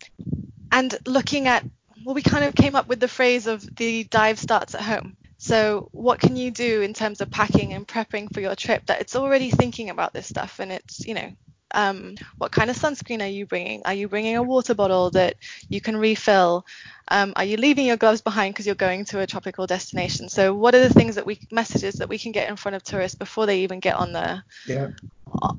and 0.72 0.98
looking 1.06 1.46
at, 1.46 1.64
well, 2.04 2.14
we 2.14 2.22
kind 2.22 2.44
of 2.44 2.54
came 2.54 2.74
up 2.74 2.88
with 2.88 3.00
the 3.00 3.08
phrase 3.08 3.46
of 3.46 3.62
the 3.76 4.04
dive 4.04 4.38
starts 4.38 4.74
at 4.74 4.80
home. 4.82 5.16
So 5.44 5.90
what 5.92 6.20
can 6.20 6.36
you 6.36 6.50
do 6.50 6.80
in 6.80 6.94
terms 6.94 7.20
of 7.20 7.30
packing 7.30 7.74
and 7.74 7.86
prepping 7.86 8.32
for 8.32 8.40
your 8.40 8.56
trip 8.56 8.86
that 8.86 9.02
it's 9.02 9.14
already 9.14 9.50
thinking 9.50 9.90
about 9.90 10.14
this 10.14 10.26
stuff 10.26 10.58
and 10.58 10.72
it's, 10.72 11.06
you 11.06 11.12
know, 11.12 11.30
um, 11.74 12.14
what 12.38 12.50
kind 12.50 12.70
of 12.70 12.78
sunscreen 12.78 13.20
are 13.22 13.28
you 13.28 13.44
bringing? 13.44 13.82
Are 13.84 13.92
you 13.92 14.08
bringing 14.08 14.36
a 14.36 14.42
water 14.42 14.74
bottle 14.74 15.10
that 15.10 15.34
you 15.68 15.82
can 15.82 15.98
refill? 15.98 16.64
Um, 17.08 17.34
are 17.36 17.44
you 17.44 17.58
leaving 17.58 17.84
your 17.84 17.98
gloves 17.98 18.22
behind 18.22 18.54
because 18.54 18.64
you're 18.64 18.74
going 18.74 19.04
to 19.06 19.20
a 19.20 19.26
tropical 19.26 19.66
destination? 19.66 20.30
So 20.30 20.54
what 20.54 20.74
are 20.74 20.88
the 20.88 20.94
things 20.94 21.16
that 21.16 21.26
we 21.26 21.38
messages 21.52 21.96
that 21.96 22.08
we 22.08 22.16
can 22.18 22.32
get 22.32 22.48
in 22.48 22.56
front 22.56 22.76
of 22.76 22.82
tourists 22.82 23.18
before 23.18 23.44
they 23.44 23.60
even 23.64 23.80
get 23.80 23.96
on 23.96 24.14
the 24.14 24.42
Yeah. 24.66 24.92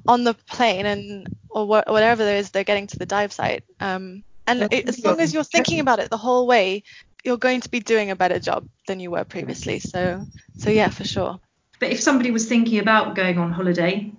on 0.08 0.24
the 0.24 0.34
plane 0.50 0.88
and 0.88 1.28
or 1.52 1.68
wha- 1.68 1.84
whatever 1.86 2.26
there 2.26 2.38
is 2.38 2.50
they're 2.50 2.64
getting 2.64 2.88
to 2.88 2.98
the 2.98 3.06
dive 3.06 3.34
site? 3.34 3.64
Um, 3.80 4.24
and 4.48 4.68
it, 4.72 4.90
as 4.90 5.06
long 5.06 5.20
as 5.20 5.32
you're 5.32 5.44
thinking 5.44 5.80
about 5.80 6.00
it 6.00 6.10
the 6.10 6.18
whole 6.18 6.48
way, 6.48 6.84
you're 7.26 7.38
going 7.38 7.62
to 7.62 7.70
be 7.70 7.80
doing 7.80 8.12
a 8.12 8.16
better 8.16 8.40
job 8.40 8.68
than 8.88 9.00
you 9.00 9.12
were 9.12 9.24
previously. 9.26 9.80
So 9.80 10.26
so 10.58 10.70
yeah, 10.70 10.90
for 10.90 11.04
sure. 11.04 11.40
But 11.80 11.92
if 11.92 12.00
somebody 12.00 12.32
was 12.32 12.48
thinking 12.48 12.80
about 12.80 13.16
going 13.16 13.38
on 13.38 13.52
holiday, 13.52 14.12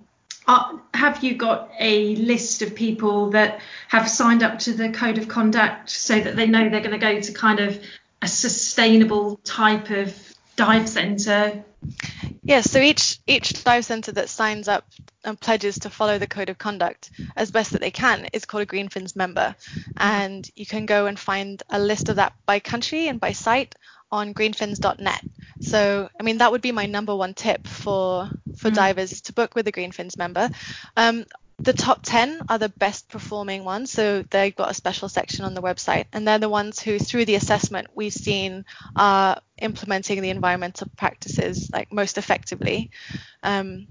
uh, 0.47 0.77
have 0.93 1.23
you 1.23 1.35
got 1.35 1.71
a 1.79 2.15
list 2.15 2.61
of 2.61 2.75
people 2.75 3.31
that 3.31 3.59
have 3.87 4.07
signed 4.09 4.43
up 4.43 4.59
to 4.59 4.73
the 4.73 4.89
code 4.89 5.17
of 5.17 5.27
conduct 5.27 5.89
so 5.89 6.19
that 6.19 6.35
they 6.35 6.45
know 6.45 6.69
they're 6.69 6.81
going 6.81 6.91
to 6.91 6.97
go 6.97 7.19
to 7.19 7.33
kind 7.33 7.59
of 7.59 7.81
a 8.21 8.27
sustainable 8.27 9.37
type 9.43 9.89
of 9.89 10.15
dive 10.55 10.87
centre? 12.47 12.53
Yeah, 12.53 12.61
so 12.61 12.79
each 12.79 13.19
each 13.27 13.63
dive 13.63 13.85
centre 13.85 14.11
that 14.13 14.29
signs 14.29 14.67
up 14.67 14.85
and 15.23 15.39
pledges 15.39 15.79
to 15.79 15.89
follow 15.89 16.17
the 16.17 16.27
code 16.27 16.49
of 16.49 16.57
conduct 16.57 17.11
as 17.35 17.51
best 17.51 17.71
that 17.71 17.81
they 17.81 17.91
can 17.91 18.27
is 18.33 18.45
called 18.45 18.63
a 18.63 18.65
Greenfins 18.65 19.15
member, 19.15 19.55
and 19.97 20.49
you 20.55 20.65
can 20.65 20.85
go 20.85 21.05
and 21.05 21.19
find 21.19 21.61
a 21.69 21.79
list 21.79 22.09
of 22.09 22.15
that 22.15 22.33
by 22.45 22.59
country 22.59 23.07
and 23.07 23.19
by 23.19 23.33
site 23.33 23.75
on 24.11 24.33
greenfins.net. 24.33 25.21
So, 25.59 26.09
I 26.19 26.23
mean, 26.23 26.37
that 26.37 26.51
would 26.51 26.61
be 26.61 26.71
my 26.71 26.85
number 26.85 27.15
one 27.15 27.33
tip 27.33 27.67
for 27.67 28.29
for 28.57 28.69
for 28.69 28.71
divers 28.71 29.21
to 29.21 29.33
book 29.33 29.55
with 29.55 29.67
a 29.67 29.71
Greenfins 29.71 30.17
member. 30.17 30.49
Um, 30.95 31.25
the 31.59 31.73
top 31.73 32.01
10 32.03 32.43
are 32.49 32.59
the 32.59 32.69
best 32.69 33.09
performing 33.09 33.63
ones 33.63 33.91
so 33.91 34.21
they've 34.29 34.55
got 34.55 34.69
a 34.69 34.75
special 34.75 35.09
section 35.09 35.43
on 35.43 35.53
the 35.53 35.61
website 35.61 36.05
and 36.13 36.27
they're 36.27 36.37
the 36.37 36.49
ones 36.49 36.79
who 36.79 36.99
through 36.99 37.25
the 37.25 37.35
assessment 37.35 37.87
we've 37.95 38.13
seen 38.13 38.63
are 38.95 39.41
implementing 39.59 40.21
the 40.21 40.29
environmental 40.29 40.87
practices 40.97 41.71
like 41.73 41.91
most 41.91 42.17
effectively. 42.17 42.91
Um, 43.41 43.87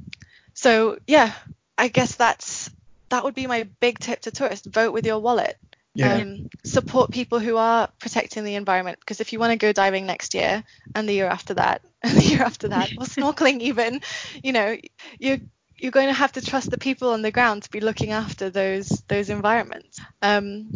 so 0.54 0.98
yeah 1.06 1.32
i 1.78 1.88
guess 1.88 2.16
that's 2.16 2.70
that 3.10 3.22
would 3.22 3.34
be 3.34 3.46
my 3.46 3.68
big 3.80 3.98
tip 3.98 4.20
to 4.22 4.30
tourists 4.30 4.66
vote 4.66 4.92
with 4.92 5.06
your 5.06 5.20
wallet. 5.20 5.56
Yeah. 5.94 6.16
um, 6.16 6.50
support 6.62 7.10
people 7.10 7.38
who 7.38 7.56
are 7.56 7.88
protecting 7.98 8.44
the 8.44 8.56
environment 8.56 8.98
because 9.00 9.22
if 9.22 9.32
you 9.32 9.38
want 9.38 9.52
to 9.52 9.56
go 9.56 9.72
diving 9.72 10.04
next 10.04 10.34
year 10.34 10.62
and 10.94 11.08
the 11.08 11.14
year 11.14 11.26
after 11.26 11.54
that 11.54 11.80
and 12.02 12.12
the 12.12 12.22
year 12.22 12.42
after 12.42 12.68
that 12.68 12.90
or 12.98 13.04
snorkeling 13.06 13.60
even 13.60 14.02
you 14.42 14.52
know 14.52 14.76
you 15.18 15.40
you're 15.78 15.92
going 15.92 16.08
to 16.08 16.12
have 16.12 16.32
to 16.32 16.44
trust 16.44 16.70
the 16.70 16.78
people 16.78 17.10
on 17.10 17.22
the 17.22 17.30
ground 17.30 17.62
to 17.62 17.70
be 17.70 17.80
looking 17.80 18.12
after 18.12 18.50
those 18.50 18.88
those 19.08 19.30
environments. 19.30 20.00
Um, 20.22 20.72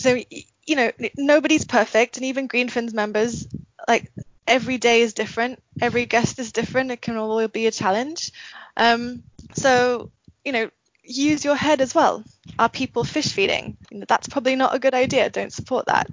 so 0.00 0.18
you 0.66 0.76
know 0.76 0.90
nobody's 1.16 1.64
perfect 1.64 2.16
and 2.16 2.26
even 2.26 2.48
greenfins 2.48 2.92
members 2.92 3.46
like 3.86 4.12
every 4.46 4.78
day 4.78 5.02
is 5.02 5.14
different 5.14 5.62
every 5.80 6.06
guest 6.06 6.38
is 6.38 6.52
different 6.52 6.90
it 6.90 7.00
can 7.02 7.16
all 7.16 7.46
be 7.48 7.66
a 7.66 7.70
challenge. 7.70 8.32
Um, 8.76 9.22
so 9.54 10.10
you 10.44 10.52
know 10.52 10.70
use 11.02 11.44
your 11.44 11.56
head 11.56 11.80
as 11.80 11.94
well. 11.94 12.22
Are 12.58 12.68
people 12.68 13.02
fish 13.04 13.32
feeding? 13.32 13.76
That's 13.90 14.28
probably 14.28 14.56
not 14.56 14.74
a 14.74 14.78
good 14.78 14.94
idea 14.94 15.30
don't 15.30 15.52
support 15.52 15.86
that. 15.86 16.08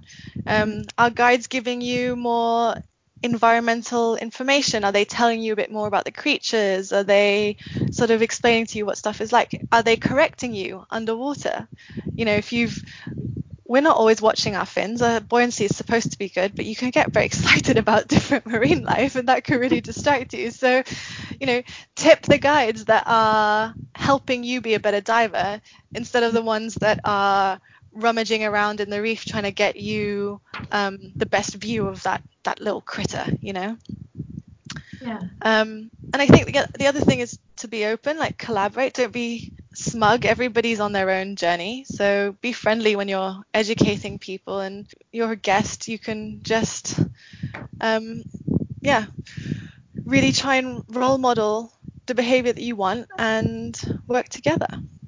Um, 0.47 0.83
are 0.97 1.09
guides 1.09 1.47
giving 1.47 1.81
you 1.81 2.15
more 2.15 2.75
environmental 3.25 4.15
information 4.15 4.83
are 4.83 4.91
they 4.91 5.05
telling 5.05 5.41
you 5.41 5.53
a 5.53 5.55
bit 5.55 5.71
more 5.71 5.87
about 5.87 6.05
the 6.05 6.11
creatures 6.11 6.93
are 6.93 7.03
they 7.03 7.57
sort 7.91 8.11
of 8.11 8.21
explaining 8.21 8.65
to 8.65 8.77
you 8.77 8.85
what 8.85 8.97
stuff 8.97 9.19
is 9.21 9.33
like 9.33 9.61
are 9.71 9.83
they 9.83 9.97
correcting 9.97 10.53
you 10.53 10.85
underwater 10.89 11.67
you 12.15 12.25
know 12.25 12.35
if 12.35 12.53
you've 12.53 12.81
we're 13.67 13.81
not 13.81 13.97
always 13.97 14.21
watching 14.21 14.55
our 14.55 14.65
fins. 14.65 15.01
Our 15.01 15.19
buoyancy 15.19 15.65
is 15.65 15.75
supposed 15.75 16.11
to 16.11 16.17
be 16.17 16.29
good, 16.29 16.55
but 16.55 16.65
you 16.65 16.75
can 16.75 16.91
get 16.91 17.11
very 17.11 17.25
excited 17.31 17.77
about 17.77 18.07
different 18.07 18.45
marine 18.45 18.83
life, 18.83 19.15
and 19.15 19.27
that 19.27 19.43
can 19.43 19.59
really 19.59 19.81
distract 19.81 20.33
you. 20.33 20.51
So, 20.51 20.83
you 21.39 21.47
know, 21.47 21.63
tip 21.95 22.21
the 22.21 22.37
guides 22.37 22.85
that 22.85 23.03
are 23.07 23.73
helping 23.95 24.43
you 24.43 24.61
be 24.61 24.75
a 24.75 24.79
better 24.79 25.01
diver 25.01 25.61
instead 25.93 26.23
of 26.23 26.33
the 26.33 26.41
ones 26.43 26.75
that 26.75 26.99
are 27.03 27.59
rummaging 27.95 28.43
around 28.43 28.79
in 28.81 28.89
the 28.89 29.01
reef 29.01 29.25
trying 29.25 29.43
to 29.43 29.51
get 29.51 29.75
you 29.77 30.39
um, 30.71 30.99
the 31.15 31.25
best 31.25 31.55
view 31.55 31.87
of 31.87 32.03
that 32.03 32.21
that 32.43 32.59
little 32.59 32.81
critter. 32.81 33.25
You 33.41 33.53
know. 33.53 33.77
Yeah. 35.01 35.21
Um, 35.41 35.91
and 36.13 36.21
I 36.21 36.27
think 36.27 36.47
the, 36.47 36.67
the 36.77 36.87
other 36.87 36.99
thing 36.99 37.19
is 37.19 37.37
to 37.57 37.67
be 37.67 37.85
open, 37.85 38.17
like 38.17 38.37
collaborate. 38.37 38.93
Don't 38.93 39.13
be 39.13 39.53
smug. 39.73 40.25
Everybody's 40.25 40.79
on 40.79 40.93
their 40.93 41.09
own 41.09 41.35
journey. 41.35 41.85
So 41.87 42.35
be 42.41 42.53
friendly 42.53 42.95
when 42.95 43.07
you're 43.07 43.43
educating 43.53 44.19
people 44.19 44.59
and 44.59 44.87
you're 45.11 45.31
a 45.31 45.35
guest. 45.35 45.87
You 45.87 45.99
can 45.99 46.41
just, 46.43 46.99
um, 47.81 48.23
yeah, 48.81 49.05
really 50.05 50.31
try 50.31 50.55
and 50.55 50.83
role 50.89 51.17
model 51.17 51.71
the 52.05 52.15
behavior 52.15 52.53
that 52.53 52.61
you 52.61 52.75
want 52.75 53.07
and 53.17 54.01
work 54.07 54.29
together. 54.29 54.67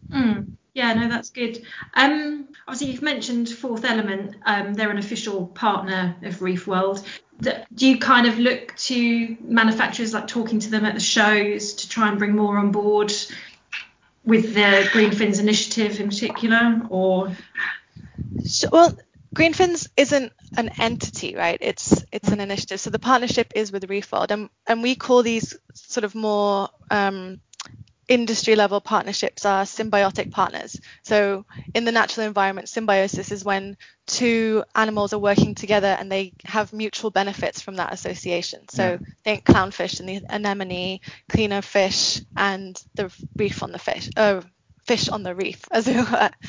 Mm. 0.09 0.57
Yeah, 0.78 0.93
no, 0.93 1.09
that's 1.09 1.32
good. 1.32 1.65
Um, 1.95 2.49
obviously, 2.67 2.91
you've 2.91 3.01
mentioned 3.01 3.49
Fourth 3.49 3.84
Element. 3.84 4.36
Um, 4.45 4.75
they're 4.75 4.91
an 4.91 4.99
official 4.99 5.47
partner 5.47 6.15
of 6.21 6.39
Reef 6.43 6.67
World. 6.67 7.03
Do 7.41 7.88
you 7.88 7.97
kind 7.97 8.28
of 8.28 8.38
look 8.38 8.75
to 8.78 9.38
manufacturers 9.41 10.13
like 10.13 10.28
talking 10.28 10.59
to 10.59 10.69
them 10.69 10.86
at 10.86 10.93
the 10.93 10.99
shows 10.99 11.73
to 11.73 11.89
try 11.89 12.09
and 12.09 12.19
bring 12.19 12.36
more 12.36 12.59
on 12.59 12.71
board 12.71 13.11
with 14.23 14.53
the 14.53 14.88
Green 14.91 15.11
Fins 15.11 15.39
initiative 15.39 15.99
in 15.99 16.09
particular, 16.09 16.80
or 16.89 17.36
Sure. 18.47 18.69
Well, 18.71 18.97
Greenfins 19.34 19.88
isn't 19.97 20.32
an 20.57 20.69
entity, 20.80 21.36
right? 21.36 21.57
It's 21.59 22.05
it's 22.11 22.30
an 22.30 22.39
initiative. 22.39 22.80
So 22.80 22.91
the 22.91 22.99
partnership 22.99 23.53
is 23.55 23.71
with 23.71 23.88
Reefworld, 23.88 24.30
and 24.30 24.49
and 24.67 24.84
we 24.84 24.93
call 24.93 25.23
these 25.23 25.57
sort 25.73 26.03
of 26.03 26.13
more 26.13 26.69
um, 26.91 27.39
industry 28.08 28.55
level 28.55 28.80
partnerships 28.80 29.45
are 29.45 29.64
symbiotic 29.64 30.32
partners. 30.32 30.80
So 31.03 31.45
in 31.74 31.84
the 31.86 31.91
natural 31.91 32.26
environment, 32.26 32.70
symbiosis 32.70 33.32
is 33.32 33.43
when 33.43 33.78
two 34.05 34.64
animals 34.76 35.14
are 35.14 35.20
working 35.20 35.55
together 35.55 35.88
and 35.99 36.12
they 36.12 36.34
have 36.45 36.72
mutual 36.72 37.12
benefits 37.12 37.62
from 37.62 37.76
that 37.76 37.93
association. 37.93 38.68
So 38.70 38.91
Yeah. 38.91 38.97
think 39.24 39.45
clownfish 39.45 39.99
and 39.99 40.08
the 40.10 40.22
anemone, 40.30 40.99
cleaner 41.30 41.62
fish, 41.62 42.22
and 42.36 42.82
the 42.95 43.12
reef 43.36 43.62
on 43.62 43.72
the 43.72 43.80
fish. 43.80 44.10
Oh, 44.16 44.41
fish 44.86 45.10
on 45.10 45.24
the 45.24 45.36
reef, 45.36 45.62
as 45.72 45.88
it 45.88 45.97
were. 46.10 46.30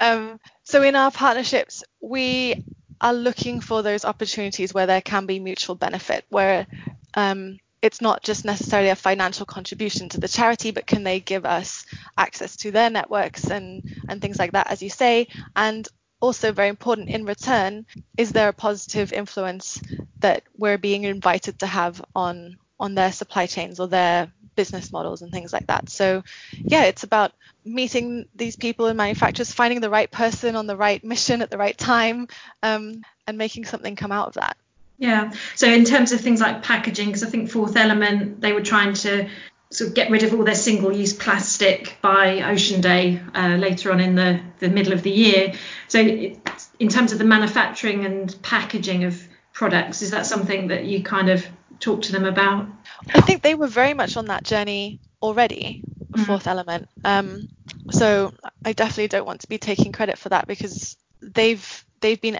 Um, 0.00 0.40
so 0.62 0.82
in 0.82 0.96
our 0.96 1.10
partnerships, 1.10 1.84
we 2.00 2.64
are 3.00 3.12
looking 3.12 3.60
for 3.60 3.82
those 3.82 4.04
opportunities 4.04 4.72
where 4.72 4.86
there 4.86 5.02
can 5.02 5.26
be 5.26 5.38
mutual 5.38 5.74
benefit, 5.74 6.24
where 6.30 6.66
um, 7.14 7.58
it's 7.82 8.00
not 8.00 8.22
just 8.22 8.44
necessarily 8.44 8.90
a 8.90 8.96
financial 8.96 9.46
contribution 9.46 10.08
to 10.10 10.20
the 10.20 10.28
charity, 10.28 10.70
but 10.70 10.86
can 10.86 11.02
they 11.02 11.20
give 11.20 11.44
us 11.46 11.86
access 12.18 12.56
to 12.56 12.70
their 12.70 12.90
networks 12.90 13.50
and 13.50 13.82
and 14.08 14.20
things 14.20 14.38
like 14.38 14.52
that, 14.52 14.70
as 14.70 14.82
you 14.82 14.90
say, 14.90 15.28
and 15.56 15.88
also 16.20 16.52
very 16.52 16.68
important 16.68 17.08
in 17.08 17.24
return, 17.24 17.86
is 18.18 18.30
there 18.30 18.48
a 18.48 18.52
positive 18.52 19.12
influence 19.12 19.80
that 20.20 20.42
we're 20.56 20.78
being 20.78 21.04
invited 21.04 21.58
to 21.58 21.66
have 21.66 22.04
on 22.14 22.56
on 22.78 22.94
their 22.94 23.12
supply 23.12 23.46
chains 23.46 23.80
or 23.80 23.88
their 23.88 24.30
business 24.56 24.92
models 24.92 25.22
and 25.22 25.32
things 25.32 25.52
like 25.52 25.66
that. 25.68 25.88
So 25.88 26.22
yeah, 26.58 26.84
it's 26.84 27.04
about 27.04 27.32
meeting 27.64 28.26
these 28.34 28.56
people 28.56 28.86
and 28.86 28.96
manufacturers, 28.96 29.52
finding 29.52 29.80
the 29.80 29.90
right 29.90 30.10
person 30.10 30.56
on 30.56 30.66
the 30.66 30.76
right 30.76 31.02
mission 31.02 31.42
at 31.42 31.50
the 31.50 31.58
right 31.58 31.76
time, 31.76 32.28
um, 32.62 33.02
and 33.26 33.38
making 33.38 33.64
something 33.64 33.96
come 33.96 34.12
out 34.12 34.28
of 34.28 34.34
that. 34.34 34.56
Yeah. 35.00 35.32
So 35.56 35.66
in 35.66 35.84
terms 35.84 36.12
of 36.12 36.20
things 36.20 36.40
like 36.40 36.62
packaging, 36.62 37.06
because 37.06 37.24
I 37.24 37.28
think 37.28 37.50
Fourth 37.50 37.76
Element 37.76 38.40
they 38.40 38.52
were 38.52 38.60
trying 38.60 38.94
to 38.94 39.28
sort 39.70 39.88
of 39.88 39.94
get 39.94 40.10
rid 40.10 40.24
of 40.24 40.34
all 40.34 40.44
their 40.44 40.54
single-use 40.54 41.14
plastic 41.14 41.96
by 42.02 42.42
Ocean 42.42 42.80
Day 42.80 43.20
uh, 43.34 43.56
later 43.56 43.90
on 43.92 44.00
in 44.00 44.14
the 44.14 44.40
the 44.58 44.68
middle 44.68 44.92
of 44.92 45.02
the 45.02 45.10
year. 45.10 45.54
So 45.88 46.00
it, 46.00 46.38
in 46.78 46.88
terms 46.88 47.12
of 47.12 47.18
the 47.18 47.24
manufacturing 47.24 48.04
and 48.04 48.42
packaging 48.42 49.04
of 49.04 49.20
products, 49.52 50.02
is 50.02 50.12
that 50.12 50.26
something 50.26 50.68
that 50.68 50.84
you 50.84 51.02
kind 51.02 51.30
of 51.30 51.44
talk 51.80 52.02
to 52.02 52.12
them 52.12 52.26
about? 52.26 52.68
I 53.14 53.22
think 53.22 53.42
they 53.42 53.54
were 53.54 53.68
very 53.68 53.94
much 53.94 54.16
on 54.16 54.26
that 54.26 54.44
journey 54.44 55.00
already, 55.22 55.82
Mm. 56.12 56.26
Fourth 56.26 56.46
Element. 56.46 56.88
Um, 57.04 57.48
so 57.90 58.32
I 58.64 58.72
definitely 58.72 59.08
don't 59.08 59.26
want 59.26 59.42
to 59.42 59.48
be 59.48 59.58
taking 59.58 59.92
credit 59.92 60.18
for 60.18 60.30
that 60.30 60.46
because 60.46 60.96
they've 61.22 61.84
they've 62.00 62.20
been 62.20 62.38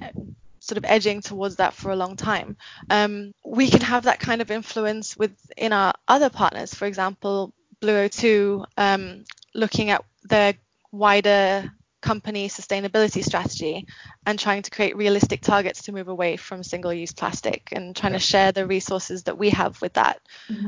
sort 0.70 0.78
of 0.78 0.84
edging 0.84 1.20
towards 1.20 1.56
that 1.56 1.74
for 1.74 1.90
a 1.90 1.96
long 1.96 2.14
time. 2.14 2.56
Um, 2.88 3.34
we 3.44 3.68
can 3.68 3.80
have 3.80 4.04
that 4.04 4.20
kind 4.20 4.40
of 4.40 4.52
influence 4.52 5.16
within 5.16 5.72
our 5.72 5.92
other 6.06 6.30
partners. 6.30 6.72
For 6.72 6.86
example, 6.86 7.52
Blue 7.80 8.06
O2 8.06 8.64
um, 8.76 9.24
looking 9.52 9.90
at 9.90 10.04
their 10.22 10.54
wider 10.92 11.72
company 12.00 12.48
sustainability 12.48 13.22
strategy 13.24 13.84
and 14.24 14.38
trying 14.38 14.62
to 14.62 14.70
create 14.70 14.96
realistic 14.96 15.40
targets 15.40 15.82
to 15.82 15.92
move 15.92 16.08
away 16.08 16.36
from 16.36 16.62
single-use 16.62 17.12
plastic 17.12 17.68
and 17.72 17.96
trying 17.96 18.12
to 18.12 18.18
share 18.18 18.52
the 18.52 18.66
resources 18.66 19.24
that 19.24 19.36
we 19.36 19.50
have 19.50 19.82
with 19.82 19.92
that. 19.94 20.20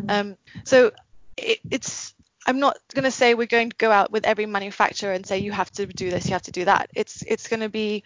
Um, 0.08 0.36
so 0.64 0.90
it, 1.36 1.60
it's 1.70 2.14
I'm 2.46 2.58
not 2.58 2.76
going 2.92 3.04
to 3.04 3.10
say 3.10 3.34
we're 3.34 3.46
going 3.46 3.70
to 3.70 3.76
go 3.76 3.90
out 3.90 4.10
with 4.10 4.26
every 4.26 4.46
manufacturer 4.46 5.12
and 5.12 5.24
say 5.24 5.38
you 5.38 5.52
have 5.52 5.70
to 5.72 5.86
do 5.86 6.10
this, 6.10 6.26
you 6.26 6.32
have 6.32 6.42
to 6.42 6.50
do 6.50 6.64
that. 6.64 6.90
It's 6.94 7.22
it's 7.22 7.48
going 7.48 7.60
to 7.60 7.68
be 7.68 8.02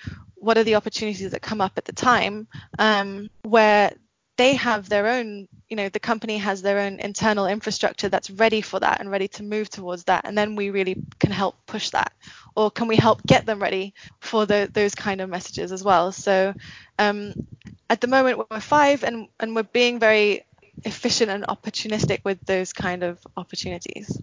what 0.46 0.56
are 0.56 0.64
the 0.64 0.76
opportunities 0.76 1.32
that 1.32 1.42
come 1.42 1.60
up 1.60 1.72
at 1.76 1.84
the 1.84 1.92
time 1.92 2.46
um, 2.78 3.28
where 3.42 3.92
they 4.36 4.54
have 4.54 4.88
their 4.88 5.08
own, 5.08 5.48
you 5.68 5.76
know, 5.76 5.88
the 5.88 5.98
company 5.98 6.38
has 6.38 6.62
their 6.62 6.78
own 6.78 7.00
internal 7.00 7.46
infrastructure 7.46 8.08
that's 8.08 8.30
ready 8.30 8.60
for 8.60 8.78
that 8.78 9.00
and 9.00 9.10
ready 9.10 9.26
to 9.26 9.42
move 9.42 9.68
towards 9.68 10.04
that, 10.04 10.24
and 10.24 10.38
then 10.38 10.54
we 10.54 10.70
really 10.70 11.02
can 11.18 11.32
help 11.32 11.56
push 11.66 11.90
that, 11.90 12.12
or 12.54 12.70
can 12.70 12.86
we 12.86 12.94
help 12.94 13.26
get 13.26 13.44
them 13.44 13.60
ready 13.60 13.92
for 14.20 14.46
the, 14.46 14.70
those 14.72 14.94
kind 14.94 15.20
of 15.20 15.28
messages 15.28 15.72
as 15.72 15.82
well? 15.82 16.12
So 16.12 16.54
um, 16.96 17.34
at 17.90 18.00
the 18.00 18.06
moment 18.06 18.46
we're 18.48 18.60
five 18.60 19.02
and 19.02 19.26
and 19.40 19.56
we're 19.56 19.64
being 19.64 19.98
very 19.98 20.44
efficient 20.84 21.30
and 21.30 21.44
opportunistic 21.44 22.20
with 22.22 22.38
those 22.46 22.72
kind 22.72 23.02
of 23.02 23.18
opportunities. 23.36 24.16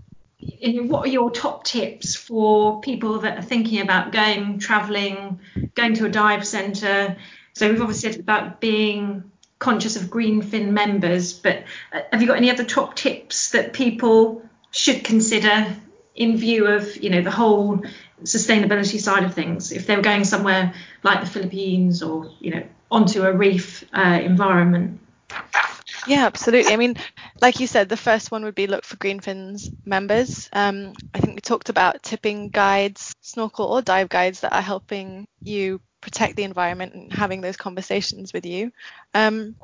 What 0.88 1.06
are 1.06 1.12
your 1.12 1.32
top 1.32 1.64
tips 1.64 2.16
for 2.16 2.82
people 2.82 3.20
that 3.20 3.38
are 3.38 3.42
thinking 3.42 3.82
about 3.82 4.12
going 4.12 4.60
traveling, 4.60 5.40
going 5.76 5.94
to 5.96 6.06
a 6.06 6.10
dive 6.10 6.46
centre? 6.46 7.18
So 7.54 7.70
we've 7.70 7.82
obviously 7.82 8.12
said 8.12 8.20
about 8.20 8.60
being 8.60 9.24
conscious 9.60 9.96
of 9.96 10.04
Greenfin 10.04 10.70
members, 10.70 11.34
but 11.34 11.64
uh, 11.92 12.02
have 12.12 12.22
you 12.22 12.28
got 12.28 12.38
any 12.38 12.52
other 12.52 12.64
top 12.64 12.96
tips 12.96 13.52
that 13.52 13.74
people 13.74 14.42
should 14.72 15.04
consider 15.04 15.76
in 16.16 16.38
view 16.38 16.68
of 16.68 16.98
you 16.98 17.10
know 17.10 17.22
the 17.22 17.32
whole 17.32 17.84
sustainability 18.24 19.00
side 19.00 19.24
of 19.24 19.34
things? 19.34 19.72
If 19.72 19.88
they 19.88 19.96
were 19.96 20.02
going 20.02 20.26
somewhere 20.26 20.74
like 21.04 21.22
the 21.22 21.30
Philippines 21.30 22.04
or 22.04 22.32
you 22.40 22.52
know 22.56 22.64
onto 22.92 23.24
a 23.24 23.34
reef 23.34 23.84
uh, 23.94 24.20
environment. 24.22 25.00
Yeah, 26.08 26.26
absolutely. 26.26 26.74
I 26.74 26.78
mean, 26.78 26.96
like 27.42 27.60
you 27.60 27.68
said, 27.68 27.90
the 27.90 27.98
first 27.98 28.32
one 28.32 28.44
would 28.44 28.56
be 28.56 28.68
look 28.68 28.84
for 28.84 28.98
Greenfins 28.98 29.72
members. 29.86 30.50
Um, 30.54 30.94
I 31.14 31.20
think 31.20 31.36
we 31.36 31.42
talked 31.42 31.70
about 31.70 32.04
tipping 32.04 32.50
guides, 32.50 33.16
snorkel 33.22 33.66
or 33.68 33.82
dive 33.82 34.10
guides 34.10 34.42
that 34.42 34.54
are 34.54 34.62
helping 34.62 35.28
you 35.42 35.82
protect 36.02 36.36
the 36.36 36.44
environment 36.44 36.94
and 36.94 37.14
having 37.14 37.42
those 37.42 37.58
conversations 37.58 38.34
with 38.34 38.46
you. 38.46 38.72
Um, 39.14 39.56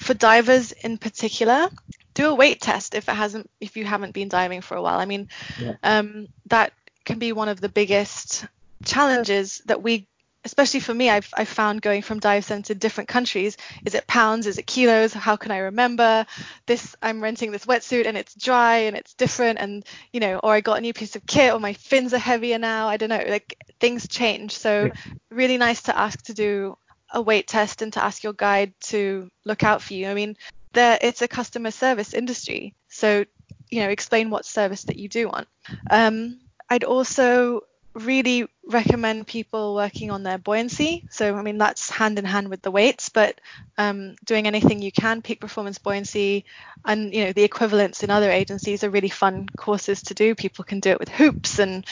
for 0.00 0.14
divers 0.14 0.72
in 0.72 0.98
particular, 0.98 1.68
do 2.14 2.28
a 2.28 2.34
weight 2.34 2.60
test 2.60 2.94
if 2.94 3.08
it 3.08 3.14
hasn't 3.14 3.50
if 3.60 3.76
you 3.76 3.84
haven't 3.84 4.12
been 4.14 4.28
diving 4.28 4.60
for 4.60 4.76
a 4.76 4.82
while. 4.82 4.98
I 4.98 5.04
mean, 5.04 5.28
Yeah. 5.60 5.74
um, 5.82 6.28
that 6.46 6.72
can 7.04 7.18
be 7.18 7.32
one 7.32 7.48
of 7.48 7.60
the 7.60 7.68
biggest 7.68 8.46
challenges 8.84 9.62
that 9.66 9.82
we 9.82 10.06
especially 10.44 10.80
for 10.80 10.94
me 10.94 11.10
I've, 11.10 11.28
I've 11.36 11.48
found 11.48 11.82
going 11.82 12.02
from 12.02 12.20
dive 12.20 12.44
center 12.44 12.72
in 12.72 12.78
different 12.78 13.08
countries 13.08 13.56
is 13.84 13.94
it 13.94 14.06
pounds? 14.06 14.46
Is 14.46 14.58
it 14.58 14.66
kilos? 14.66 15.12
How 15.12 15.36
can 15.36 15.50
i 15.50 15.58
remember? 15.58 16.26
This 16.66 16.94
i'm 17.02 17.22
renting 17.22 17.50
this 17.50 17.66
wetsuit 17.66 18.06
and 18.06 18.16
it's 18.16 18.34
dry 18.34 18.78
and 18.78 18.96
it's 18.96 19.14
different 19.14 19.58
and 19.58 19.84
you 20.12 20.20
know 20.20 20.38
or 20.38 20.52
i 20.54 20.60
got 20.60 20.78
a 20.78 20.80
new 20.80 20.92
piece 20.92 21.16
of 21.16 21.26
kit 21.26 21.52
or 21.52 21.60
my 21.60 21.72
fins 21.72 22.14
are 22.14 22.18
heavier 22.18 22.58
now. 22.58 22.88
I 22.88 22.96
don't 22.96 23.08
know 23.08 23.24
like 23.26 23.56
things 23.80 24.08
change. 24.08 24.56
So 24.56 24.90
really 25.30 25.58
nice 25.58 25.82
to 25.82 25.98
ask 25.98 26.22
to 26.24 26.34
do 26.34 26.76
a 27.10 27.22
weight 27.22 27.46
test 27.46 27.82
and 27.82 27.92
to 27.92 28.02
ask 28.02 28.22
your 28.22 28.32
guide 28.32 28.74
to 28.80 29.28
look 29.44 29.62
out 29.62 29.82
for 29.82 29.94
you. 29.94 30.08
I 30.08 30.14
mean 30.14 30.36
there 30.72 30.98
it's 31.00 31.22
a 31.22 31.28
customer 31.28 31.70
service 31.70 32.14
industry. 32.14 32.74
So 32.88 33.24
you 33.70 33.80
know 33.80 33.88
explain 33.88 34.30
what 34.30 34.44
service 34.44 34.84
that 34.84 34.96
you 34.96 35.08
do 35.08 35.28
want. 35.28 35.48
Um, 35.90 36.40
i'd 36.70 36.84
also 36.84 37.60
really 37.94 38.48
recommend 38.66 39.26
people 39.26 39.74
working 39.74 40.10
on 40.10 40.22
their 40.22 40.38
buoyancy. 40.38 41.04
So, 41.10 41.36
I 41.36 41.42
mean, 41.42 41.58
that's 41.58 41.88
hand 41.90 42.18
in 42.18 42.24
hand 42.24 42.48
with 42.48 42.62
the 42.62 42.70
weights, 42.70 43.08
but 43.08 43.40
um, 43.78 44.16
doing 44.24 44.46
anything 44.46 44.82
you 44.82 44.92
can, 44.92 45.22
peak 45.22 45.40
performance 45.40 45.78
buoyancy, 45.78 46.44
and 46.84 47.14
you 47.14 47.24
know 47.24 47.32
the 47.32 47.44
equivalents 47.44 48.02
in 48.02 48.10
other 48.10 48.30
agencies 48.30 48.84
are 48.84 48.90
really 48.90 49.08
fun 49.08 49.48
courses 49.56 50.02
to 50.02 50.14
do. 50.14 50.34
People 50.34 50.64
can 50.64 50.80
do 50.80 50.90
it 50.90 50.98
with 50.98 51.08
hoops 51.08 51.58
and 51.58 51.86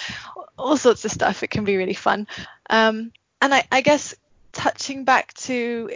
all 0.59 0.77
sorts 0.77 1.05
of 1.05 1.11
stuff. 1.11 1.43
It 1.43 1.51
can 1.51 1.65
be 1.65 1.77
really 1.77 1.95
fun. 1.95 2.27
Um, 2.69 3.13
and 3.41 3.55
I, 3.55 3.67
I 3.71 3.81
guess 3.81 4.15
touching 4.53 5.05
back 5.05 5.33
to 5.35 5.91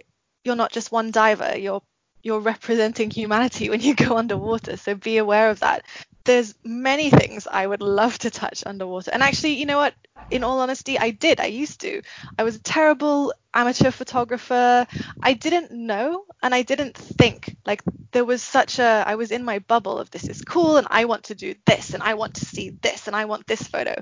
you're 0.45 0.57
not 0.57 0.73
just 0.73 0.93
one 0.93 1.11
diver. 1.11 1.57
You're 1.57 1.83
you're 2.27 2.41
representing 2.41 3.11
humanity 3.11 3.71
when 3.71 3.81
you 3.81 3.95
go 4.07 4.17
underwater. 4.17 4.77
So 4.77 4.95
be 4.95 5.17
aware 5.19 5.51
of 5.51 5.61
that 5.61 5.85
there's 6.27 6.55
many 6.65 7.09
things 7.09 7.47
I 7.47 7.67
would 7.67 7.81
love 7.81 8.19
to 8.19 8.31
touch 8.31 8.65
underwater. 8.67 9.13
And 9.13 9.23
actually, 9.23 9.55
you 9.55 9.65
know 9.65 9.79
what? 9.79 9.95
In 10.29 10.43
all 10.43 10.59
honesty, 10.59 10.99
I 10.99 11.11
did. 11.11 11.39
I 11.39 11.47
used 11.47 11.83
to. 11.83 12.03
I 12.37 12.43
was 12.43 12.57
a 12.57 12.61
terrible 12.61 13.33
amateur 13.55 13.93
photographer. 13.93 14.85
I 15.23 15.35
didn't 15.35 15.71
know 15.71 16.25
and 16.43 16.53
I 16.53 16.63
didn't 16.63 16.97
think. 16.97 17.57
Like 17.65 17.83
there 18.11 18.25
was 18.25 18.43
such 18.43 18.81
a 18.81 19.05
I 19.07 19.15
was 19.15 19.31
in 19.31 19.45
my 19.45 19.61
bubble 19.61 20.01
of 20.01 20.11
this 20.11 20.25
is 20.25 20.43
cool 20.43 20.79
and 20.79 20.89
I 20.91 21.05
want 21.05 21.25
to 21.25 21.37
do 21.37 21.55
this 21.65 21.95
and 21.95 22.03
I 22.03 22.15
want 22.15 22.35
to 22.35 22.45
see 22.45 22.71
this 22.71 23.07
and 23.07 23.15
I 23.15 23.27
want 23.27 23.47
this 23.47 23.63
photo. 23.63 23.95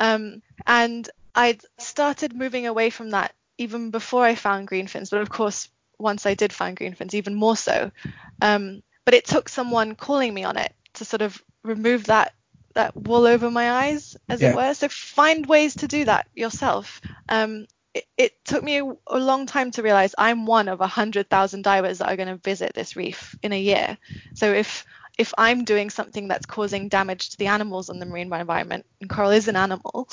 Um, 0.00 0.42
and 0.66 1.08
I'd 1.32 1.62
started 1.78 2.34
moving 2.34 2.66
away 2.66 2.90
from 2.90 3.10
that 3.10 3.32
even 3.56 3.92
before 3.92 4.24
I 4.24 4.34
found 4.34 4.68
Greenfins, 4.68 5.10
but 5.10 5.20
of 5.20 5.30
course 5.30 5.68
once 5.98 6.26
I 6.26 6.34
did 6.34 6.52
find 6.52 6.76
green 6.76 6.94
fins, 6.94 7.14
even 7.14 7.34
more 7.34 7.56
so. 7.56 7.90
Um, 8.40 8.82
but 9.04 9.14
it 9.14 9.24
took 9.26 9.48
someone 9.48 9.94
calling 9.94 10.32
me 10.34 10.44
on 10.44 10.56
it 10.56 10.72
to 10.94 11.04
sort 11.04 11.22
of 11.22 11.42
remove 11.64 12.04
that 12.04 12.34
that 12.74 12.96
wool 12.96 13.26
over 13.26 13.50
my 13.50 13.86
eyes, 13.86 14.16
as 14.28 14.40
Yeah. 14.40 14.50
it 14.50 14.56
were. 14.56 14.74
So 14.74 14.88
find 14.88 15.46
ways 15.46 15.76
to 15.76 15.88
do 15.88 16.04
that 16.04 16.26
yourself. 16.34 17.00
Um, 17.28 17.66
it, 17.94 18.04
it 18.16 18.44
took 18.44 18.62
me 18.62 18.78
a, 18.78 18.84
a 19.08 19.18
long 19.18 19.46
time 19.46 19.70
to 19.72 19.82
realize 19.82 20.14
I'm 20.16 20.46
one 20.46 20.68
of 20.68 20.80
a 20.80 20.86
hundred 20.86 21.28
thousand 21.28 21.62
divers 21.62 21.98
that 21.98 22.08
are 22.08 22.16
going 22.16 22.28
to 22.28 22.36
visit 22.36 22.74
this 22.74 22.94
reef 22.96 23.34
in 23.42 23.52
a 23.52 23.60
year. 23.60 23.98
So 24.34 24.52
if 24.52 24.84
if 25.18 25.34
I'm 25.36 25.64
doing 25.64 25.90
something 25.90 26.28
that's 26.28 26.46
causing 26.46 26.88
damage 26.88 27.30
to 27.30 27.36
the 27.36 27.48
animals 27.48 27.90
in 27.90 27.98
the 27.98 28.06
marine 28.06 28.32
environment, 28.32 28.86
and 29.00 29.10
coral 29.10 29.32
is 29.32 29.48
an 29.48 29.56
animal, 29.56 30.08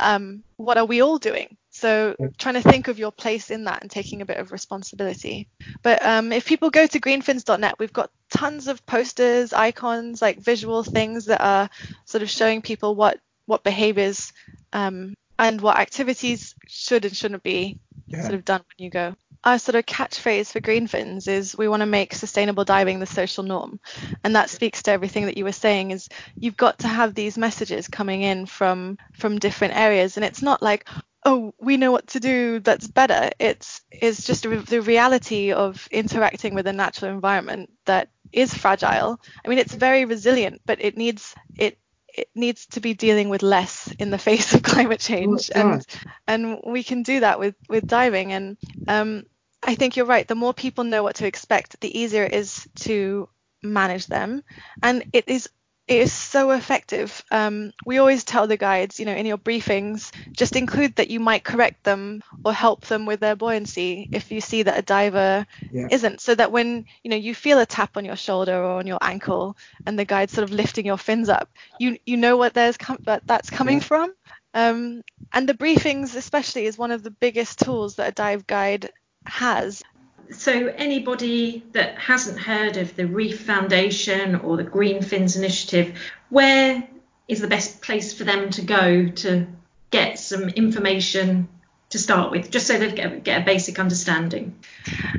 um, 0.00 0.42
what 0.56 0.78
are 0.78 0.86
we 0.86 1.02
all 1.02 1.18
doing? 1.18 1.56
So 1.70 2.16
trying 2.38 2.54
to 2.54 2.62
think 2.62 2.88
of 2.88 2.98
your 2.98 3.12
place 3.12 3.50
in 3.50 3.64
that 3.64 3.82
and 3.82 3.90
taking 3.90 4.22
a 4.22 4.26
bit 4.26 4.38
of 4.38 4.50
responsibility. 4.50 5.46
But 5.82 6.02
um, 6.02 6.32
if 6.32 6.46
people 6.46 6.70
go 6.70 6.86
to 6.86 6.98
greenfins.net, 6.98 7.74
we've 7.78 7.92
got 7.92 8.10
tons 8.30 8.66
of 8.66 8.84
posters, 8.86 9.52
icons, 9.52 10.22
like 10.22 10.38
visual 10.38 10.82
things 10.82 11.26
that 11.26 11.42
are 11.42 11.68
sort 12.06 12.22
of 12.22 12.30
showing 12.30 12.62
people 12.62 12.94
what 12.94 13.20
what 13.44 13.62
behaviors 13.62 14.32
um, 14.72 15.14
and 15.38 15.60
what 15.60 15.78
activities 15.78 16.54
should 16.66 17.04
and 17.04 17.14
shouldn't 17.14 17.42
be 17.42 17.78
Yeah. 18.08 18.22
sort 18.22 18.34
of 18.34 18.44
done 18.44 18.60
when 18.60 18.84
you 18.84 18.90
go. 18.90 19.14
Our 19.46 19.60
sort 19.60 19.76
of 19.76 19.86
catchphrase 19.86 20.50
for 20.50 20.60
Greenfins 20.60 21.28
is 21.28 21.56
we 21.56 21.68
want 21.68 21.82
to 21.82 21.86
make 21.86 22.14
sustainable 22.14 22.64
diving 22.64 22.98
the 22.98 23.06
social 23.06 23.44
norm. 23.44 23.78
And 24.24 24.34
that 24.34 24.50
speaks 24.50 24.82
to 24.82 24.90
everything 24.90 25.26
that 25.26 25.38
you 25.38 25.44
were 25.44 25.52
saying 25.52 25.92
is 25.92 26.08
you've 26.34 26.56
got 26.56 26.80
to 26.80 26.88
have 26.88 27.14
these 27.14 27.38
messages 27.38 27.86
coming 27.86 28.22
in 28.22 28.46
from 28.46 28.98
from 29.12 29.38
different 29.38 29.76
areas. 29.76 30.16
And 30.16 30.24
it's 30.24 30.42
not 30.42 30.62
like 30.62 30.88
oh 31.24 31.54
we 31.60 31.76
know 31.76 31.92
what 31.92 32.08
to 32.08 32.18
do 32.18 32.58
that's 32.58 32.88
better. 32.88 33.30
It's 33.38 33.82
it's 33.92 34.26
just 34.26 34.46
re- 34.46 34.56
the 34.56 34.82
reality 34.82 35.52
of 35.52 35.86
interacting 35.92 36.56
with 36.56 36.66
a 36.66 36.72
natural 36.72 37.12
environment 37.12 37.70
that 37.84 38.10
is 38.32 38.52
fragile. 38.52 39.20
I 39.44 39.48
mean 39.48 39.58
it's 39.58 39.74
very 39.74 40.06
resilient 40.06 40.62
but 40.66 40.84
it 40.84 40.96
needs 40.96 41.36
it 41.56 41.78
it 42.12 42.30
needs 42.34 42.66
to 42.66 42.80
be 42.80 42.94
dealing 42.94 43.28
with 43.28 43.42
less 43.44 43.92
in 44.00 44.10
the 44.10 44.18
face 44.18 44.54
of 44.54 44.62
climate 44.64 44.98
change. 44.98 45.52
Well, 45.54 45.72
and 45.72 45.86
and 46.26 46.60
we 46.66 46.82
can 46.82 47.04
do 47.04 47.20
that 47.20 47.38
with 47.38 47.54
with 47.68 47.86
diving. 47.86 48.32
And 48.32 48.56
um 48.88 49.22
i 49.62 49.74
think 49.74 49.96
you're 49.96 50.06
right 50.06 50.28
the 50.28 50.34
more 50.34 50.54
people 50.54 50.84
know 50.84 51.02
what 51.02 51.16
to 51.16 51.26
expect 51.26 51.80
the 51.80 51.98
easier 51.98 52.24
it 52.24 52.34
is 52.34 52.68
to 52.74 53.28
manage 53.62 54.06
them 54.06 54.42
and 54.82 55.04
it 55.12 55.28
is 55.28 55.48
it 55.88 56.00
is 56.00 56.12
so 56.12 56.50
effective. 56.50 57.22
Um, 57.30 57.72
we 57.84 57.98
always 57.98 58.24
tell 58.24 58.48
the 58.48 58.56
guides, 58.56 58.98
you 58.98 59.06
know, 59.06 59.14
in 59.14 59.24
your 59.24 59.38
briefings, 59.38 60.12
just 60.36 60.56
include 60.56 60.96
that 60.96 61.10
you 61.10 61.20
might 61.20 61.44
correct 61.44 61.84
them 61.84 62.24
or 62.44 62.52
help 62.52 62.86
them 62.86 63.06
with 63.06 63.20
their 63.20 63.36
buoyancy 63.36 64.08
if 64.10 64.32
you 64.32 64.40
see 64.40 64.64
that 64.64 64.78
a 64.78 64.82
diver 64.82 65.46
Yeah. 65.70 65.86
isn't, 65.92 66.20
so 66.20 66.34
that 66.34 66.50
when 66.50 66.86
you 67.04 67.10
know 67.10 67.16
you 67.16 67.36
feel 67.36 67.60
a 67.60 67.66
tap 67.66 67.96
on 67.96 68.04
your 68.04 68.16
shoulder 68.16 68.56
or 68.56 68.80
on 68.80 68.88
your 68.88 68.98
ankle 69.00 69.56
and 69.86 69.96
the 69.96 70.04
guide's 70.04 70.32
sort 70.32 70.42
of 70.42 70.50
lifting 70.50 70.86
your 70.86 70.98
fins 70.98 71.28
up, 71.28 71.48
you 71.78 71.98
you 72.04 72.16
know 72.16 72.36
what 72.36 72.52
there's 72.52 72.76
com- 72.76 72.98
that 73.04 73.22
that's 73.28 73.50
coming 73.50 73.76
Yeah. 73.78 73.84
from. 73.84 74.14
Um, 74.54 75.02
and 75.32 75.48
the 75.48 75.54
briefings, 75.54 76.16
especially, 76.16 76.66
is 76.66 76.76
one 76.76 76.90
of 76.90 77.04
the 77.04 77.10
biggest 77.12 77.60
tools 77.60 77.94
that 77.96 78.08
a 78.08 78.12
dive 78.12 78.44
guide 78.44 78.90
has. 79.28 79.82
So, 80.30 80.74
anybody 80.76 81.62
that 81.72 81.98
hasn't 81.98 82.38
heard 82.38 82.76
of 82.78 82.96
the 82.96 83.06
Reef 83.06 83.42
Foundation 83.42 84.34
or 84.36 84.56
the 84.56 84.64
Green 84.64 85.02
Fins 85.02 85.36
Initiative, 85.36 85.96
where 86.30 86.86
is 87.28 87.40
the 87.40 87.48
best 87.48 87.80
place 87.80 88.12
for 88.12 88.24
them 88.24 88.50
to 88.50 88.62
go 88.62 89.08
to 89.08 89.46
get 89.90 90.18
some 90.18 90.48
information 90.48 91.48
to 91.90 91.98
start 91.98 92.32
with, 92.32 92.50
just 92.50 92.66
so 92.66 92.76
they 92.78 92.90
get, 92.90 93.22
get 93.22 93.42
a 93.42 93.44
basic 93.44 93.78
understanding? 93.78 94.58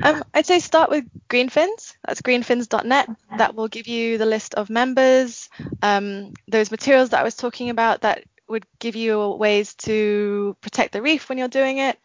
Um, 0.02 0.22
I'd 0.34 0.44
say 0.44 0.58
start 0.58 0.90
with 0.90 1.06
Greenfins. 1.30 1.96
That's 2.06 2.20
greenfins.net. 2.20 3.08
That 3.38 3.54
will 3.54 3.68
give 3.68 3.88
you 3.88 4.18
the 4.18 4.26
list 4.26 4.54
of 4.54 4.68
members, 4.68 5.48
um, 5.80 6.34
those 6.46 6.70
materials 6.70 7.10
that 7.10 7.20
I 7.20 7.24
was 7.24 7.36
talking 7.36 7.70
about 7.70 8.02
that 8.02 8.24
would 8.48 8.66
give 8.78 8.96
you 8.96 9.28
ways 9.30 9.74
to 9.74 10.56
protect 10.60 10.92
the 10.92 11.02
reef 11.02 11.28
when 11.28 11.38
you're 11.38 11.48
doing 11.48 11.78
it. 11.78 11.98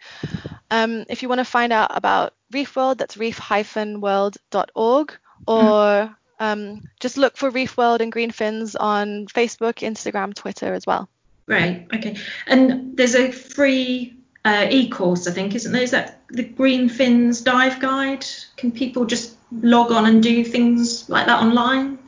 Um, 0.72 1.06
if 1.10 1.22
you 1.22 1.30
want 1.30 1.40
to 1.40 1.46
find 1.46 1.72
out 1.72 1.96
about 1.96 2.34
Reef 2.52 2.76
World, 2.76 2.98
that's 2.98 3.18
reef-world.org, 3.18 5.14
or 5.48 6.16
um, 6.40 6.82
just 7.00 7.18
look 7.18 7.38
for 7.38 7.50
Reef 7.50 7.78
World 7.78 8.02
and 8.02 8.12
Greenfins 8.12 8.76
on 8.80 9.28
Facebook, 9.28 9.88
Instagram, 9.88 10.34
Twitter 10.34 10.74
as 10.74 10.86
well. 10.86 11.10
Great, 11.46 11.88
okay. 11.94 12.16
And 12.48 12.98
there's 12.98 13.16
a 13.16 13.32
free 13.32 14.18
uh, 14.46 14.68
e-course, 14.70 15.28
I 15.28 15.32
think, 15.32 15.56
isn't 15.56 15.72
there? 15.72 15.84
Is 15.84 15.92
that 15.92 16.22
the 16.30 16.44
Green 16.44 16.90
Fins 16.90 17.42
Dive 17.42 17.80
Guide? 17.80 18.26
Can 18.58 18.72
people 18.72 19.06
just 19.06 19.36
log 19.52 19.92
on 19.92 20.06
and 20.06 20.24
do 20.24 20.44
things 20.44 21.10
like 21.10 21.28
that 21.28 21.42
online? 21.42 22.00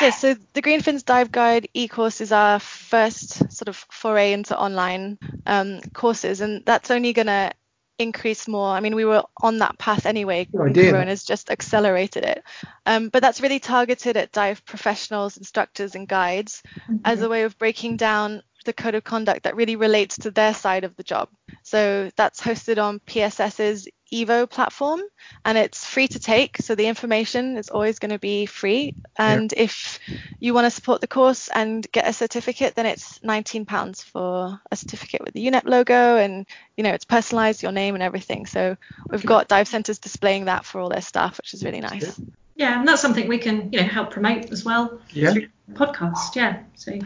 Yes, 0.00 0.20
so 0.20 0.34
the 0.52 0.62
Greenfins 0.62 1.04
Dive 1.04 1.32
Guide 1.32 1.68
e-course 1.74 2.20
is 2.20 2.32
our 2.32 2.60
first 2.60 3.52
sort 3.52 3.68
of 3.68 3.76
foray 3.90 4.32
into 4.32 4.58
online 4.58 5.18
um, 5.46 5.80
courses, 5.92 6.40
and 6.40 6.64
that's 6.64 6.90
only 6.90 7.12
going 7.12 7.26
to 7.26 7.52
increase 7.98 8.48
more. 8.48 8.68
I 8.68 8.80
mean, 8.80 8.94
we 8.94 9.04
were 9.04 9.22
on 9.40 9.58
that 9.58 9.78
path 9.78 10.06
anyway. 10.06 10.48
And. 10.52 10.74
Corona's 10.90 11.24
just 11.24 11.50
accelerated 11.50 12.24
it. 12.24 12.42
Um, 12.86 13.08
but 13.08 13.22
that's 13.22 13.40
really 13.40 13.60
targeted 13.60 14.16
at 14.16 14.32
dive 14.32 14.64
professionals, 14.64 15.36
instructors, 15.36 15.94
and 15.94 16.08
guides 16.08 16.62
as 17.04 17.22
a 17.22 17.28
way 17.28 17.42
of 17.42 17.58
breaking 17.58 17.96
down 17.96 18.42
the 18.64 18.72
code 18.72 18.94
of 18.94 19.04
conduct 19.04 19.44
that 19.44 19.56
really 19.56 19.76
relates 19.76 20.16
to 20.18 20.30
their 20.30 20.54
side 20.54 20.84
of 20.84 20.96
the 20.96 21.02
job. 21.02 21.28
So 21.62 22.10
that's 22.16 22.40
hosted 22.40 22.82
on 22.82 23.00
PSS's 23.06 23.88
Evo 24.14 24.48
platform 24.48 25.00
and 25.44 25.58
it's 25.58 25.84
free 25.84 26.08
to 26.08 26.18
take. 26.18 26.58
So 26.58 26.74
the 26.74 26.86
information 26.86 27.56
is 27.56 27.68
always 27.68 27.98
going 27.98 28.12
to 28.12 28.18
be 28.18 28.46
free. 28.46 28.94
And 29.16 29.52
if 29.56 29.98
you 30.40 30.54
want 30.54 30.66
to 30.66 30.70
support 30.70 31.00
the 31.00 31.06
course 31.06 31.48
and 31.48 31.90
get 31.90 32.06
a 32.06 32.12
certificate, 32.12 32.74
then 32.74 32.86
it's 32.86 33.18
£19 33.20 34.04
for 34.04 34.60
a 34.70 34.76
certificate 34.76 35.22
with 35.24 35.34
the 35.34 35.46
UNEP 35.46 35.64
logo 35.64 36.16
and 36.16 36.46
you 36.76 36.84
know 36.84 36.92
it's 36.92 37.04
personalized, 37.04 37.62
your 37.62 37.72
name 37.72 37.94
and 37.94 38.02
everything. 38.02 38.46
So 38.46 38.76
we've 39.08 39.24
got 39.24 39.48
dive 39.48 39.68
centers 39.68 39.98
displaying 39.98 40.46
that 40.46 40.64
for 40.64 40.80
all 40.80 40.88
their 40.88 41.00
staff, 41.00 41.38
which 41.38 41.54
is 41.54 41.64
really 41.64 41.80
nice. 41.80 42.20
Yeah, 42.56 42.78
and 42.78 42.86
that's 42.86 43.02
something 43.02 43.26
we 43.26 43.38
can, 43.38 43.72
you 43.72 43.80
know, 43.80 43.86
help 43.86 44.10
promote 44.12 44.52
as 44.52 44.64
well. 44.64 45.00
Yeah. 45.10 45.34
Podcast, 45.72 46.36
yeah. 46.36 46.62
So, 46.76 46.98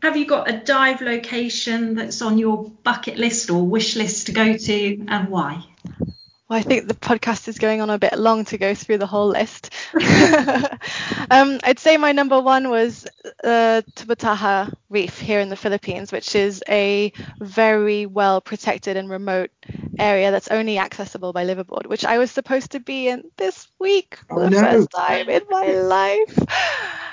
have 0.00 0.16
you 0.16 0.24
got 0.24 0.48
a 0.48 0.56
dive 0.56 1.02
location 1.02 1.94
that's 1.94 2.22
on 2.22 2.38
your 2.38 2.70
bucket 2.84 3.18
list 3.18 3.50
or 3.50 3.66
wish 3.66 3.96
list 3.96 4.26
to 4.26 4.32
go 4.32 4.56
to, 4.56 5.04
and 5.08 5.28
why? 5.28 5.64
Well, 6.48 6.58
I 6.58 6.62
think 6.62 6.88
the 6.88 6.94
podcast 6.94 7.48
is 7.48 7.58
going 7.58 7.80
on 7.80 7.88
a 7.88 7.98
bit 7.98 8.18
long 8.18 8.44
to 8.46 8.58
go 8.58 8.74
through 8.74 8.98
the 8.98 9.06
whole 9.06 9.28
list. 9.28 9.70
um, 9.94 11.58
I'd 11.64 11.78
say 11.78 11.96
my 11.96 12.12
number 12.12 12.38
one 12.38 12.68
was 12.68 13.06
uh, 13.42 13.80
Tubataha 13.96 14.70
Reef 14.90 15.18
here 15.18 15.40
in 15.40 15.48
the 15.48 15.56
Philippines, 15.56 16.12
which 16.12 16.34
is 16.34 16.62
a 16.68 17.12
very 17.40 18.04
well 18.04 18.42
protected 18.42 18.98
and 18.98 19.08
remote 19.08 19.50
area 19.98 20.30
that's 20.30 20.48
only 20.48 20.76
accessible 20.78 21.32
by 21.32 21.46
liveaboard, 21.46 21.86
which 21.86 22.04
I 22.04 22.18
was 22.18 22.30
supposed 22.30 22.72
to 22.72 22.80
be 22.80 23.08
in 23.08 23.24
this 23.38 23.66
week 23.80 24.18
for 24.28 24.40
Oh, 24.40 24.44
the 24.44 24.50
no. 24.50 24.60
first 24.60 24.88
time 24.94 25.30
in 25.30 25.42
my 25.48 25.66
life. 25.72 26.38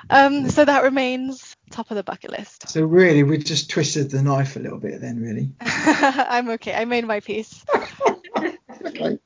Um, 0.10 0.50
so 0.50 0.66
that 0.66 0.84
remains 0.84 1.56
top 1.70 1.90
of 1.90 1.96
the 1.96 2.04
bucket 2.04 2.32
list. 2.32 2.68
So 2.68 2.84
really, 2.84 3.24
we 3.24 3.38
just 3.38 3.70
twisted 3.70 4.12
the 4.12 4.22
knife 4.22 4.58
a 4.58 4.60
little 4.60 4.80
bit 4.80 5.00
then, 5.00 5.22
really. 5.22 5.52
I'm 5.62 6.50
okay. 6.50 6.74
I 6.74 6.84
made 6.84 7.06
my 7.08 7.22
peace 7.22 7.64
Okay. 8.86 9.20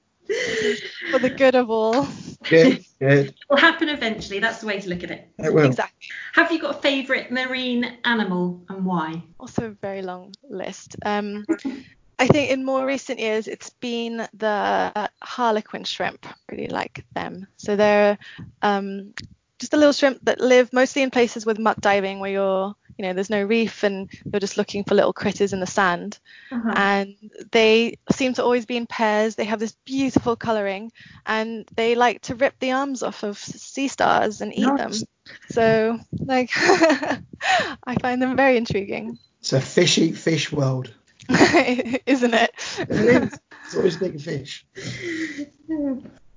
for 1.11 1.19
the 1.19 1.29
good 1.29 1.55
of 1.55 1.69
all. 1.69 2.07
Good. 2.43 2.83
Good. 2.99 3.27
It 3.27 3.35
will 3.49 3.57
happen 3.57 3.89
eventually. 3.89 4.39
That's 4.39 4.59
the 4.59 4.67
way 4.67 4.79
to 4.79 4.89
look 4.89 5.03
at 5.03 5.11
it. 5.11 5.29
It 5.39 5.53
will. 5.53 5.65
Exactly. 5.65 6.07
Have 6.33 6.51
you 6.51 6.59
got 6.59 6.77
a 6.77 6.81
favourite 6.81 7.31
marine 7.31 7.97
animal 8.05 8.63
and 8.69 8.85
why? 8.85 9.23
also 9.39 9.67
a 9.67 9.69
very 9.69 10.01
long 10.01 10.33
list. 10.49 10.95
Um, 11.05 11.45
I 12.17 12.27
think 12.27 12.49
in 12.49 12.65
more 12.65 12.85
recent 12.85 13.19
years 13.19 13.47
it's 13.47 13.69
been 13.69 14.27
the 14.33 15.09
harlequin 15.21 15.83
shrimp. 15.83 16.25
I 16.25 16.33
really 16.51 16.67
like 16.67 17.05
them. 17.13 17.47
So 17.57 17.75
they're 17.75 18.17
um, 18.61 19.13
just 19.59 19.73
a 19.73 19.77
little 19.77 19.93
shrimp 19.93 20.19
that 20.23 20.39
live 20.39 20.71
mostly 20.73 21.03
in 21.03 21.11
places 21.11 21.45
with 21.45 21.59
muck 21.59 21.79
diving 21.81 22.19
where 22.19 22.31
you're, 22.31 22.75
you 22.97 23.03
know, 23.03 23.13
there's 23.13 23.29
no 23.29 23.43
reef 23.43 23.83
and 23.83 24.09
you're 24.31 24.39
just 24.39 24.57
looking 24.57 24.83
for 24.83 24.95
little 24.95 25.13
critters 25.13 25.53
in 25.53 25.59
the 25.59 25.67
sand. 25.67 26.17
Uh-huh. 26.51 26.73
And 26.75 27.15
they 27.51 27.97
seem 28.11 28.33
to 28.35 28.43
always 28.43 28.65
be 28.65 28.77
in 28.77 28.87
pairs. 28.87 29.35
They 29.35 29.45
have 29.45 29.59
this 29.59 29.75
beautiful 29.85 30.35
colouring 30.35 30.91
and 31.25 31.67
they 31.75 31.95
like 31.95 32.21
to 32.23 32.35
rip 32.35 32.57
the 32.59 32.71
arms 32.71 33.03
off 33.03 33.23
of 33.23 33.37
sea 33.37 33.87
stars 33.87 34.41
and 34.41 34.57
eat 34.57 34.75
them. 34.77 34.93
So, 35.49 35.99
like, 36.19 36.51
I 36.55 37.95
find 38.01 38.21
them 38.21 38.35
very 38.35 38.57
intriguing. 38.57 39.17
It's 39.39 39.53
a 39.53 39.61
fish 39.61 39.97
eat 39.97 40.17
fish 40.17 40.51
world. 40.51 40.93
isn't 41.29 42.33
it? 42.33 42.51
It 42.77 42.89
is. 42.89 43.39
It's 43.65 43.75
always 43.75 43.97
big 43.97 44.21
fish. 44.21 44.65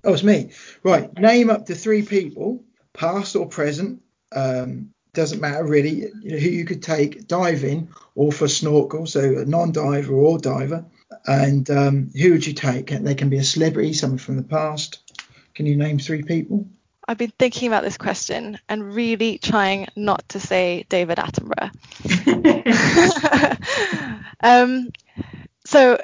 Oh, 0.05 0.13
it's 0.13 0.23
me. 0.23 0.53
Right. 0.83 1.13
Name 1.19 1.51
up 1.51 1.67
to 1.67 1.75
three 1.75 2.03
people, 2.03 2.65
past 2.95 3.37
or 3.37 3.47
present. 3.47 4.03
Um, 4.35 4.91
doesn't 5.19 5.41
matter 5.41 5.65
really. 5.65 6.07
You 6.23 6.31
know, 6.31 6.39
who 6.39 6.49
you 6.49 6.65
could 6.65 6.83
take 6.83 7.27
diving 7.27 7.89
or 8.15 8.31
for 8.31 8.47
snorkel, 8.47 9.05
so 9.07 9.39
a 9.39 9.45
non-diver 9.45 10.15
or 10.15 10.39
diver. 10.39 10.85
And 11.27 11.69
um, 11.71 12.11
who 12.17 12.31
would 12.31 12.47
you 12.47 12.53
take? 12.53 12.91
They 12.91 13.17
can 13.17 13.29
be 13.29 13.39
a 13.39 13.45
celebrity, 13.45 13.93
someone 13.95 14.19
from 14.19 14.37
the 14.37 14.45
past. 14.45 15.01
Can 15.55 15.67
you 15.67 15.77
name 15.77 15.99
three 15.99 16.23
people? 16.23 16.69
I've 17.09 17.19
been 17.19 17.33
thinking 17.37 17.67
about 17.67 17.83
this 17.83 17.97
question 17.97 18.61
and 18.69 18.95
really 18.95 19.39
trying 19.39 19.89
not 19.97 20.29
to 20.31 20.41
say 20.41 20.87
David 20.89 21.19
Attenborough. 21.19 21.73
um, 24.41 24.91
so 25.65 25.99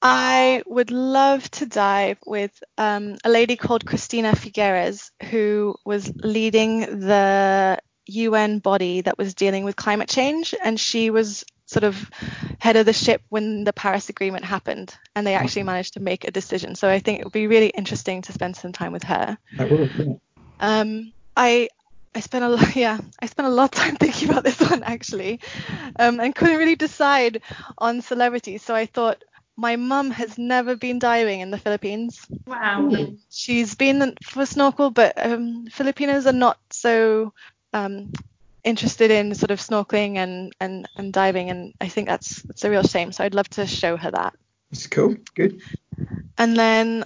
I 0.00 0.62
would 0.66 0.92
love 0.92 1.50
to 1.52 1.66
dive 1.66 2.18
with 2.24 2.52
um, 2.78 3.16
a 3.24 3.30
lady 3.30 3.56
called 3.56 3.84
Christina 3.84 4.32
Figueres, 4.32 5.10
who 5.30 5.74
was 5.84 6.12
leading 6.14 7.00
the 7.00 7.78
UN 8.10 8.58
body 8.58 9.02
that 9.02 9.18
was 9.18 9.34
dealing 9.34 9.64
with 9.64 9.76
climate 9.76 10.08
change, 10.08 10.54
and 10.62 10.78
she 10.78 11.10
was 11.10 11.44
sort 11.66 11.84
of 11.84 12.10
head 12.58 12.76
of 12.76 12.84
the 12.84 12.92
ship 12.92 13.22
when 13.28 13.64
the 13.64 13.72
Paris 13.72 14.08
Agreement 14.08 14.44
happened, 14.44 14.94
and 15.14 15.26
they 15.26 15.34
actually 15.34 15.62
managed 15.62 15.94
to 15.94 16.00
make 16.00 16.26
a 16.26 16.30
decision. 16.30 16.74
So 16.74 16.88
I 16.88 16.98
think 16.98 17.20
it 17.20 17.24
would 17.24 17.32
be 17.32 17.46
really 17.46 17.68
interesting 17.68 18.22
to 18.22 18.32
spend 18.32 18.56
some 18.56 18.72
time 18.72 18.92
with 18.92 19.04
her. 19.04 19.38
That 19.56 19.70
would. 19.70 20.20
Um, 20.58 21.12
I 21.36 21.68
I 22.14 22.20
spent 22.20 22.44
a 22.44 22.48
lot, 22.48 22.76
yeah, 22.76 22.98
I 23.20 23.26
spent 23.26 23.46
a 23.46 23.50
lot 23.50 23.64
of 23.64 23.70
time 23.70 23.96
thinking 23.96 24.30
about 24.30 24.44
this 24.44 24.60
one 24.70 24.82
actually, 24.82 25.40
um, 25.98 26.20
and 26.20 26.34
couldn't 26.34 26.58
really 26.58 26.76
decide 26.76 27.42
on 27.78 28.02
celebrities. 28.02 28.62
So 28.62 28.74
I 28.74 28.86
thought 28.86 29.22
my 29.56 29.76
mum 29.76 30.10
has 30.10 30.38
never 30.38 30.74
been 30.74 30.98
diving 30.98 31.40
in 31.40 31.50
the 31.50 31.58
Philippines. 31.58 32.26
wow. 32.46 32.90
She's 33.30 33.74
been 33.74 34.16
for 34.24 34.46
snorkel, 34.46 34.90
but 34.90 35.14
um, 35.24 35.66
Filipinos 35.66 36.26
are 36.26 36.32
not 36.32 36.58
so 36.70 37.32
um, 37.72 38.12
interested 38.64 39.10
in 39.10 39.34
sort 39.34 39.50
of 39.50 39.60
snorkeling 39.60 40.16
and, 40.16 40.52
and, 40.60 40.88
and 40.96 41.12
diving, 41.12 41.50
and 41.50 41.74
I 41.80 41.88
think 41.88 42.08
that's 42.08 42.42
that's 42.42 42.64
a 42.64 42.70
real 42.70 42.82
shame. 42.82 43.12
So 43.12 43.24
I'd 43.24 43.34
love 43.34 43.48
to 43.50 43.66
show 43.66 43.96
her 43.96 44.10
that. 44.10 44.34
That's 44.70 44.86
cool. 44.86 45.16
Good. 45.34 45.60
And 46.38 46.56
then 46.56 47.04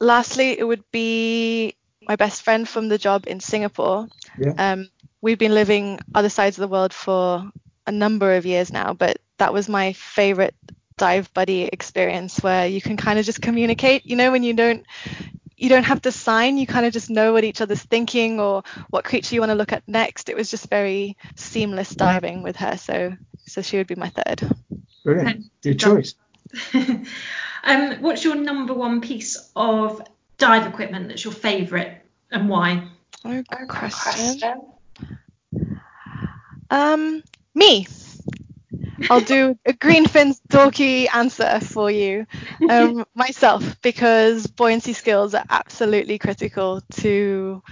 lastly, 0.00 0.58
it 0.58 0.64
would 0.64 0.84
be 0.90 1.74
my 2.06 2.16
best 2.16 2.42
friend 2.42 2.68
from 2.68 2.88
the 2.88 2.98
job 2.98 3.26
in 3.26 3.40
Singapore. 3.40 4.08
Yeah. 4.38 4.54
Um, 4.58 4.88
we've 5.20 5.38
been 5.38 5.54
living 5.54 5.98
other 6.14 6.28
sides 6.28 6.56
of 6.58 6.62
the 6.62 6.68
world 6.68 6.92
for 6.92 7.50
a 7.86 7.92
number 7.92 8.36
of 8.36 8.46
years 8.46 8.72
now, 8.72 8.92
but 8.92 9.18
that 9.38 9.52
was 9.52 9.68
my 9.68 9.92
favorite 9.92 10.54
dive 10.98 11.32
buddy 11.34 11.64
experience 11.64 12.42
where 12.42 12.66
you 12.66 12.80
can 12.80 12.96
kind 12.96 13.18
of 13.18 13.24
just 13.24 13.42
communicate, 13.42 14.06
you 14.06 14.16
know, 14.16 14.30
when 14.30 14.42
you 14.42 14.54
don't 14.54 14.86
you 15.56 15.68
don't 15.68 15.84
have 15.84 16.02
to 16.02 16.12
sign, 16.12 16.58
you 16.58 16.66
kind 16.66 16.86
of 16.86 16.92
just 16.92 17.10
know 17.10 17.32
what 17.32 17.44
each 17.44 17.60
other's 17.60 17.82
thinking 17.82 18.40
or 18.40 18.62
what 18.90 19.04
creature 19.04 19.34
you 19.34 19.40
want 19.40 19.50
to 19.50 19.56
look 19.56 19.72
at 19.72 19.86
next. 19.86 20.28
It 20.28 20.36
was 20.36 20.50
just 20.50 20.68
very 20.68 21.16
seamless 21.34 21.90
diving 21.90 22.42
with 22.42 22.56
her. 22.56 22.76
So 22.76 23.14
so 23.46 23.62
she 23.62 23.76
would 23.78 23.86
be 23.86 23.94
my 23.94 24.10
third. 24.10 24.50
Brilliant. 25.04 25.46
Good 25.62 25.78
choice. 25.78 26.14
um, 27.64 28.00
what's 28.00 28.24
your 28.24 28.34
number 28.34 28.74
one 28.74 29.00
piece 29.00 29.50
of 29.56 30.02
dive 30.38 30.66
equipment 30.66 31.08
that's 31.08 31.24
your 31.24 31.32
favourite 31.32 32.02
and 32.30 32.48
why? 32.48 32.88
Oh, 33.24 33.42
good 33.42 33.68
question. 33.68 34.60
Um, 36.70 37.22
me. 37.54 37.86
I'll 39.10 39.20
do 39.20 39.58
a 39.64 39.72
Greenfin's 39.72 40.40
dorky 40.48 41.06
answer 41.12 41.60
for 41.60 41.90
you 41.90 42.26
um, 42.68 43.04
myself 43.14 43.80
because 43.82 44.46
buoyancy 44.46 44.92
skills 44.92 45.34
are 45.34 45.44
absolutely 45.48 46.18
critical 46.18 46.80
to, 46.92 47.62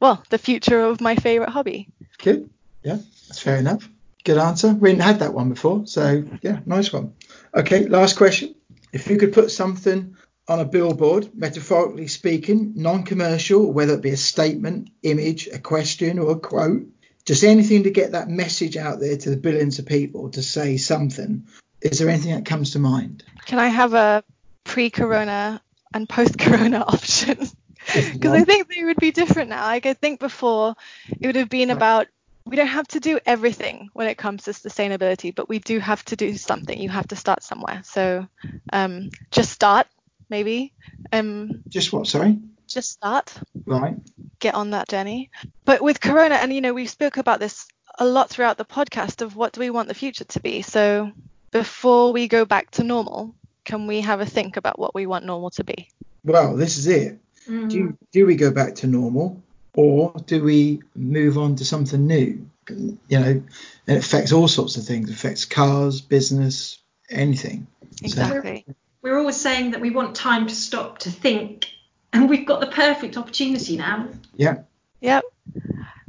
well, 0.00 0.22
the 0.30 0.38
future 0.38 0.80
of 0.80 1.00
my 1.00 1.16
favourite 1.16 1.50
hobby. 1.50 1.88
Good. 2.18 2.50
Yeah, 2.82 2.98
that's 3.28 3.40
fair 3.40 3.56
enough. 3.56 3.88
Good 4.24 4.38
answer. 4.38 4.72
We 4.72 4.90
hadn't 4.90 5.04
had 5.04 5.18
that 5.20 5.34
one 5.34 5.50
before, 5.50 5.86
so 5.86 6.24
yeah, 6.42 6.60
nice 6.66 6.92
one. 6.92 7.14
Okay, 7.54 7.86
last 7.86 8.16
question. 8.16 8.54
If 8.92 9.08
you 9.08 9.18
could 9.18 9.32
put 9.32 9.50
something 9.50 10.16
on 10.48 10.60
a 10.60 10.64
billboard, 10.64 11.30
metaphorically 11.34 12.06
speaking, 12.06 12.72
non-commercial, 12.76 13.72
whether 13.72 13.94
it 13.94 14.02
be 14.02 14.10
a 14.10 14.16
statement, 14.16 14.90
image, 15.02 15.48
a 15.48 15.58
question, 15.58 16.18
or 16.18 16.32
a 16.32 16.38
quote, 16.38 16.86
just 17.24 17.44
anything 17.44 17.84
to 17.84 17.90
get 17.90 18.12
that 18.12 18.28
message 18.28 18.76
out 18.76 19.00
there 19.00 19.16
to 19.16 19.30
the 19.30 19.36
billions 19.36 19.78
of 19.78 19.86
people 19.86 20.30
to 20.30 20.42
say 20.42 20.76
something. 20.76 21.46
Is 21.80 21.98
there 21.98 22.08
anything 22.08 22.34
that 22.34 22.46
comes 22.46 22.72
to 22.72 22.78
mind? 22.78 23.24
Can 23.46 23.58
I 23.58 23.68
have 23.68 23.94
a 23.94 24.24
pre-corona 24.64 25.62
and 25.92 26.08
post-corona 26.08 26.78
option? 26.86 27.38
Because 27.86 28.32
I 28.32 28.44
think 28.44 28.68
they 28.74 28.84
would 28.84 28.98
be 28.98 29.10
different 29.10 29.50
now. 29.50 29.62
Like 29.62 29.86
I 29.86 29.94
think 29.94 30.20
before 30.20 30.74
it 31.08 31.26
would 31.26 31.36
have 31.36 31.50
been 31.50 31.70
about 31.70 32.08
we 32.46 32.56
don't 32.56 32.66
have 32.66 32.88
to 32.88 33.00
do 33.00 33.18
everything 33.24 33.88
when 33.94 34.06
it 34.06 34.18
comes 34.18 34.44
to 34.44 34.50
sustainability, 34.50 35.34
but 35.34 35.48
we 35.48 35.58
do 35.58 35.78
have 35.78 36.04
to 36.06 36.16
do 36.16 36.36
something. 36.36 36.78
You 36.78 36.90
have 36.90 37.08
to 37.08 37.16
start 37.16 37.42
somewhere. 37.42 37.80
So 37.84 38.26
um, 38.72 39.10
just 39.30 39.50
start, 39.50 39.86
maybe. 40.28 40.74
Um, 41.12 41.62
Just 41.68 41.92
what? 41.92 42.06
Sorry. 42.06 42.38
Just 42.74 42.92
start. 42.92 43.32
Right. 43.64 43.96
get 44.40 44.54
on 44.54 44.70
that 44.70 44.88
journey. 44.88 45.30
But 45.64 45.80
with 45.80 46.00
Corona, 46.00 46.34
and 46.34 46.52
you 46.52 46.60
know, 46.60 46.74
we 46.74 46.86
spoke 46.86 47.16
about 47.16 47.40
this 47.40 47.66
a 47.98 48.04
lot 48.04 48.28
throughout 48.28 48.58
the 48.58 48.64
podcast 48.64 49.22
of 49.22 49.36
what 49.36 49.52
do 49.52 49.60
we 49.60 49.70
want 49.70 49.88
the 49.88 49.94
future 49.94 50.24
to 50.24 50.40
be. 50.40 50.62
So 50.62 51.12
before 51.50 52.12
we 52.12 52.28
go 52.28 52.44
back 52.44 52.72
to 52.72 52.82
normal, 52.82 53.34
can 53.64 53.86
we 53.86 54.00
have 54.00 54.20
a 54.20 54.26
think 54.26 54.56
about 54.56 54.78
what 54.78 54.94
we 54.94 55.06
want 55.06 55.24
normal 55.24 55.50
to 55.50 55.64
be? 55.64 55.88
Well, 56.24 56.56
this 56.56 56.76
is 56.76 56.86
it. 56.86 57.18
Mm. 57.48 57.70
Do 57.70 57.98
do 58.12 58.26
we 58.26 58.36
go 58.36 58.50
back 58.50 58.74
to 58.76 58.86
normal, 58.86 59.42
or 59.74 60.14
do 60.26 60.42
we 60.42 60.82
move 60.94 61.38
on 61.38 61.56
to 61.56 61.64
something 61.64 62.06
new? 62.06 62.46
You 62.68 62.98
know, 63.10 63.42
and 63.86 63.96
it 63.96 63.98
affects 63.98 64.32
all 64.32 64.48
sorts 64.48 64.76
of 64.76 64.84
things. 64.84 65.10
It 65.10 65.14
affects 65.14 65.44
cars, 65.44 66.00
business, 66.00 66.78
anything. 67.10 67.66
Exactly. 68.02 68.64
We're 69.02 69.18
always 69.18 69.36
saying 69.36 69.72
that 69.72 69.82
we 69.82 69.90
want 69.90 70.14
time 70.14 70.46
to 70.46 70.54
stop 70.54 71.00
to 71.00 71.10
think, 71.10 71.68
and 72.14 72.28
we've 72.28 72.46
got 72.46 72.60
the 72.60 72.68
perfect 72.68 73.18
opportunity 73.18 73.76
now. 73.76 74.08
Yeah. 74.36 74.62
Yep. 75.00 75.24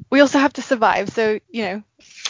We 0.09 0.21
also 0.21 0.39
have 0.39 0.53
to 0.53 0.61
survive. 0.61 1.09
So, 1.09 1.39
you 1.49 1.63
know, 1.63 1.83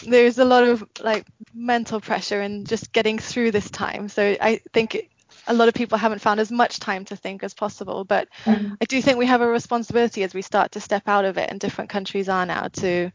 there's 0.07 0.39
a 0.39 0.45
lot 0.45 0.63
of 0.63 0.83
like 1.01 1.27
mental 1.53 2.01
pressure 2.01 2.41
in 2.41 2.65
just 2.65 2.91
getting 2.91 3.19
through 3.19 3.51
this 3.51 3.69
time. 3.69 4.09
So 4.09 4.35
I 4.41 4.61
think 4.73 5.09
a 5.47 5.53
lot 5.53 5.67
of 5.67 5.73
people 5.73 5.97
haven't 5.97 6.21
found 6.21 6.39
as 6.39 6.51
much 6.51 6.79
time 6.79 7.05
to 7.05 7.15
think 7.15 7.43
as 7.43 7.53
possible. 7.53 8.03
But 8.03 8.29
Mm. 8.45 8.77
I 8.81 8.85
do 8.85 9.01
think 9.01 9.17
we 9.17 9.25
have 9.27 9.41
a 9.41 9.47
responsibility 9.47 10.23
as 10.23 10.33
we 10.33 10.41
start 10.41 10.71
to 10.71 10.79
step 10.79 11.03
out 11.07 11.25
of 11.25 11.37
it, 11.37 11.49
and 11.49 11.59
different 11.59 11.89
countries 11.89 12.29
are 12.29 12.45
now 12.45 12.69
to 12.73 13.11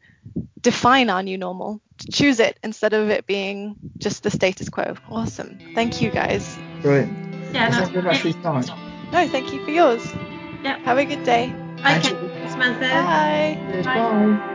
define 0.60 1.10
our 1.10 1.22
new 1.22 1.38
normal, 1.38 1.80
to 1.98 2.12
choose 2.12 2.38
it 2.38 2.58
instead 2.62 2.92
of 2.92 3.08
it 3.08 3.26
being 3.26 3.76
just 3.98 4.22
the 4.22 4.30
status 4.30 4.68
quo. 4.68 4.94
Awesome. 5.10 5.58
Thank 5.74 6.02
you 6.02 6.10
guys. 6.10 6.56
Brilliant. 6.82 7.12
Yeah, 7.54 7.68
no, 7.68 7.78
thank 7.78 7.94
you 7.94 8.00
very 8.00 8.04
much 8.04 8.20
for 8.20 8.28
your 8.28 8.42
time. 8.42 8.64
No, 9.12 9.26
thank 9.26 9.52
you 9.52 9.64
for 9.64 9.70
yours. 9.70 10.14
Yeah. 10.62 10.78
Have 10.78 10.98
a 10.98 11.04
good 11.04 11.24
day. 11.24 11.52
Okay, 11.80 12.48
Samantha. 12.48 12.80
Bye. 12.80 13.58
Cheers, 13.72 13.86
Bye. 13.86 13.94
bye. 13.94 14.50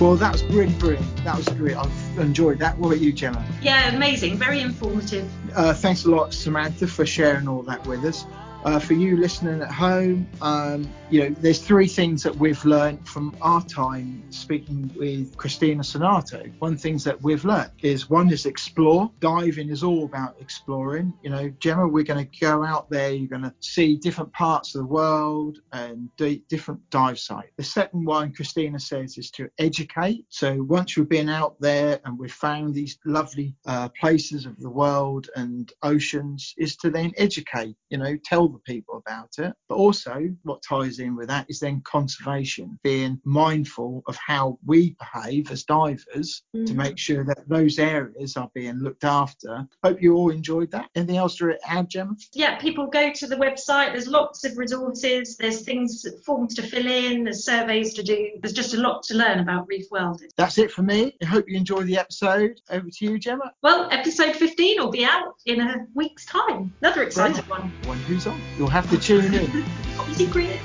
Well, 0.00 0.16
that 0.16 0.32
was 0.32 0.42
really 0.46 0.72
brilliant. 0.74 1.24
That 1.24 1.36
was 1.36 1.48
great. 1.50 1.76
I've 1.76 2.18
enjoyed 2.18 2.58
that. 2.58 2.76
What 2.76 2.88
about 2.88 3.00
you, 3.00 3.12
Gemma? 3.12 3.46
Yeah, 3.62 3.94
amazing. 3.94 4.36
Very 4.36 4.60
informative. 4.60 5.30
Uh, 5.54 5.72
thanks 5.72 6.04
a 6.06 6.10
lot, 6.10 6.34
Samantha, 6.34 6.88
for 6.88 7.06
sharing 7.06 7.46
all 7.46 7.62
that 7.62 7.86
with 7.86 8.04
us. 8.04 8.24
Uh, 8.64 8.78
for 8.78 8.94
you 8.94 9.16
listening 9.16 9.60
at 9.60 9.72
home, 9.72 10.24
um, 10.40 10.88
you 11.10 11.20
know, 11.20 11.34
there's 11.40 11.58
three 11.58 11.88
things 11.88 12.22
that 12.22 12.34
we've 12.36 12.64
learned 12.64 13.06
from 13.08 13.36
our 13.40 13.60
time 13.64 14.22
speaking 14.30 14.88
with 14.96 15.36
Christina 15.36 15.82
Sonato. 15.82 16.48
One 16.60 16.76
things 16.76 17.02
that 17.02 17.20
we've 17.22 17.44
learned 17.44 17.72
is 17.82 18.08
one 18.08 18.30
is 18.30 18.46
explore. 18.46 19.10
Diving 19.18 19.68
is 19.68 19.82
all 19.82 20.04
about 20.04 20.36
exploring. 20.40 21.12
You 21.22 21.30
know, 21.30 21.50
Gemma, 21.58 21.88
we're 21.88 22.04
going 22.04 22.24
to 22.24 22.38
go 22.40 22.62
out 22.62 22.88
there. 22.88 23.10
You're 23.10 23.26
going 23.26 23.42
to 23.42 23.52
see 23.58 23.96
different 23.96 24.32
parts 24.32 24.76
of 24.76 24.82
the 24.82 24.86
world 24.86 25.58
and 25.72 26.08
do 26.16 26.38
different 26.48 26.88
dive 26.90 27.18
sites. 27.18 27.50
The 27.56 27.64
second 27.64 28.04
one, 28.04 28.32
Christina 28.32 28.78
says, 28.78 29.18
is 29.18 29.32
to 29.32 29.50
educate. 29.58 30.24
So 30.28 30.62
once 30.62 30.96
we've 30.96 31.08
been 31.08 31.28
out 31.28 31.60
there 31.60 31.98
and 32.04 32.16
we've 32.16 32.32
found 32.32 32.74
these 32.74 32.96
lovely 33.04 33.56
uh, 33.66 33.88
places 34.00 34.46
of 34.46 34.56
the 34.60 34.70
world 34.70 35.30
and 35.34 35.72
oceans, 35.82 36.54
is 36.58 36.76
to 36.76 36.90
then 36.90 37.10
educate. 37.16 37.74
You 37.90 37.98
know, 37.98 38.16
tell 38.24 38.51
the 38.52 38.58
people 38.60 38.96
about 39.06 39.30
it. 39.38 39.52
But 39.68 39.76
also, 39.76 40.28
what 40.42 40.62
ties 40.62 40.98
in 40.98 41.16
with 41.16 41.28
that 41.28 41.46
is 41.48 41.60
then 41.60 41.80
conservation, 41.84 42.78
being 42.82 43.20
mindful 43.24 44.02
of 44.06 44.16
how 44.16 44.58
we 44.66 44.96
behave 44.98 45.50
as 45.50 45.64
divers 45.64 46.42
to 46.54 46.58
Mhm. 46.58 46.74
make 46.76 46.98
sure 46.98 47.24
that 47.24 47.48
those 47.48 47.78
areas 47.78 48.36
are 48.36 48.50
being 48.54 48.78
looked 48.78 49.04
after. 49.04 49.66
Hope 49.84 50.02
you 50.02 50.14
all 50.14 50.30
enjoyed 50.30 50.70
that. 50.72 50.90
Anything 50.94 51.16
else 51.16 51.36
to 51.36 51.56
add, 51.66 51.88
Gemma? 51.88 52.16
yeah, 52.34 52.56
people 52.58 52.86
go 52.86 53.12
to 53.12 53.26
the 53.26 53.36
website. 53.36 53.92
There's 53.92 54.08
lots 54.08 54.44
of 54.44 54.58
resources. 54.58 55.36
There's 55.36 55.62
things, 55.62 56.04
forms 56.26 56.54
to 56.56 56.62
fill 56.62 56.86
in. 56.86 57.24
There's 57.24 57.44
surveys 57.44 57.94
to 57.94 58.02
do. 58.02 58.30
There's 58.40 58.52
just 58.52 58.74
a 58.74 58.78
lot 58.80 59.02
to 59.04 59.14
learn 59.14 59.38
about 59.38 59.66
Reef 59.68 59.86
World. 59.90 60.20
That's 60.36 60.58
it 60.58 60.70
for 60.70 60.82
me. 60.82 61.16
I 61.22 61.26
hope 61.26 61.48
you 61.48 61.56
enjoyed 61.56 61.86
the 61.86 61.96
episode. 61.98 62.60
Over 62.70 62.88
to 62.90 63.04
you, 63.04 63.18
Gemma. 63.18 63.52
Well, 63.62 63.88
episode 63.90 64.36
15 64.36 64.80
will 64.80 64.90
be 64.90 65.04
out 65.04 65.34
in 65.46 65.60
a 65.60 65.86
week's 65.94 66.26
time. 66.26 66.72
Another 66.82 67.02
exciting 67.02 67.44
one. 67.48 67.72
One 67.86 67.98
who's 68.00 68.26
on. 68.26 68.40
You'll 68.58 68.68
have 68.68 68.88
to 68.90 68.98
tune 68.98 69.32
in. 69.34 69.64
Top 69.96 70.08
secret. 70.12 70.60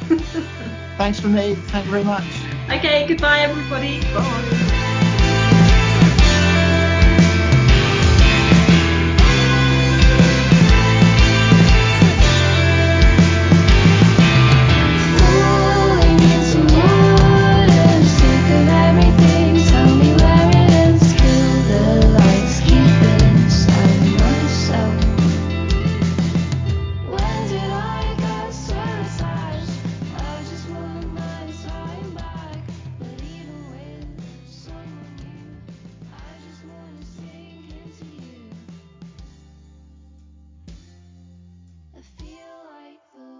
Thanks 0.97 1.19
for 1.19 1.28
me. 1.28 1.55
Thank 1.55 1.86
you 1.86 1.91
very 1.91 2.03
much. 2.03 2.23
okay, 2.69 3.07
goodbye, 3.07 3.39
everybody. 3.39 4.01
Bye. 4.13 4.84